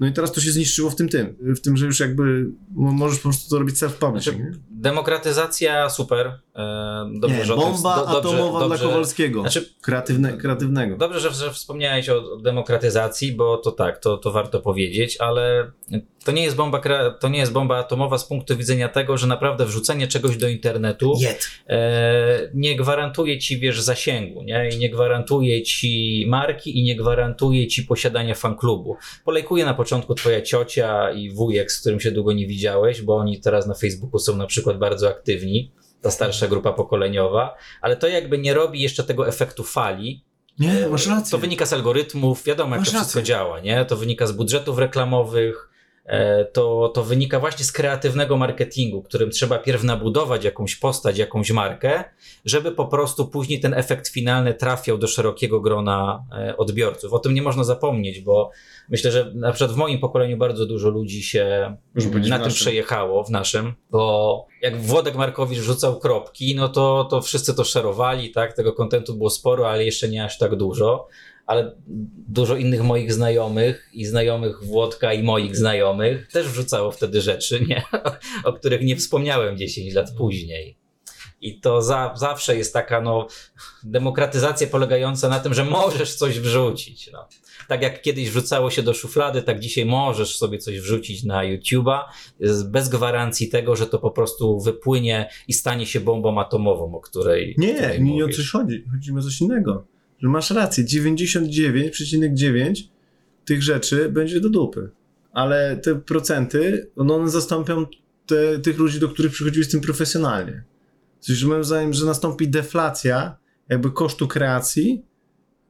No 0.00 0.06
i 0.06 0.12
teraz 0.12 0.32
to 0.32 0.40
się 0.40 0.50
zniszczyło 0.50 0.90
w 0.90 0.96
tym 0.96 1.08
tym, 1.08 1.36
w 1.40 1.60
tym, 1.60 1.76
że 1.76 1.86
już 1.86 2.00
jakby 2.00 2.46
no, 2.76 2.92
możesz 2.92 3.18
po 3.18 3.22
prostu 3.22 3.50
to 3.50 3.58
robić 3.58 3.76
self-publishing. 3.76 4.20
Znaczy? 4.20 4.60
Demokratyzacja 4.70 5.90
super. 5.90 6.26
E, 6.56 7.10
dobrze, 7.20 7.36
nie, 7.36 7.44
że 7.44 7.56
bomba 7.56 7.96
do- 7.96 8.06
dobrze- 8.06 8.18
atomowa 8.18 8.60
dobrze- 8.60 8.78
dla 8.78 8.88
Kowalskiego. 8.88 9.40
Znaczy, 9.40 9.74
Kreatywne, 9.82 10.32
kreatywnego. 10.32 10.96
Dobrze, 10.96 11.20
że, 11.20 11.30
że 11.30 11.52
wspomniałeś 11.52 12.08
o, 12.08 12.32
o 12.32 12.36
demokratyzacji, 12.36 13.32
bo 13.32 13.56
to 13.56 13.72
tak, 13.72 13.98
to, 13.98 14.16
to 14.16 14.32
warto 14.32 14.60
powiedzieć, 14.60 15.16
ale 15.20 15.72
to 16.24 16.32
nie, 16.32 16.42
jest 16.42 16.56
bomba, 16.56 16.80
to 17.20 17.28
nie 17.28 17.38
jest 17.38 17.52
bomba 17.52 17.78
atomowa 17.78 18.18
z 18.18 18.24
punktu 18.24 18.56
widzenia 18.56 18.88
tego, 18.88 19.18
że 19.18 19.26
naprawdę 19.26 19.66
wrzucenie 19.66 20.08
czegoś 20.08 20.36
do 20.36 20.48
internetu 20.48 21.14
e, 21.68 22.50
nie 22.54 22.76
gwarantuje 22.76 23.38
ci, 23.38 23.58
wiesz, 23.58 23.80
zasięgu, 23.80 24.42
nie? 24.42 24.68
I 24.68 24.78
nie 24.78 24.90
gwarantuje 24.90 25.62
ci 25.62 26.24
marki 26.28 26.78
i 26.78 26.82
nie 26.82 26.96
gwarantuje 26.96 27.66
ci 27.66 27.82
posiadania 27.82 28.34
fanklubu. 28.34 28.96
Polejkuje 29.24 29.64
na 29.64 29.74
początku 29.84 30.14
twoja 30.14 30.42
ciocia 30.42 31.10
i 31.12 31.30
wujek, 31.30 31.72
z 31.72 31.80
którym 31.80 32.00
się 32.00 32.10
długo 32.10 32.32
nie 32.32 32.46
widziałeś, 32.46 33.02
bo 33.02 33.16
oni 33.16 33.40
teraz 33.40 33.66
na 33.66 33.74
Facebooku 33.74 34.18
są 34.18 34.36
na 34.36 34.46
przykład 34.46 34.78
bardzo 34.78 35.08
aktywni, 35.08 35.72
ta 36.02 36.10
starsza 36.10 36.48
grupa 36.48 36.72
pokoleniowa, 36.72 37.56
ale 37.80 37.96
to 37.96 38.08
jakby 38.08 38.38
nie 38.38 38.54
robi 38.54 38.80
jeszcze 38.80 39.04
tego 39.04 39.28
efektu 39.28 39.64
fali, 39.64 40.24
Nie, 40.58 40.88
masz 40.88 41.06
rację. 41.06 41.30
to 41.30 41.38
wynika 41.38 41.66
z 41.66 41.72
algorytmów, 41.72 42.44
wiadomo 42.44 42.70
jak 42.70 42.80
Masz 42.80 42.90
to 42.90 42.98
wszystko 42.98 43.18
rację. 43.18 43.34
działa, 43.34 43.60
nie? 43.60 43.84
To 43.84 43.96
wynika 43.96 44.26
z 44.26 44.32
budżetów 44.32 44.78
reklamowych, 44.78 45.70
to, 46.52 46.88
to 46.94 47.04
wynika 47.04 47.40
właśnie 47.40 47.64
z 47.64 47.72
kreatywnego 47.72 48.36
marketingu, 48.36 49.02
którym 49.02 49.30
trzeba 49.30 49.58
pierw 49.58 49.84
nabudować 49.84 50.44
jakąś 50.44 50.76
postać, 50.76 51.18
jakąś 51.18 51.50
markę, 51.50 52.04
żeby 52.44 52.72
po 52.72 52.86
prostu 52.86 53.28
później 53.28 53.60
ten 53.60 53.74
efekt 53.74 54.08
finalny 54.08 54.54
trafiał 54.54 54.98
do 54.98 55.06
szerokiego 55.06 55.60
grona 55.60 56.24
e, 56.32 56.56
odbiorców. 56.56 57.12
O 57.12 57.18
tym 57.18 57.34
nie 57.34 57.42
można 57.42 57.64
zapomnieć, 57.64 58.20
bo 58.20 58.50
myślę, 58.88 59.10
że 59.10 59.32
na 59.34 59.52
przykład 59.52 59.72
w 59.72 59.76
moim 59.76 59.98
pokoleniu 59.98 60.36
bardzo 60.36 60.66
dużo 60.66 60.88
ludzi 60.88 61.22
się 61.22 61.76
na 62.28 62.38
tym 62.38 62.52
przejechało, 62.52 63.24
w 63.24 63.30
naszym, 63.30 63.74
bo 63.90 64.46
jak 64.62 64.80
Włodek 64.80 65.14
Markowicz 65.14 65.58
rzucał 65.58 66.00
kropki, 66.00 66.54
no 66.54 66.68
to, 66.68 67.04
to 67.10 67.20
wszyscy 67.20 67.54
to 67.54 67.64
szerowali, 67.64 68.30
tak? 68.30 68.52
Tego 68.52 68.72
kontentu 68.72 69.14
było 69.14 69.30
sporo, 69.30 69.70
ale 69.70 69.84
jeszcze 69.84 70.08
nie 70.08 70.24
aż 70.24 70.38
tak 70.38 70.56
dużo. 70.56 71.08
Ale 71.46 71.76
dużo 72.28 72.56
innych 72.56 72.82
moich 72.82 73.12
znajomych 73.12 73.90
i 73.92 74.06
znajomych 74.06 74.64
Włodka 74.64 75.12
i 75.12 75.22
moich 75.22 75.56
znajomych 75.56 76.28
też 76.32 76.48
wrzucało 76.48 76.90
wtedy 76.90 77.20
rzeczy, 77.20 77.66
nie? 77.68 77.82
o 78.44 78.52
których 78.52 78.82
nie 78.82 78.96
wspomniałem 78.96 79.56
10 79.56 79.94
lat 79.94 80.10
później. 80.18 80.78
I 81.40 81.60
to 81.60 81.82
za, 81.82 82.12
zawsze 82.16 82.56
jest 82.56 82.72
taka 82.72 83.00
no, 83.00 83.26
demokratyzacja 83.82 84.66
polegająca 84.66 85.28
na 85.28 85.40
tym, 85.40 85.54
że 85.54 85.64
możesz 85.64 86.14
coś 86.14 86.40
wrzucić. 86.40 87.10
No. 87.12 87.28
Tak 87.68 87.82
jak 87.82 88.02
kiedyś 88.02 88.30
wrzucało 88.30 88.70
się 88.70 88.82
do 88.82 88.94
szuflady, 88.94 89.42
tak 89.42 89.60
dzisiaj 89.60 89.86
możesz 89.86 90.36
sobie 90.36 90.58
coś 90.58 90.80
wrzucić 90.80 91.24
na 91.24 91.42
YouTube'a 91.42 92.00
bez 92.64 92.88
gwarancji 92.88 93.48
tego, 93.48 93.76
że 93.76 93.86
to 93.86 93.98
po 93.98 94.10
prostu 94.10 94.60
wypłynie 94.60 95.28
i 95.48 95.52
stanie 95.52 95.86
się 95.86 96.00
bombą 96.00 96.40
atomową, 96.40 96.94
o 96.94 97.00
której. 97.00 97.54
Nie, 97.58 97.98
nie 98.00 98.24
o 98.24 98.28
coś 98.28 98.50
chodzi. 98.50 98.84
Chodzi 98.92 99.12
mi 99.12 99.18
o 99.18 99.22
coś 99.22 99.40
innego. 99.40 99.93
Że 100.18 100.28
masz 100.28 100.50
rację, 100.50 100.84
99,9 100.84 102.82
tych 103.44 103.62
rzeczy 103.62 104.08
będzie 104.08 104.40
do 104.40 104.48
dupy. 104.48 104.90
Ale 105.32 105.76
te 105.76 105.94
procenty, 105.94 106.90
no 106.96 107.16
one 107.16 107.30
zastąpią 107.30 107.86
te, 108.26 108.58
tych 108.58 108.78
ludzi, 108.78 109.00
do 109.00 109.08
których 109.08 109.32
przychodziłeś 109.32 109.68
z 109.68 109.70
tym 109.70 109.80
profesjonalnie. 109.80 110.64
Sensie, 111.24 111.40
że 111.40 111.46
moim 111.46 111.64
zdaniem, 111.64 111.92
że 111.92 112.06
nastąpi 112.06 112.48
deflacja 112.48 113.36
jakby 113.68 113.90
kosztu 113.90 114.28
kreacji. 114.28 115.04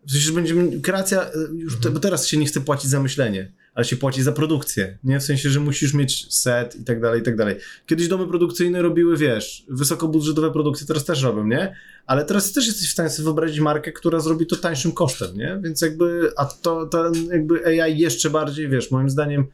W 0.07 0.11
sensie, 0.11 0.27
że 0.27 0.33
będzie 0.33 0.81
kreacja, 0.81 1.23
e, 1.23 1.33
już 1.55 1.81
te, 1.81 1.91
bo 1.91 2.01
teraz 2.01 2.27
się 2.27 2.37
nie 2.37 2.47
chce 2.47 2.61
płacić 2.61 2.91
za 2.91 3.01
myślenie, 3.01 3.53
ale 3.75 3.85
się 3.85 3.97
płaci 3.97 4.23
za 4.23 4.33
produkcję. 4.33 4.99
Nie 5.05 5.21
w 5.21 5.23
sensie, 5.23 5.51
że 5.51 5.61
musisz 5.61 5.95
mieć 5.95 6.35
set 6.35 6.77
i 6.77 6.85
tak 6.85 7.01
dalej, 7.01 7.21
i 7.21 7.23
tak 7.25 7.37
dalej. 7.37 7.57
Kiedyś 7.87 8.09
domy 8.09 8.27
produkcyjne 8.27 8.83
robiły, 8.83 9.17
wiesz, 9.17 9.65
wysokobudżetowe 9.69 10.51
produkcje, 10.51 10.87
teraz 10.87 11.05
też 11.05 11.23
robią, 11.23 11.47
nie? 11.47 11.77
Ale 12.07 12.25
teraz 12.25 12.53
też 12.53 12.67
jesteś 12.67 12.89
w 12.89 12.93
stanie 12.93 13.11
sobie 13.11 13.25
wyobrazić 13.25 13.61
markę, 13.61 13.93
która 13.93 14.21
zrobi 14.21 14.47
to 14.47 14.57
tańszym 14.57 14.93
kosztem, 14.93 15.37
nie? 15.37 15.61
Więc 15.65 15.83
jakby, 15.83 16.33
a 16.37 16.45
to, 16.45 16.87
to 16.87 17.13
jakby 17.33 17.83
AI 17.83 17.99
jeszcze 17.99 18.31
bardziej, 18.31 18.69
wiesz, 18.69 18.91
moim 18.91 19.11
zdaniem 19.11 19.47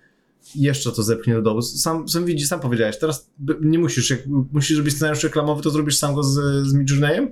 jeszcze 0.55 0.93
to 0.93 1.03
zepchnie 1.03 1.35
do 1.35 1.43
dołu. 1.43 1.63
Sam, 1.63 2.09
sam 2.09 2.25
widzisz, 2.25 2.49
sam 2.49 2.61
powiedziałeś, 2.61 2.99
teraz 2.99 3.31
nie 3.61 3.79
musisz, 3.79 4.11
jak 4.11 4.21
musisz 4.53 4.77
zrobić 4.77 4.95
scenariusz 4.95 5.25
reklamowy, 5.25 5.63
to 5.63 5.71
zrobisz 5.71 5.97
sam 5.97 6.15
go 6.15 6.23
z, 6.23 6.67
z 6.67 6.73
Midjourneyem? 6.73 7.31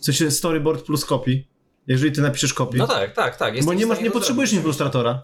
W 0.00 0.04
sensie 0.04 0.30
storyboard 0.30 0.84
plus 0.84 1.04
copy. 1.04 1.44
Jeżeli 1.86 2.12
ty 2.12 2.20
napiszesz 2.20 2.54
copy. 2.54 2.78
No 2.78 2.86
tak, 2.86 3.14
tak, 3.14 3.36
tak. 3.36 3.64
bo 3.64 3.74
nie, 3.74 3.86
masz, 3.86 4.00
nie 4.00 4.10
potrzebujesz 4.10 4.50
zrobić. 4.50 4.64
Ilustratora. 4.64 5.22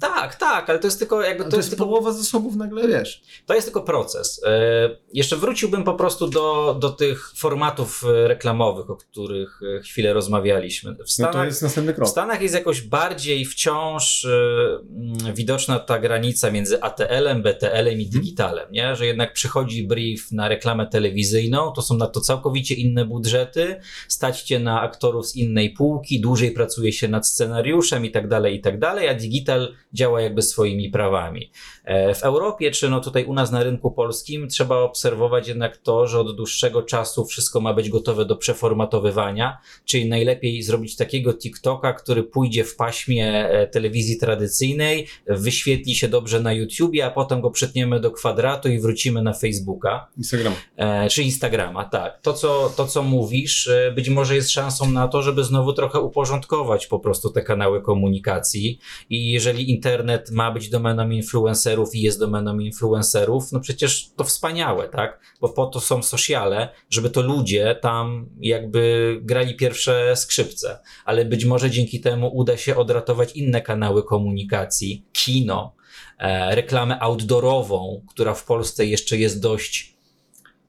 Tak, 0.00 0.34
tak, 0.34 0.70
ale 0.70 0.78
to 0.78 0.86
jest 0.86 0.98
tylko 0.98 1.22
jakby 1.22 1.44
To, 1.44 1.50
to, 1.50 1.56
jest 1.56 1.68
jest 1.68 1.78
tylko 1.78 1.84
połowa 1.84 2.12
zasobów 2.12 2.56
nagle, 2.56 2.88
wiesz. 2.88 3.22
To 3.46 3.54
jest 3.54 3.66
tylko 3.66 3.82
proces. 3.82 4.40
E, 4.46 4.96
jeszcze 5.12 5.36
wróciłbym 5.36 5.84
po 5.84 5.94
prostu 5.94 6.28
do, 6.28 6.76
do 6.80 6.90
tych 6.90 7.32
formatów 7.36 8.04
e, 8.04 8.28
reklamowych, 8.28 8.90
o 8.90 8.96
których 8.96 9.60
e, 9.78 9.80
chwilę 9.80 10.12
rozmawialiśmy. 10.12 10.94
W 10.94 10.98
No 10.98 11.06
Stanach, 11.06 11.32
to 11.32 11.44
jest 11.44 11.62
następny 11.62 11.92
w 11.92 11.96
krok. 11.96 12.08
Stanach 12.08 12.42
jest 12.42 12.54
jakoś 12.54 12.82
bardziej 12.82 13.44
wciąż 13.44 14.24
e, 14.24 14.28
mm, 14.30 15.34
widoczna 15.34 15.78
ta 15.78 15.98
granica 15.98 16.50
między 16.50 16.82
ATL-em, 16.82 17.42
BTL-em 17.42 18.00
i 18.00 18.06
digitalem, 18.06 18.72
nie? 18.72 18.96
że 18.96 19.06
jednak 19.06 19.32
przychodzi 19.32 19.86
brief 19.86 20.32
na 20.32 20.48
reklamę 20.48 20.86
telewizyjną, 20.86 21.72
to 21.72 21.82
są 21.82 21.96
na 21.96 22.06
to 22.06 22.20
całkowicie 22.20 22.74
inne 22.74 23.04
budżety, 23.04 23.80
stać 24.08 24.42
cię 24.42 24.58
na 24.58 24.80
aktorów 24.80 25.26
z 25.26 25.36
innej 25.36 25.70
półki, 25.70 26.20
dłużej 26.20 26.50
pracuje 26.50 26.92
się 26.92 27.08
nad 27.08 27.28
scenariuszem 27.28 28.04
i 28.06 28.10
tak 28.10 28.28
dalej, 28.28 28.54
i 28.56 28.60
tak 28.60 28.78
dalej, 28.78 29.08
a 29.08 29.14
digital 29.14 29.74
działa 29.92 30.20
jakby 30.20 30.42
swoimi 30.42 30.90
prawami. 30.90 31.50
E, 31.84 32.14
W 32.14 32.22
Europie, 32.22 32.70
czy 32.70 32.88
no 32.90 33.00
tutaj 33.00 33.24
u 33.24 33.34
nas 33.34 33.50
na 33.50 33.62
rynku 33.62 33.90
polskim, 33.90 34.48
trzeba 34.48 34.76
obserwować 34.78 35.48
jednak 35.48 35.76
to, 35.76 36.06
że 36.06 36.20
od 36.20 36.36
dłuższego 36.36 36.82
czasu 36.82 37.24
wszystko 37.24 37.60
ma 37.60 37.74
być 37.74 37.88
gotowe 37.88 38.24
do 38.24 38.36
przeformatowywania, 38.36 39.58
czyli 39.84 40.08
najlepiej 40.08 40.62
zrobić 40.62 40.96
takiego 40.96 41.34
TikToka, 41.34 41.92
który 41.92 42.22
pójdzie 42.22 42.64
w 42.64 42.76
paśmie 42.76 43.48
e, 43.48 43.66
telewizji 43.66 44.18
tradycyjnej, 44.18 45.06
wyświetli 45.26 45.94
się 45.94 46.08
dobrze 46.08 46.40
na 46.40 46.52
YouTubie, 46.52 47.06
a 47.06 47.10
potem 47.10 47.40
go 47.40 47.50
przetniemy 47.50 48.00
do 48.00 48.10
kwadratu 48.10 48.68
i 48.68 48.80
wrócimy 48.80 49.22
na 49.22 49.32
Facebooka. 49.32 50.08
Instagram. 50.16 50.52
E, 50.76 51.08
czy 51.08 51.22
Instagrama, 51.22 51.84
tak. 51.84 52.20
To 52.20 52.32
co, 52.32 52.72
to, 52.76 52.86
co 52.86 53.02
mówisz, 53.02 53.70
być 53.94 54.08
może 54.08 54.34
jest 54.34 54.50
szansą 54.50 54.90
na 54.90 55.08
to, 55.08 55.22
żeby 55.22 55.44
znowu 55.44 55.72
trochę 55.72 56.00
uporządkować 56.00 56.86
po 56.86 56.98
prostu 56.98 57.30
te 57.30 57.42
kanały 57.42 57.82
komunikacji. 57.82 58.78
I 59.10 59.30
jeżeli 59.30 59.70
internet 59.80 60.30
ma 60.30 60.52
być 60.52 60.68
domeną 60.68 61.10
influencerów 61.10 61.94
i 61.94 62.00
jest 62.00 62.18
domeną 62.18 62.58
influencerów, 62.58 63.52
no 63.52 63.60
przecież 63.60 64.10
to 64.16 64.24
wspaniałe, 64.24 64.88
tak? 64.88 65.20
Bo 65.40 65.48
po 65.48 65.66
to 65.66 65.80
są 65.80 66.02
sociale, 66.02 66.68
żeby 66.90 67.10
to 67.10 67.22
ludzie 67.22 67.78
tam 67.82 68.28
jakby 68.40 69.18
grali 69.22 69.56
pierwsze 69.56 70.16
skrzypce. 70.16 70.78
Ale 71.04 71.24
być 71.24 71.44
może 71.44 71.70
dzięki 71.70 72.00
temu 72.00 72.30
uda 72.34 72.56
się 72.56 72.76
odratować 72.76 73.36
inne 73.36 73.62
kanały 73.62 74.02
komunikacji, 74.02 75.06
kino, 75.12 75.74
e, 76.18 76.54
reklamę 76.54 77.00
outdoorową, 77.00 78.02
która 78.08 78.34
w 78.34 78.44
Polsce 78.44 78.86
jeszcze 78.86 79.16
jest 79.16 79.42
dość 79.42 79.96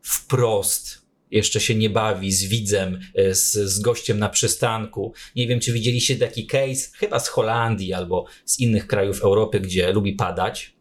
wprost 0.02 1.01
jeszcze 1.32 1.60
się 1.60 1.76
nie 1.76 1.90
bawi 1.90 2.32
z 2.32 2.44
widzem, 2.44 3.00
e, 3.16 3.36
z, 3.36 3.52
z 3.54 3.80
gościem 3.80 4.20
na 4.20 4.30
przystanku. 4.30 5.14
Nie 5.36 5.48
wiem, 5.48 5.60
czy 5.60 5.74
widzieliście 5.74 6.16
taki 6.16 6.46
case, 6.46 6.90
chyba 6.94 7.20
z 7.20 7.28
Holandii 7.28 7.94
albo 7.94 8.26
z 8.46 8.60
innych 8.60 8.88
krajów 8.88 9.22
Europy, 9.22 9.60
gdzie 9.60 9.94
lubi 9.94 10.14
padać. 10.14 10.74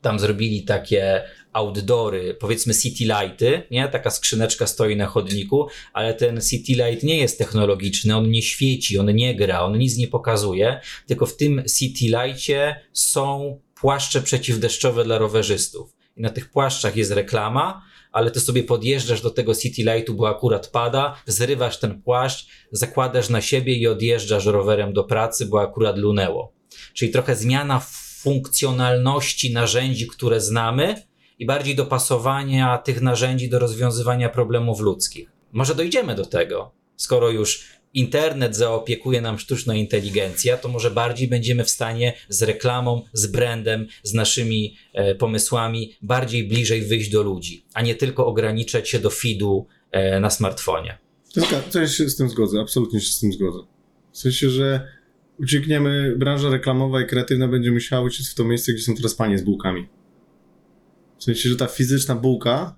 Tam 0.00 0.18
zrobili 0.18 0.62
takie 0.62 1.22
outdoory, 1.52 2.34
powiedzmy 2.34 2.74
city 2.74 3.04
lighty, 3.04 3.62
nie? 3.70 3.88
Taka 3.88 4.10
skrzyneczka 4.10 4.66
stoi 4.66 4.96
na 4.96 5.06
chodniku, 5.06 5.66
ale 5.92 6.14
ten 6.14 6.40
city 6.40 6.72
light 6.72 7.02
nie 7.02 7.16
jest 7.16 7.38
technologiczny, 7.38 8.16
on 8.16 8.30
nie 8.30 8.42
świeci, 8.42 8.98
on 8.98 9.14
nie 9.14 9.34
gra, 9.34 9.60
on 9.60 9.78
nic 9.78 9.96
nie 9.96 10.08
pokazuje, 10.08 10.80
tylko 11.06 11.26
w 11.26 11.36
tym 11.36 11.62
city 11.78 12.04
lightie 12.04 12.80
są 12.92 13.58
płaszcze 13.74 14.22
przeciwdeszczowe 14.22 15.04
dla 15.04 15.18
rowerzystów. 15.18 15.96
I 16.16 16.20
na 16.22 16.30
tych 16.30 16.50
płaszczach 16.50 16.96
jest 16.96 17.12
reklama, 17.12 17.82
ale 18.16 18.30
ty 18.30 18.40
sobie 18.40 18.62
podjeżdżasz 18.62 19.20
do 19.20 19.30
tego 19.30 19.54
city 19.54 19.82
lightu, 19.82 20.14
bo 20.14 20.28
akurat 20.28 20.68
pada, 20.68 21.16
zrywasz 21.26 21.78
ten 21.78 22.02
płaszcz, 22.02 22.46
zakładasz 22.72 23.28
na 23.28 23.40
siebie 23.40 23.74
i 23.74 23.86
odjeżdżasz 23.86 24.46
rowerem 24.46 24.92
do 24.92 25.04
pracy, 25.04 25.46
bo 25.46 25.60
akurat 25.60 25.98
lunęło. 25.98 26.52
Czyli 26.94 27.12
trochę 27.12 27.36
zmiana 27.36 27.82
funkcjonalności 28.22 29.52
narzędzi, 29.52 30.06
które 30.06 30.40
znamy 30.40 31.02
i 31.38 31.46
bardziej 31.46 31.74
dopasowania 31.74 32.78
tych 32.78 33.00
narzędzi 33.00 33.48
do 33.48 33.58
rozwiązywania 33.58 34.28
problemów 34.28 34.80
ludzkich. 34.80 35.32
Może 35.52 35.74
dojdziemy 35.74 36.14
do 36.14 36.24
tego, 36.24 36.72
skoro 36.96 37.30
już 37.30 37.64
internet 37.96 38.56
zaopiekuje 38.56 39.20
nam 39.20 39.38
sztuczna 39.38 39.74
inteligencja, 39.74 40.56
to 40.56 40.68
może 40.68 40.90
bardziej 40.90 41.28
będziemy 41.28 41.64
w 41.64 41.70
stanie 41.70 42.12
z 42.28 42.42
reklamą, 42.42 43.02
z 43.12 43.26
brandem, 43.26 43.86
z 44.02 44.14
naszymi 44.14 44.76
e, 44.92 45.14
pomysłami 45.14 45.96
bardziej 46.02 46.48
bliżej 46.48 46.82
wyjść 46.82 47.10
do 47.10 47.22
ludzi, 47.22 47.64
a 47.74 47.82
nie 47.82 47.94
tylko 47.94 48.26
ograniczać 48.26 48.88
się 48.88 48.98
do 48.98 49.10
feedu 49.10 49.66
e, 49.92 50.20
na 50.20 50.30
smartfonie. 50.30 50.98
To, 51.34 51.40
zga- 51.40 51.62
to 51.72 51.80
ja 51.80 51.88
się 51.88 52.08
z 52.08 52.16
tym 52.16 52.28
zgodzę, 52.28 52.60
absolutnie 52.60 53.00
się 53.00 53.12
z 53.12 53.20
tym 53.20 53.32
zgodzę. 53.32 53.58
W 54.12 54.18
sensie, 54.18 54.50
że 54.50 54.88
uciekniemy, 55.38 56.14
branża 56.16 56.50
reklamowa 56.50 57.00
i 57.00 57.06
kreatywna 57.06 57.48
będzie 57.48 57.72
musiała 57.72 58.02
uciec 58.02 58.30
w 58.30 58.34
to 58.34 58.44
miejsce, 58.44 58.72
gdzie 58.72 58.82
są 58.82 58.94
teraz 58.94 59.14
panie 59.14 59.38
z 59.38 59.42
bułkami. 59.42 59.88
W 61.18 61.24
sensie, 61.24 61.48
że 61.48 61.56
ta 61.56 61.66
fizyczna 61.66 62.14
bułka, 62.14 62.76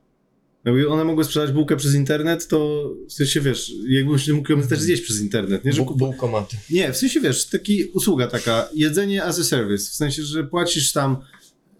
jakby 0.68 0.88
one 0.88 1.04
mogły 1.04 1.24
sprzedać 1.24 1.52
bułkę 1.52 1.76
przez 1.76 1.94
internet, 1.94 2.48
to 2.48 2.90
w 3.08 3.12
sensie, 3.12 3.40
wiesz, 3.40 3.72
jakby 3.88 4.18
się 4.18 4.32
mógł 4.32 4.52
ją 4.52 4.62
też 4.62 4.80
zjeść 4.80 5.02
przez 5.02 5.20
internet, 5.20 5.64
nie? 5.64 5.72
Że 5.72 5.82
Bu- 5.82 5.96
nie, 6.70 6.92
w 6.92 6.96
sensie 6.96 7.20
wiesz, 7.20 7.46
taki 7.46 7.84
usługa 7.84 8.26
taka, 8.26 8.68
jedzenie 8.74 9.24
as 9.24 9.38
a 9.38 9.44
service, 9.44 9.90
w 9.90 9.94
sensie, 9.94 10.22
że 10.22 10.44
płacisz 10.44 10.92
tam 10.92 11.16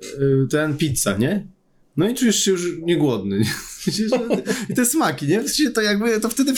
y, 0.05 0.47
ten 0.51 0.76
pizza, 0.76 1.16
nie? 1.16 1.47
No 1.97 2.09
i 2.09 2.14
czujesz 2.14 2.45
się 2.45 2.51
już 2.51 2.62
niegłodny. 2.82 3.39
nie? 3.39 3.45
I 4.70 4.74
te 4.74 4.86
smaki, 4.86 5.26
nie? 5.26 5.41
W 5.43 5.49
sensie 5.51 5.70
to 5.70 5.80
jakby, 5.80 6.20
to 6.20 6.28
wtedy 6.28 6.53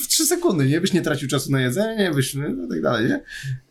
w, 0.00 0.08
3 0.08 0.26
sekundy, 0.26 0.66
nie? 0.66 0.80
Byś 0.80 0.92
nie 0.92 1.02
tracił 1.02 1.28
czasu 1.28 1.52
na 1.52 1.60
jedzenie, 1.60 2.10
byś, 2.14 2.34
no 2.34 2.66
i 2.66 2.68
tak 2.68 2.82
dalej, 2.82 3.08
nie? 3.08 3.20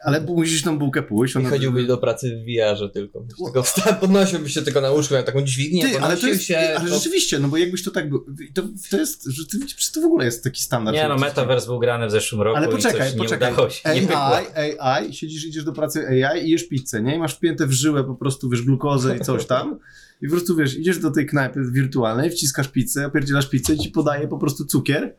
Ale 0.04 0.22
musisz 0.22 0.62
tą 0.64 0.80
bułkę 0.80 1.04
pójść. 1.04 1.36
Nie 1.36 1.42
Ona, 1.42 1.50
chodziłbyś 1.50 1.86
do 1.88 1.98
pracy 1.98 2.44
w 2.44 2.46
VR-ze 2.46 2.90
tylko. 2.90 3.22
Byś 3.22 3.36
Tylko 3.46 3.62
wsta- 3.64 3.94
podnosiłbyś 4.00 4.54
się 4.54 4.62
tylko 4.62 4.82
na 4.82 4.92
łóżku, 4.92 5.14
miał 5.14 5.24
taką 5.24 5.42
dźwignię, 5.42 5.90
Ty, 5.90 6.00
ale 6.00 6.18
to 6.18 6.28
jest, 6.28 6.44
się. 6.44 6.58
ale 6.78 6.90
to- 6.90 6.96
rzeczywiście, 6.96 7.40
no 7.40 7.48
bo 7.48 7.58
jakbyś 7.58 7.84
to 7.84 7.92
tak 7.92 8.10
był, 8.10 8.26
to, 8.54 8.64
to 8.92 8.98
jest, 8.98 9.26
że 9.26 9.46
to, 9.46 9.58
to 9.94 10.02
w 10.02 10.06
ogóle 10.06 10.26
jest 10.26 10.44
taki 10.44 10.62
standard. 10.62 10.98
Nie 10.98 11.08
no, 11.08 11.18
Metaverse 11.18 11.68
był 11.68 11.80
grany 11.80 12.08
w 12.08 12.12
zeszłym 12.12 12.42
roku 12.42 12.58
Ale 12.58 12.68
i 12.68 12.72
poczekaj, 12.72 13.12
poczekaj. 13.18 13.54
nie. 14.02 14.18
AI, 14.18 14.46
AI, 14.80 15.14
siedzisz, 15.14 15.46
idziesz 15.46 15.64
do 15.64 15.74
pracy 15.74 16.08
AI 16.28 16.48
i 16.48 16.50
jesz 16.52 16.68
pizzę, 16.68 17.02
nie? 17.02 17.16
I 17.16 17.20
masz 17.20 17.34
wpięte 17.36 17.68
w 17.68 17.72
żyłę 17.72 18.04
po 18.04 18.16
prostu, 18.16 18.50
wiesz, 18.50 18.62
glukozę 18.62 19.18
i 19.18 19.20
coś 19.20 19.46
tam. 19.46 19.80
I 20.22 20.26
po 20.28 20.32
prostu, 20.32 20.56
wiesz, 20.56 20.78
idziesz 20.78 21.00
do 21.00 21.12
tej 21.12 21.26
knajpy 21.26 21.60
wirtualnej, 21.72 22.30
wciskasz 22.30 22.68
pizzę, 22.68 23.06
opierdzielasz 23.06 23.50
pizzę 23.50 23.74
i 23.74 23.78
ci 23.78 23.90
podaje 23.90 24.28
po 24.28 24.38
prostu 24.38 24.66
cukier. 24.66 25.16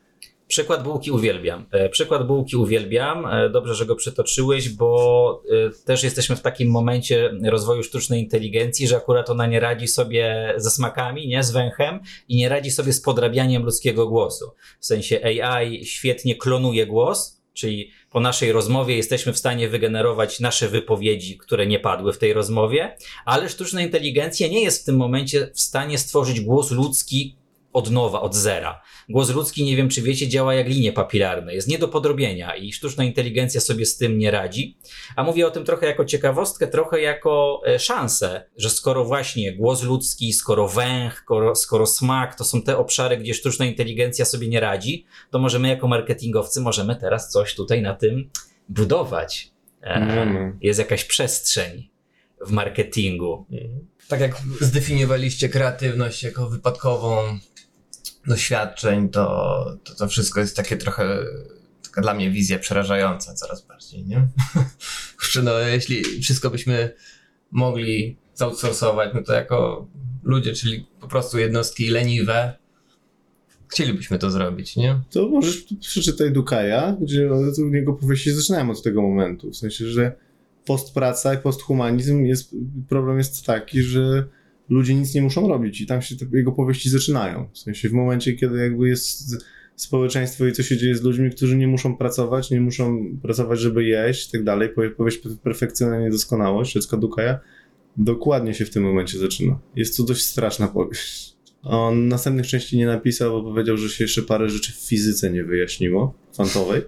Przykład 0.51 0.83
bułki 0.83 1.11
uwielbiam. 1.11 1.67
E, 1.71 1.89
Przykład 1.89 2.27
bułki 2.27 2.57
uwielbiam. 2.57 3.27
E, 3.27 3.51
Dobrze, 3.51 3.75
że 3.75 3.87
go 3.87 3.97
przytoczyłeś, 3.97 4.69
bo 4.69 5.43
e, 5.67 5.85
też 5.85 6.03
jesteśmy 6.03 6.37
w 6.37 6.41
takim 6.41 6.71
momencie 6.71 7.33
rozwoju 7.45 7.83
sztucznej 7.83 8.23
inteligencji, 8.23 8.89
że 8.89 8.97
akurat 8.97 9.31
ona 9.31 9.47
nie 9.47 9.61
radzi 9.61 9.89
sobie 9.89 10.55
ze 10.57 10.71
smakami, 10.71 11.29
nie, 11.29 11.43
z 11.45 11.51
węchem 11.51 12.01
i 12.29 12.37
nie 12.37 12.49
radzi 12.49 12.71
sobie 12.71 12.93
z 12.93 13.01
podrabianiem 13.01 13.65
ludzkiego 13.65 14.09
głosu. 14.09 14.51
W 14.81 14.87
sensie 14.87 15.21
AI 15.25 15.85
świetnie 15.85 16.37
klonuje 16.37 16.87
głos, 16.87 17.41
czyli 17.53 17.91
po 18.11 18.21
naszej 18.21 18.53
rozmowie 18.53 18.97
jesteśmy 18.97 19.33
w 19.33 19.39
stanie 19.39 19.69
wygenerować 19.69 20.41
nasze 20.41 20.69
wypowiedzi, 20.69 21.39
które 21.39 21.67
nie 21.67 21.79
padły 21.79 22.13
w 22.13 22.19
tej 22.19 22.33
rozmowie, 22.33 22.97
ale 23.25 23.49
sztuczna 23.49 23.83
inteligencja 23.83 24.49
nie 24.49 24.63
jest 24.63 24.83
w 24.83 24.85
tym 24.85 24.97
momencie 24.97 25.51
w 25.55 25.61
stanie 25.61 25.99
stworzyć 25.99 26.41
głos 26.41 26.71
ludzki 26.71 27.37
od 27.73 27.91
nowa, 27.91 28.21
od 28.21 28.35
zera. 28.35 28.83
Głos 29.11 29.31
ludzki, 29.31 29.65
nie 29.65 29.77
wiem 29.77 29.89
czy 29.89 30.03
wiecie, 30.03 30.29
działa 30.29 30.55
jak 30.55 30.69
linie 30.69 30.93
papilarne. 30.93 31.55
Jest 31.55 31.69
nie 31.69 31.79
do 31.79 31.89
podrobienia 31.89 32.57
i 32.57 32.73
sztuczna 32.73 33.05
inteligencja 33.05 33.61
sobie 33.61 33.87
z 33.87 33.97
tym 33.97 34.19
nie 34.19 34.31
radzi. 34.31 34.77
A 35.17 35.23
mówię 35.23 35.47
o 35.47 35.51
tym 35.51 35.65
trochę 35.65 35.87
jako 35.87 36.05
ciekawostkę, 36.05 36.67
trochę 36.67 37.01
jako 37.01 37.63
e, 37.67 37.79
szansę, 37.79 38.45
że 38.57 38.71
skoro 38.71 39.05
właśnie 39.05 39.57
głos 39.57 39.83
ludzki, 39.83 40.33
skoro 40.33 40.69
węch, 40.69 41.19
skoro, 41.23 41.55
skoro 41.55 41.87
smak 41.87 42.35
to 42.35 42.45
są 42.45 42.63
te 42.63 42.79
obszary, 42.79 43.17
gdzie 43.17 43.35
sztuczna 43.35 43.67
inteligencja 43.67 44.25
sobie 44.25 44.49
nie 44.49 44.61
radzi, 44.61 45.07
to 45.31 45.39
może 45.39 45.59
my 45.59 45.69
jako 45.69 45.89
marketingowcy 45.89 46.61
możemy 46.61 46.97
teraz 46.97 47.31
coś 47.31 47.55
tutaj 47.55 47.83
na 47.83 47.95
tym 47.95 48.31
budować. 48.69 49.51
No. 49.83 50.53
Jest 50.61 50.79
jakaś 50.79 51.05
przestrzeń 51.05 51.91
w 52.47 52.51
marketingu. 52.51 53.47
Tak 54.09 54.21
jak 54.21 54.37
zdefiniowaliście 54.61 55.49
kreatywność 55.49 56.23
jako 56.23 56.49
wypadkową 56.49 57.39
doświadczeń, 58.27 59.09
to, 59.09 59.65
to 59.85 59.95
to 59.95 60.09
wszystko 60.09 60.41
jest 60.41 60.57
takie 60.57 60.77
trochę 60.77 61.19
taka 61.91 62.03
dla 62.03 62.15
mnie 62.15 62.31
wizja 62.31 62.59
przerażająca 62.59 63.35
coraz 63.35 63.67
bardziej, 63.67 64.05
nie? 64.05 64.29
Kurczę, 65.19 65.43
no 65.43 65.59
jeśli 65.59 66.23
wszystko 66.23 66.51
byśmy 66.51 66.95
mogli 67.51 68.17
zoutsourcować, 68.35 69.11
no 69.15 69.23
to 69.23 69.33
jako 69.33 69.89
ludzie, 70.23 70.53
czyli 70.53 70.87
po 71.01 71.09
prostu 71.09 71.39
jednostki 71.39 71.91
leniwe, 71.91 72.59
chcielibyśmy 73.69 74.19
to 74.19 74.31
zrobić, 74.31 74.77
nie? 74.77 75.01
To 75.11 75.29
możesz 75.29 75.65
przeczytaj 75.81 76.33
Dukaja, 76.33 76.97
gdzie 77.01 77.31
u 77.59 77.69
niego 77.69 77.93
powieści 77.93 78.33
zaczynają 78.33 78.71
od 78.71 78.83
tego 78.83 79.03
momentu. 79.03 79.51
W 79.51 79.57
sensie, 79.57 79.87
że 79.87 80.13
postpraca 80.67 81.35
i 81.35 81.39
posthumanizm 81.39 82.25
jest, 82.25 82.55
problem 82.89 83.19
jest 83.19 83.47
taki, 83.47 83.83
że 83.83 84.29
ludzie 84.71 84.95
nic 84.95 85.15
nie 85.15 85.23
muszą 85.23 85.49
robić 85.49 85.81
i 85.81 85.87
tam 85.87 86.03
się 86.03 86.17
te 86.17 86.27
jego 86.33 86.53
powieści 86.53 86.91
zaczynają. 86.91 87.49
W 87.53 87.59
sensie 87.59 87.89
w 87.89 87.93
momencie, 87.93 88.33
kiedy 88.33 88.59
jakby 88.59 88.89
jest 88.89 89.37
społeczeństwo 89.77 90.47
i 90.47 90.53
co 90.53 90.63
się 90.63 90.77
dzieje 90.77 90.95
z 90.95 91.03
ludźmi, 91.03 91.31
którzy 91.31 91.57
nie 91.57 91.69
muszą 91.69 91.97
pracować, 91.97 92.51
nie 92.51 92.61
muszą 92.61 93.17
pracować, 93.23 93.61
żeby 93.61 93.85
jeść 93.85 94.29
i 94.29 94.33
tak 94.33 94.45
dalej. 94.45 94.69
Powie- 94.69 94.91
Powieść 94.91 95.21
Perfekcyjna 95.43 96.01
Niedoskonałość 96.01 96.75
Jacka 96.75 96.97
Dukaja 96.97 97.39
dokładnie 97.97 98.55
się 98.55 98.65
w 98.65 98.71
tym 98.71 98.83
momencie 98.83 99.19
zaczyna. 99.19 99.59
Jest 99.77 99.97
to 99.97 100.03
dość 100.03 100.27
straszna 100.27 100.69
powieść. 100.69 101.37
On 101.63 102.09
następnych 102.09 102.47
części 102.47 102.77
nie 102.79 102.87
napisał, 102.87 103.31
bo 103.43 103.51
powiedział, 103.51 103.77
że 103.77 103.89
się 103.89 104.05
jeszcze 104.05 104.23
parę 104.23 104.49
rzeczy 104.49 104.73
w 104.73 104.77
fizyce 104.89 105.31
nie 105.31 105.45
wyjaśniło, 105.45 106.15
kwantowej. 106.33 106.83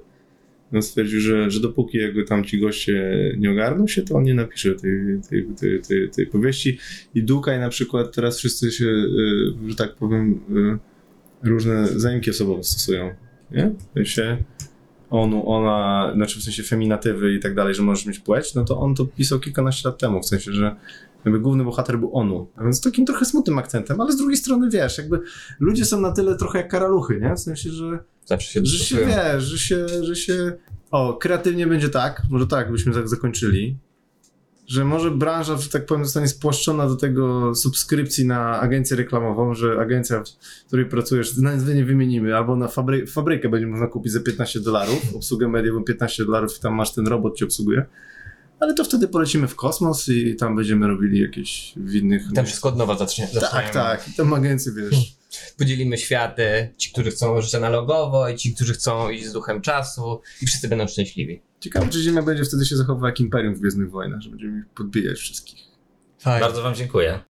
On 0.73 0.83
stwierdził, 0.83 1.21
że, 1.21 1.51
że 1.51 1.61
dopóki 1.61 1.99
jakby 1.99 2.25
tam 2.25 2.45
ci 2.45 2.61
goście 2.61 3.13
nie 3.39 3.51
ogarną 3.51 3.87
się, 3.87 4.03
to 4.03 4.15
on 4.15 4.25
nie 4.25 4.35
napisze 4.35 4.75
tej, 4.75 4.93
tej, 5.31 5.47
tej, 5.61 5.83
tej, 5.83 6.11
tej 6.11 6.27
powieści. 6.27 6.79
I 7.15 7.23
Dukaj 7.23 7.61
na 7.61 7.69
przykład 7.69 8.15
teraz 8.15 8.39
wszyscy 8.39 8.71
się, 8.73 8.85
y, 8.85 9.69
że 9.69 9.77
tak 9.77 9.95
powiem, 9.95 10.41
y, 11.45 11.49
różne 11.49 11.87
zaimki 11.87 12.31
osobowe 12.31 12.65
stosują. 12.65 13.15
Nie? 13.51 13.73
W 13.79 13.95
sensie 13.95 14.37
on, 15.13 15.43
ona, 15.47 16.13
znaczy 16.15 16.41
w 16.41 16.43
sensie 16.43 16.63
feminatywy 16.63 17.35
i 17.35 17.41
tak 17.41 17.55
dalej, 17.55 17.75
że 17.75 17.83
możesz 17.83 18.07
mieć 18.07 18.19
płeć, 18.19 18.55
no 18.55 18.65
to 18.65 18.79
on 18.79 18.95
to 18.95 19.07
pisał 19.07 19.41
kilkanaście 19.41 19.89
lat 19.89 19.99
temu, 19.99 20.23
w 20.23 20.27
sensie, 20.27 20.53
że 20.53 20.77
jakby 21.25 21.41
główny 21.41 21.65
bohater 21.65 21.99
był 21.99 22.17
onu. 22.17 22.47
A 22.57 22.65
więc 22.65 22.81
takim 22.81 23.07
trochę 23.07 23.25
smutnym 23.25 23.59
akcentem, 23.59 24.01
ale 24.01 24.13
z 24.13 24.17
drugiej 24.17 24.37
strony 24.37 24.71
wiesz, 24.71 24.99
jakby 24.99 25.21
ludzie 25.61 25.85
są 25.85 26.01
na 26.01 26.13
tyle 26.13 26.37
trochę 26.37 26.59
jak 26.59 26.69
karaluchy, 26.69 27.21
nie? 27.21 27.35
W 27.35 27.41
sensie, 27.41 27.71
że 27.71 27.99
Zawsze 28.27 28.53
się 28.53 28.61
że 28.65 28.85
się 28.85 28.97
wiesz, 28.97 29.45
że 29.45 29.59
się, 29.59 30.05
że 30.05 30.17
się. 30.17 30.53
O, 30.91 31.15
kreatywnie 31.15 31.67
będzie 31.67 31.89
tak, 31.89 32.23
może 32.31 32.47
tak 32.47 32.73
byśmy 32.73 32.95
tak 32.95 33.09
zakończyli, 33.09 33.77
że 34.73 34.85
może 34.85 35.11
branża, 35.11 35.57
że 35.57 35.69
tak 35.69 35.87
powiem, 35.87 36.05
zostanie 36.05 36.29
spłaszczona 36.29 36.89
do 36.89 36.97
tego 36.97 37.55
subskrypcji 37.55 38.27
na 38.27 38.61
agencję 38.61 38.97
reklamową, 38.97 39.55
że 39.55 39.81
agencja, 39.81 40.23
w 40.65 40.67
której 40.67 40.87
pracujesz, 40.87 41.37
nazwy 41.37 41.75
nie 41.75 41.85
wymienimy, 41.85 42.37
albo 42.37 42.57
na 42.57 42.69
fabry 42.69 43.07
fabrykę 43.07 43.49
będzie 43.49 43.67
można 43.67 43.87
kupić 43.87 44.13
za 44.13 44.21
15 44.21 44.61
dolarów, 44.61 45.15
obsługę 45.17 45.49
mediową 45.49 45.85
15 45.85 46.25
dolarów 46.25 46.57
i 46.59 46.61
tam 46.61 46.75
masz 46.75 46.95
ten 46.95 47.07
robot 47.07 47.37
ci 47.37 47.45
obsługuje. 47.45 47.85
Ale 48.61 48.75
to 48.75 48.85
wtedy 48.85 49.09
polecimy 49.09 49.49
w 49.49 49.57
kosmos 49.57 50.09
i 50.09 50.37
tam 50.37 50.57
będziemy 50.57 50.89
robili 50.89 51.21
jakieś 51.21 51.73
w 51.77 51.95
innych. 51.95 52.23
Tam 52.35 52.47
wszystko 52.47 52.69
od 52.69 52.77
nowa 52.77 52.99
zacznie. 52.99 53.29
Tak, 53.53 53.71
tak. 53.71 54.09
I 54.09 54.13
tam 54.13 54.35
agencje, 54.35 54.73
wiesz. 54.73 55.22
Podzielimy 55.59 55.99
światy, 55.99 56.75
ci, 56.77 56.93
którzy 56.93 57.11
chcą 57.11 57.41
żyć 57.41 57.55
analogowo 57.55 58.29
i 58.29 58.37
ci, 58.37 58.55
którzy 58.55 58.73
chcą 58.75 59.11
iść 59.11 59.27
z 59.27 59.33
duchem 59.33 59.61
czasu 59.61 60.21
i 60.43 60.47
wszyscy 60.47 60.69
będą 60.69 60.87
szczęśliwi. 60.87 61.43
Ciekawe, 61.61 61.89
czy 61.89 62.03
Ziemia 62.03 62.23
będzie 62.23 62.45
wtedy 62.45 62.67
się 62.67 62.77
zachowywać 62.77 63.11
jak 63.11 63.21
Imperium 63.21 63.55
w 63.55 63.61
Gwiezdnych 63.61 63.91
Wojnach, 63.91 64.21
że 64.21 64.31
będziemy 64.31 64.59
ich 64.59 64.67
podbijać 64.67 65.19
wszystkich. 65.19 65.59
Fajnie. 66.19 66.41
Bardzo 66.41 66.63
Wam 66.63 66.75
dziękuję. 66.75 67.32